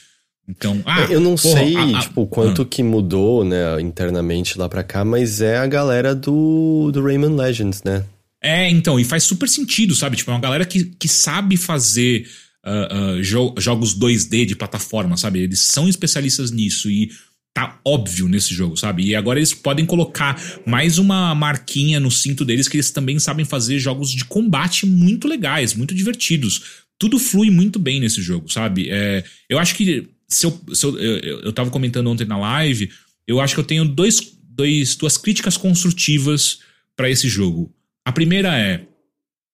[0.47, 2.67] Então, ah, eu não porra, sei, a, a, tipo, quanto ah.
[2.67, 7.83] que mudou, né, internamente lá pra cá, mas é a galera do, do Rayman Legends,
[7.83, 8.05] né?
[8.43, 10.17] É, então, e faz super sentido, sabe?
[10.19, 12.29] Tipo, é uma galera que, que sabe fazer
[12.63, 15.39] uh, uh, jo jogos 2D de plataforma, sabe?
[15.39, 17.11] Eles são especialistas nisso e
[17.55, 19.05] tá óbvio nesse jogo, sabe?
[19.05, 20.37] E agora eles podem colocar
[20.67, 25.29] mais uma marquinha no cinto deles que eles também sabem fazer jogos de combate muito
[25.29, 26.83] legais, muito divertidos.
[26.99, 28.89] Tudo flui muito bem nesse jogo, sabe?
[28.91, 32.91] É, eu acho que se eu, se eu, eu, eu tava comentando ontem na live,
[33.27, 34.21] eu acho que eu tenho dois,
[34.51, 36.59] dois duas críticas construtivas
[36.97, 37.73] para esse jogo.
[38.05, 38.87] A primeira é.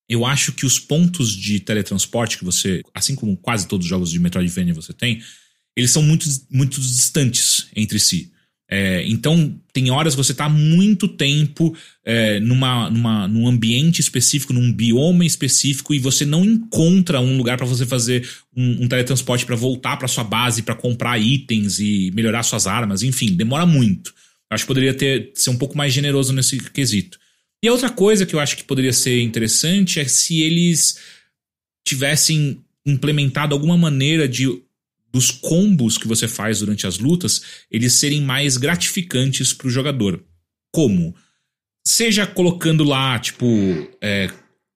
[0.09, 4.11] Eu acho que os pontos de teletransporte que você, assim como quase todos os jogos
[4.11, 5.21] de Metroidvania você tem,
[5.75, 8.31] eles são muito, muito distantes entre si.
[8.73, 11.75] É, então, tem horas você está muito tempo
[12.05, 17.57] é, numa, numa, num ambiente específico, num bioma específico, e você não encontra um lugar
[17.57, 18.25] para você fazer
[18.55, 23.03] um, um teletransporte para voltar para sua base, para comprar itens e melhorar suas armas,
[23.03, 24.13] enfim, demora muito.
[24.49, 27.19] Acho que poderia ter, ser um pouco mais generoso nesse quesito.
[27.61, 30.97] E a outra coisa que eu acho que poderia ser interessante é se eles
[31.85, 34.47] tivessem implementado alguma maneira de
[35.11, 40.23] dos combos que você faz durante as lutas eles serem mais gratificantes para o jogador.
[40.71, 41.13] Como?
[41.85, 43.45] Seja colocando lá, tipo,
[44.01, 44.29] é,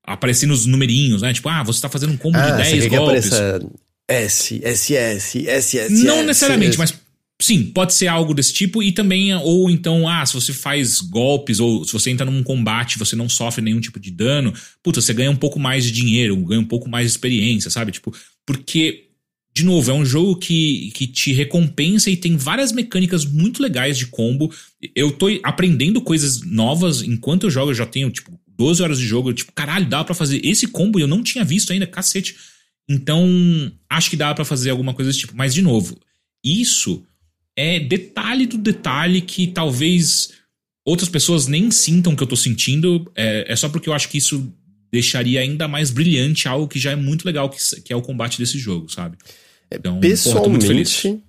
[0.03, 1.34] aparecendo os numerinhos, né?
[1.34, 3.30] Tipo, ah, você tá fazendo um combo ah, de 10 golpes.
[4.07, 6.03] S, SS, SS.
[6.03, 6.94] Não necessariamente, mas
[7.41, 11.60] Sim, pode ser algo desse tipo e também, ou então, ah, se você faz golpes
[11.60, 15.14] ou se você entra num combate você não sofre nenhum tipo de dano, puta, você
[15.14, 17.91] ganha um pouco mais de dinheiro, ganha um pouco mais de experiência, sabe?
[17.91, 19.05] Tipo, porque,
[19.56, 23.98] de novo, é um jogo que, que te recompensa e tem várias mecânicas muito legais
[23.98, 24.53] de combo.
[24.94, 29.07] Eu tô aprendendo coisas novas enquanto eu jogo, eu já tenho, tipo, 12 horas de
[29.07, 31.88] jogo, eu, tipo, caralho, dá para fazer esse combo e eu não tinha visto ainda,
[31.88, 32.36] cacete.
[32.90, 33.26] Então,
[33.90, 35.34] acho que dá para fazer alguma coisa desse tipo.
[35.38, 35.98] Mas, de novo,
[36.44, 37.06] isso
[37.56, 40.34] é detalhe do detalhe que talvez
[40.84, 43.10] outras pessoas nem sintam que eu tô sentindo.
[43.15, 44.53] É, é só porque eu acho que isso
[44.91, 48.38] deixaria ainda mais brilhante algo que já é muito legal, que, que é o combate
[48.38, 49.18] desse jogo, sabe?
[49.72, 51.22] É, então, Pessoalmente, porra,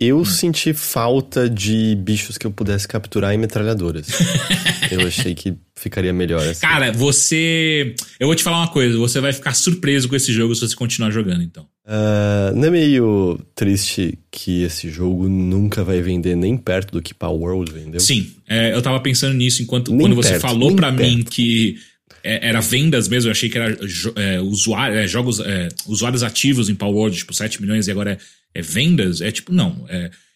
[0.00, 0.24] eu hum.
[0.24, 4.08] senti falta de bichos que eu pudesse capturar em metralhadoras.
[4.90, 6.62] eu achei que ficaria melhor assim.
[6.62, 7.94] Cara, você.
[8.18, 10.74] Eu vou te falar uma coisa, você vai ficar surpreso com esse jogo se você
[10.74, 11.66] continuar jogando, então.
[11.84, 17.12] Uh, não é meio triste que esse jogo nunca vai vender nem perto do que
[17.12, 18.00] Power World vendeu?
[18.00, 21.76] Sim, é, eu tava pensando nisso enquanto quando você perto, falou para mim que
[22.22, 23.76] é, era vendas mesmo, eu achei que era
[24.16, 28.18] é, usuário, é, jogos, é, usuários ativos em Power World, tipo 7 milhões e agora
[28.54, 29.20] é, vendas.
[29.20, 29.86] É tipo, não.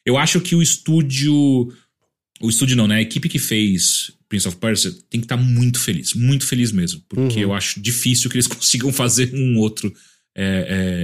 [0.04, 1.72] eu acho que o estúdio.
[2.40, 2.96] O estúdio não, né?
[2.96, 6.72] A equipe que fez Prince of Persia tem que estar tá muito feliz, muito feliz
[6.72, 7.00] mesmo.
[7.08, 7.42] Porque uhum.
[7.42, 9.92] eu acho difícil que eles consigam fazer um outro,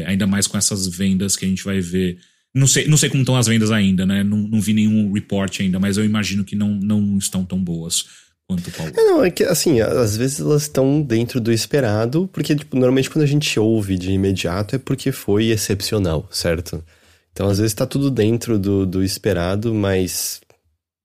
[0.06, 2.18] ainda mais com essas vendas que a gente vai ver.
[2.52, 4.24] Não sei, não sei como estão as vendas ainda, né?
[4.24, 8.04] Não, não vi nenhum report ainda, mas eu imagino que não, não estão tão boas
[8.50, 8.92] quanto Paulo.
[8.96, 13.08] É, não, é que assim, às vezes elas estão dentro do esperado, porque, tipo, normalmente
[13.08, 16.84] quando a gente ouve de imediato é porque foi excepcional, certo?
[17.32, 20.40] Então, às vezes tá tudo dentro do, do esperado, mas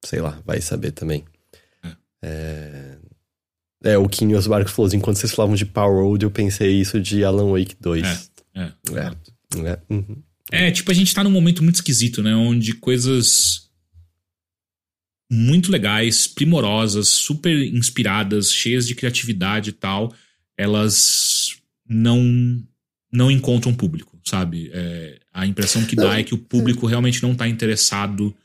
[0.03, 1.23] sei lá, vai saber também.
[1.83, 1.91] É.
[2.23, 2.95] é...
[3.83, 6.99] É, o Kim Osbarco falou assim, enquanto vocês falavam de Power Road, eu pensei isso
[6.99, 8.03] de Alan Wake 2.
[8.55, 8.71] É, é.
[8.95, 10.23] É, é, uhum.
[10.51, 12.33] é, tipo, a gente tá num momento muito esquisito, né?
[12.35, 13.64] Onde coisas
[15.31, 20.13] muito legais, primorosas, super inspiradas, cheias de criatividade e tal,
[20.57, 21.55] elas
[21.87, 22.63] não
[23.11, 24.69] não encontram público, sabe?
[24.73, 28.35] É, a impressão que dá é que o público realmente não tá interessado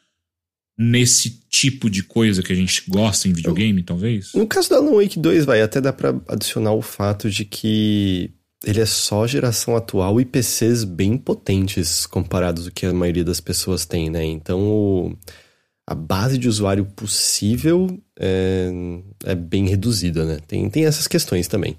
[0.79, 4.33] nesse tipo de coisa que a gente gosta em videogame, talvez.
[4.33, 8.31] No caso do Alan Wake 2, vai, até dá pra adicionar o fato de que
[8.65, 13.41] ele é só geração atual e PCs bem potentes comparados ao que a maioria das
[13.41, 14.25] pessoas tem, né?
[14.25, 15.19] Então o
[15.91, 18.71] a base de usuário possível é,
[19.25, 20.39] é bem reduzida, né?
[20.47, 21.77] Tem, tem essas questões também.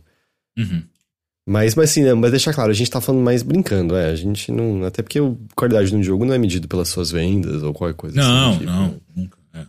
[0.58, 0.84] Uhum.
[1.48, 2.14] Mas, mas assim, né?
[2.14, 4.08] mas deixar claro, a gente tá falando mais brincando, é.
[4.08, 4.84] A gente não.
[4.84, 7.96] Até porque a qualidade de um jogo não é medido pelas suas vendas ou qualquer
[7.96, 8.60] coisa não, assim.
[8.60, 8.70] Tipo.
[8.70, 9.38] Não, nunca.
[9.54, 9.66] É.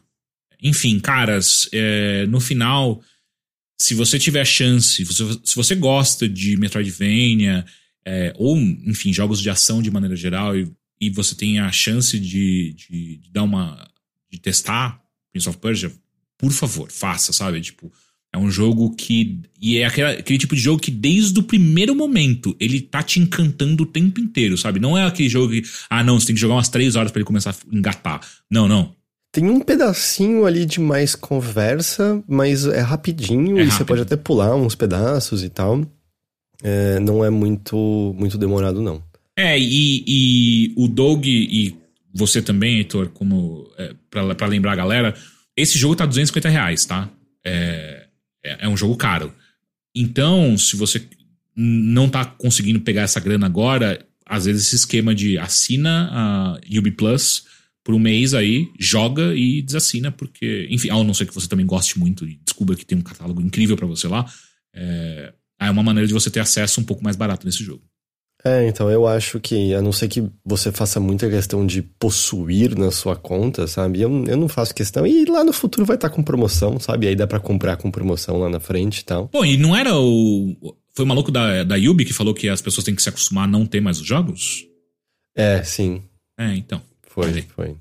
[0.61, 3.01] Enfim, caras, é, no final,
[3.81, 7.65] se você tiver chance, se você, se você gosta de Metroidvania,
[8.05, 10.69] é, ou, enfim, jogos de ação de maneira geral, e,
[11.01, 13.92] e você tem a chance de, de, de dar uma
[14.33, 15.01] de testar
[15.31, 15.93] Prince of Persia,
[16.39, 17.61] por favor, faça, sabe?
[17.61, 17.93] Tipo,
[18.33, 19.41] é um jogo que.
[19.61, 23.21] E é aquele, aquele tipo de jogo que, desde o primeiro momento, ele tá te
[23.21, 24.81] encantando o tempo inteiro, sabe?
[24.81, 25.63] Não é aquele jogo que.
[25.89, 28.21] Ah, não, você tem que jogar umas três horas para ele começar a engatar.
[28.51, 28.95] Não, não.
[29.31, 33.79] Tem um pedacinho ali de mais conversa, mas é rapidinho é e rápido.
[33.79, 35.83] você pode até pular uns pedaços e tal.
[36.63, 39.03] É, não é muito, muito demorado, não.
[39.37, 41.82] É, e, e o Doug e
[42.13, 45.15] você também, Heitor, como é, para lembrar a galera,
[45.57, 47.11] esse jogo tá 250 reais, tá?
[47.45, 48.07] É,
[48.45, 49.35] é, é, um jogo caro.
[49.95, 51.07] Então, se você
[51.55, 56.91] não tá conseguindo pegar essa grana agora, às vezes esse esquema de assina a Ubi
[56.91, 57.45] Plus
[57.85, 61.67] por um mês aí, joga e desassina, porque, enfim, a não ser que você também
[61.67, 64.25] goste muito e descubra que tem um catálogo incrível para você lá,
[64.73, 67.83] é, é uma maneira de você ter acesso um pouco mais barato nesse jogo.
[68.45, 72.77] É, então eu acho que, a não ser que você faça muita questão de possuir
[72.77, 74.01] na sua conta, sabe?
[74.01, 75.07] Eu, eu não faço questão.
[75.07, 77.07] E lá no futuro vai estar tá com promoção, sabe?
[77.07, 79.29] Aí dá para comprar com promoção lá na frente e tal.
[79.29, 80.77] Pô, e não era o.
[80.95, 83.45] Foi o maluco da, da Yubi que falou que as pessoas têm que se acostumar
[83.45, 84.67] a não ter mais os jogos?
[85.37, 86.03] É, sim.
[86.37, 86.83] É, então.
[87.03, 87.77] Foi, foi.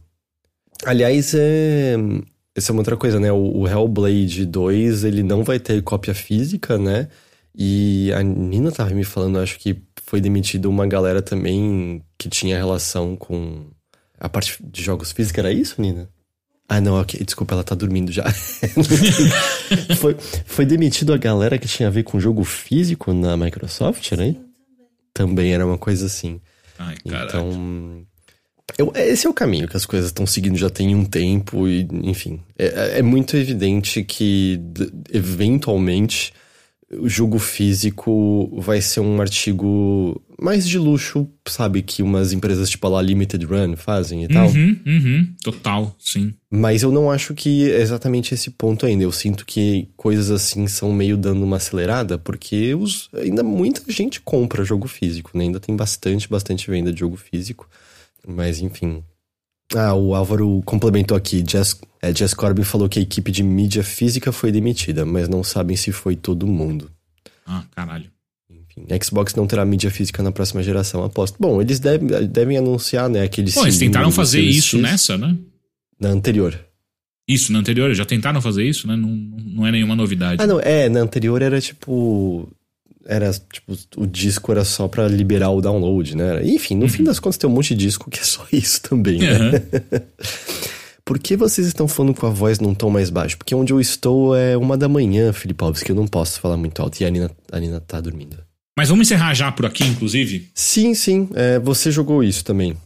[0.86, 1.96] Aliás, é.
[2.54, 3.32] Essa é uma outra coisa, né?
[3.32, 7.08] O, o Hellblade 2, ele não vai ter cópia física, né?
[7.56, 9.82] E a Nina tava me falando, acho que
[10.12, 13.68] foi demitido uma galera também que tinha relação com
[14.20, 15.40] a parte de jogos físicos.
[15.40, 16.10] Era isso, Nina?
[16.68, 17.18] Ah, não, ok.
[17.24, 18.26] Desculpa, ela tá dormindo já.
[19.96, 24.36] foi, foi demitido a galera que tinha a ver com jogo físico na Microsoft, né?
[25.14, 26.42] Também era uma coisa assim.
[26.78, 28.06] Ai, então.
[28.78, 31.88] Eu, esse é o caminho que as coisas estão seguindo já tem um tempo, e,
[32.04, 32.42] enfim.
[32.60, 34.60] É, é muito evidente que,
[35.10, 36.34] eventualmente,
[36.98, 41.82] o jogo físico vai ser um artigo mais de luxo, sabe?
[41.82, 44.48] Que umas empresas tipo a lá Limited Run fazem e tal.
[44.48, 46.34] Uhum, uhum, total, sim.
[46.50, 49.04] Mas eu não acho que é exatamente esse ponto ainda.
[49.04, 54.20] Eu sinto que coisas assim são meio dando uma acelerada, porque os, ainda muita gente
[54.20, 55.46] compra jogo físico, né?
[55.46, 57.70] Ainda tem bastante, bastante venda de jogo físico.
[58.28, 59.04] Mas enfim,
[59.76, 61.44] ah, o Álvaro complementou aqui.
[61.48, 65.44] Jess, é, Jess Corbin falou que a equipe de mídia física foi demitida, mas não
[65.44, 66.90] sabem se foi todo mundo.
[67.46, 68.10] Ah, caralho.
[68.50, 71.36] Enfim, Xbox não terá mídia física na próxima geração, aposto.
[71.40, 73.54] Bom, eles devem, devem anunciar, né, aqueles.
[73.54, 75.38] Bom, eles tentaram fazer isso nessa, né?
[76.00, 76.60] Na anterior.
[77.28, 78.96] Isso, na anterior, já tentaram fazer isso, né?
[78.96, 80.42] Não, não é nenhuma novidade.
[80.42, 82.50] Ah, não, é, na anterior era tipo
[83.06, 86.46] era tipo o disco era só para liberar o download, né?
[86.46, 86.90] Enfim, no uhum.
[86.90, 89.52] fim das contas tem um monte de disco que é só isso também, né?
[89.52, 90.72] Uhum.
[91.12, 93.38] Por que vocês estão falando com a voz num tom mais baixo?
[93.38, 96.82] Porque onde eu estou é uma da manhã, Filipovski, que eu não posso falar muito
[96.82, 98.38] alto e a Nina, a Nina tá dormindo.
[98.78, 100.50] Mas vamos encerrar já por aqui, inclusive?
[100.56, 101.28] Sim, sim.
[101.34, 102.78] É, você jogou isso também.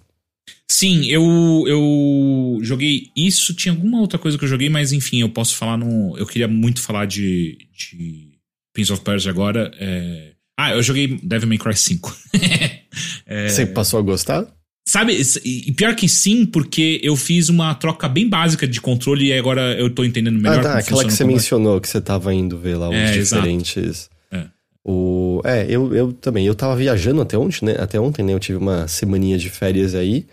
[0.67, 1.21] Sim, eu,
[1.67, 3.53] eu joguei isso.
[3.53, 6.17] Tinha alguma outra coisa que eu joguei, mas enfim, eu posso falar no.
[6.17, 8.31] Eu queria muito falar de, de
[8.73, 9.71] Prince of Persia agora.
[9.79, 10.31] É...
[10.59, 12.17] Ah, eu joguei Devil May Cry 5.
[13.27, 13.49] é...
[13.49, 14.47] Você passou a gostar?
[14.87, 19.33] Sabe, e pior que sim, porque eu fiz uma troca bem básica de controle e
[19.33, 20.59] agora eu tô entendendo melhor.
[20.59, 24.09] Ah, tá, aquela que você mencionou, que você tava indo ver lá os é, diferentes.
[24.31, 24.45] É.
[24.83, 26.45] O, é, eu, eu também.
[26.45, 27.75] Eu tava viajando até ontem, né?
[27.79, 28.33] Até ontem, né?
[28.33, 30.27] Eu tive uma semaninha de férias aí.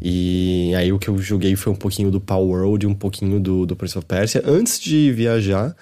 [0.00, 3.40] E aí o que eu joguei foi um pouquinho do Power World e um pouquinho
[3.40, 4.40] do, do Prince of Persia.
[4.46, 5.74] Antes de viajar,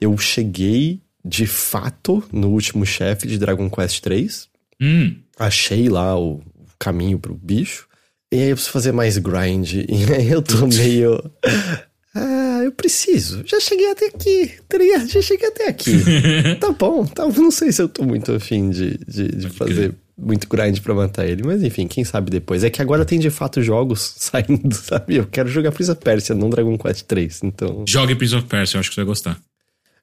[0.00, 4.48] eu cheguei de fato no último chefe de Dragon Quest 3.
[4.80, 5.16] Hum.
[5.36, 6.40] Achei lá o,
[6.82, 7.86] caminho pro bicho.
[8.32, 9.72] E aí eu preciso fazer mais grind.
[9.88, 11.22] E aí eu tô meio.
[12.14, 13.42] Ah, eu preciso.
[13.46, 15.08] Já cheguei até aqui, tá ligado?
[15.08, 15.92] Já cheguei até aqui.
[16.60, 20.46] tá bom, tá, não sei se eu tô muito afim de, de, de fazer muito
[20.46, 21.42] grind pra matar ele.
[21.42, 22.64] Mas enfim, quem sabe depois.
[22.64, 25.16] É que agora tem de fato jogos saindo, sabe?
[25.16, 27.82] Eu quero jogar Prince of Persia, não Dragon Quest 3, então...
[27.88, 29.40] Jogue Prince of Persia, eu acho que você vai gostar.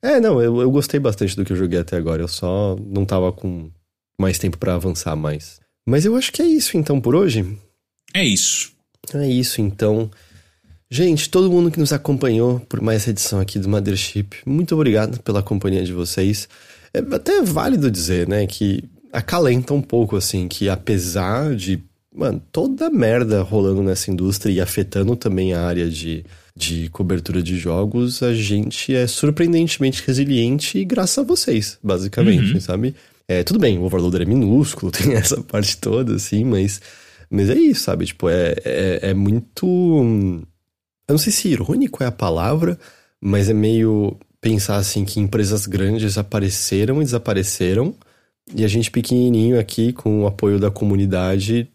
[0.01, 2.23] É, não, eu, eu gostei bastante do que eu joguei até agora.
[2.23, 3.69] Eu só não tava com
[4.19, 5.59] mais tempo para avançar mais.
[5.89, 7.57] Mas eu acho que é isso então por hoje.
[8.13, 8.71] É isso.
[9.13, 10.09] É isso então.
[10.89, 15.19] Gente, todo mundo que nos acompanhou por mais essa edição aqui do Mothership, muito obrigado
[15.21, 16.47] pela companhia de vocês.
[16.93, 21.79] É até válido dizer, né, que acalenta um pouco, assim, que apesar de,
[22.15, 26.23] mano, toda a merda rolando nessa indústria e afetando também a área de,
[26.55, 32.61] de cobertura de jogos, a gente é surpreendentemente resiliente e graças a vocês, basicamente, uhum.
[32.61, 32.95] sabe?
[33.29, 36.81] É, tudo bem, o overloader é minúsculo, tem essa parte toda, assim, mas,
[37.29, 38.07] mas é isso, sabe?
[38.07, 39.67] Tipo, é, é, é muito.
[41.07, 42.79] Eu não sei se irônico é a palavra,
[43.21, 47.93] mas é meio pensar assim que empresas grandes apareceram e desapareceram,
[48.55, 51.69] e a gente pequenininho aqui, com o apoio da comunidade,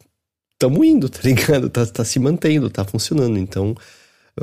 [0.53, 1.71] estamos indo, tá ligado?
[1.71, 3.39] Tá, tá se mantendo, tá funcionando.
[3.39, 3.77] Então,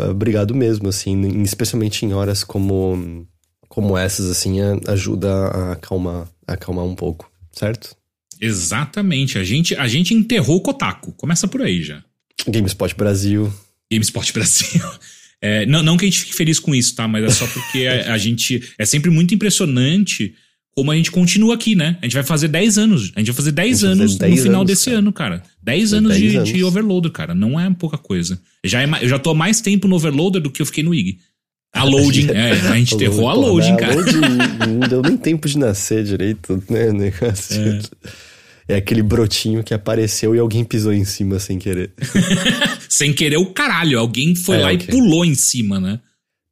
[0.09, 3.27] obrigado mesmo, assim, especialmente em horas como
[3.71, 7.95] como essas, assim, ajuda a acalmar, acalmar um pouco, certo?
[8.39, 9.37] Exatamente.
[9.37, 11.11] A gente, a gente enterrou o Kotaku.
[11.13, 12.03] Começa por aí já.
[12.47, 13.53] GameSpot Brasil.
[13.91, 14.81] GameSpot Brasil.
[15.43, 17.07] É, não, não que a gente fique feliz com isso, tá?
[17.07, 18.61] Mas é só porque a, a, gente.
[18.77, 20.35] É sempre muito impressionante
[20.69, 21.97] como a gente continua aqui, né?
[21.99, 23.11] A gente vai fazer 10 anos.
[23.15, 24.97] A gente vai fazer 10 anos fazer 10 no final anos, desse cara.
[24.99, 25.43] ano, cara.
[25.63, 26.49] 10 anos, 10 de, anos.
[26.49, 27.33] de Overloader, cara.
[27.33, 28.39] Não é pouca coisa.
[28.63, 30.93] Já é, eu já tô há mais tempo no Overloader do que eu fiquei no
[30.93, 31.17] IG.
[31.73, 33.93] A loading, é, a gente enterrou a loading, cara.
[33.93, 34.19] A loading
[34.67, 36.89] não deu nem tempo de nascer direito, né?
[36.89, 37.61] O negócio.
[38.67, 38.73] É.
[38.73, 41.91] é aquele brotinho que apareceu e alguém pisou em cima sem querer.
[42.89, 43.99] sem querer o caralho.
[43.99, 44.87] Alguém foi é, lá okay.
[44.87, 45.99] e pulou em cima, né?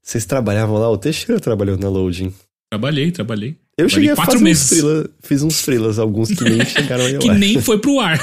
[0.02, 0.90] Vocês trabalhavam lá?
[0.90, 2.34] O Teixeira trabalhou na loading.
[2.72, 3.58] Trabalhei, trabalhei.
[3.78, 4.64] Eu trabalhei cheguei a fazer meses.
[4.64, 8.20] uns frila, fiz uns frilas, alguns que nem chegaram aí Que nem foi pro ar.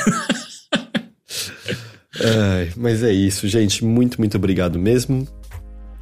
[2.19, 3.85] Ai, mas é isso, gente.
[3.85, 5.27] Muito, muito obrigado mesmo.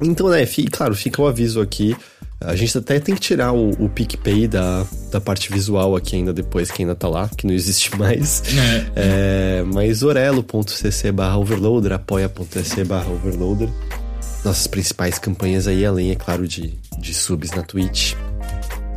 [0.01, 1.95] Então, né, fica, claro, fica o aviso aqui.
[2.41, 6.33] A gente até tem que tirar o, o PicPay da, da parte visual aqui ainda
[6.33, 8.43] depois, que ainda tá lá, que não existe mais.
[8.57, 8.85] É.
[8.95, 13.69] É, mas orelo.cc barra overloader, apoia.se barra overloader.
[14.43, 18.13] Nossas principais campanhas aí, além, é claro, de, de subs na Twitch.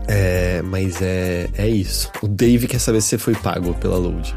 [0.07, 2.11] É, mas é, é isso.
[2.23, 4.35] O Dave quer saber se você foi pago pela load.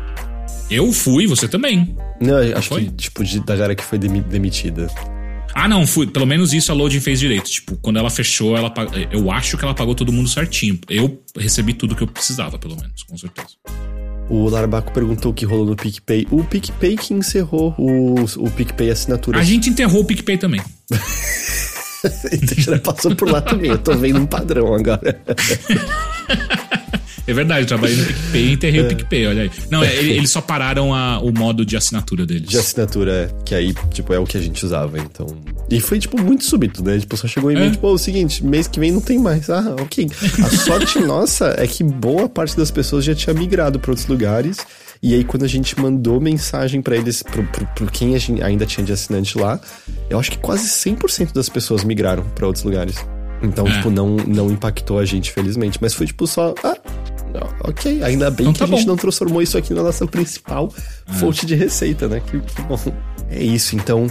[0.70, 1.98] Eu fui, você também.
[2.20, 2.86] Não, acho foi?
[2.86, 4.88] que, tipo, de, da galera que foi demitida.
[5.54, 6.08] Ah, não, fui.
[6.08, 7.50] Pelo menos isso a Loading fez direito.
[7.50, 8.74] Tipo, quando ela fechou, ela
[9.12, 10.80] eu acho que ela pagou todo mundo certinho.
[10.90, 13.50] Eu recebi tudo que eu precisava, pelo menos, com certeza.
[14.30, 16.28] O Larbaco perguntou o que rolou no PicPay.
[16.32, 19.40] O PicPay que encerrou o, o PicPay assinatura.
[19.40, 20.62] A gente enterrou o PicPay também.
[22.32, 23.72] então já passou por lá também.
[23.72, 25.22] Eu tô vendo um padrão agora.
[27.28, 28.84] É verdade, eu trabalhei no PicPay e enterrei é.
[28.84, 29.52] o PicPay, olha aí.
[29.70, 32.50] Não, é, eles só pararam a, o modo de assinatura deles.
[32.50, 33.44] De assinatura, é.
[33.46, 35.28] Que aí, tipo, é o que a gente usava, então.
[35.70, 37.00] E foi, tipo, muito súbito, né?
[37.00, 37.72] Tipo, só chegou em mim, é.
[37.72, 39.50] tipo, oh, o seguinte, mês que vem não tem mais.
[39.50, 40.10] Ah, ok.
[40.44, 44.58] A sorte nossa é que boa parte das pessoas já tinha migrado para outros lugares.
[45.04, 48.86] E aí, quando a gente mandou mensagem para eles, pro, pro, pro, quem ainda tinha
[48.86, 49.60] de assinante lá,
[50.10, 53.04] eu acho que quase 100% das pessoas migraram para outros lugares.
[53.42, 53.72] Então, é.
[53.72, 55.80] tipo, não, não impactou a gente, felizmente.
[55.82, 56.54] Mas foi, tipo, só.
[56.64, 56.78] Ah,
[57.64, 58.92] ok, ainda bem então, que tá a gente bom.
[58.92, 60.74] não transformou isso aqui na nossa principal
[61.08, 61.14] é.
[61.14, 62.20] fonte de receita, né?
[62.20, 62.78] Que, que bom.
[63.30, 64.08] É isso, então.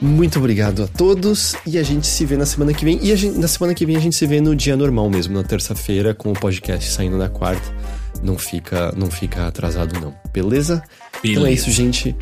[0.00, 3.00] Muito obrigado a todos e a gente se vê na semana que vem.
[3.02, 5.42] E gente, na semana que vem a gente se vê no dia normal mesmo, na
[5.42, 7.74] terça-feira, com o podcast saindo na quarta.
[8.22, 10.82] Não fica, não fica atrasado não, beleza?
[11.20, 11.40] beleza?
[11.40, 12.14] Então é isso, gente.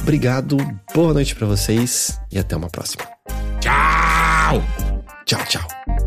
[0.00, 0.56] Obrigado,
[0.94, 3.04] boa noite para vocês e até uma próxima.
[3.60, 4.62] Tchau!
[5.24, 6.01] Tchau, tchau.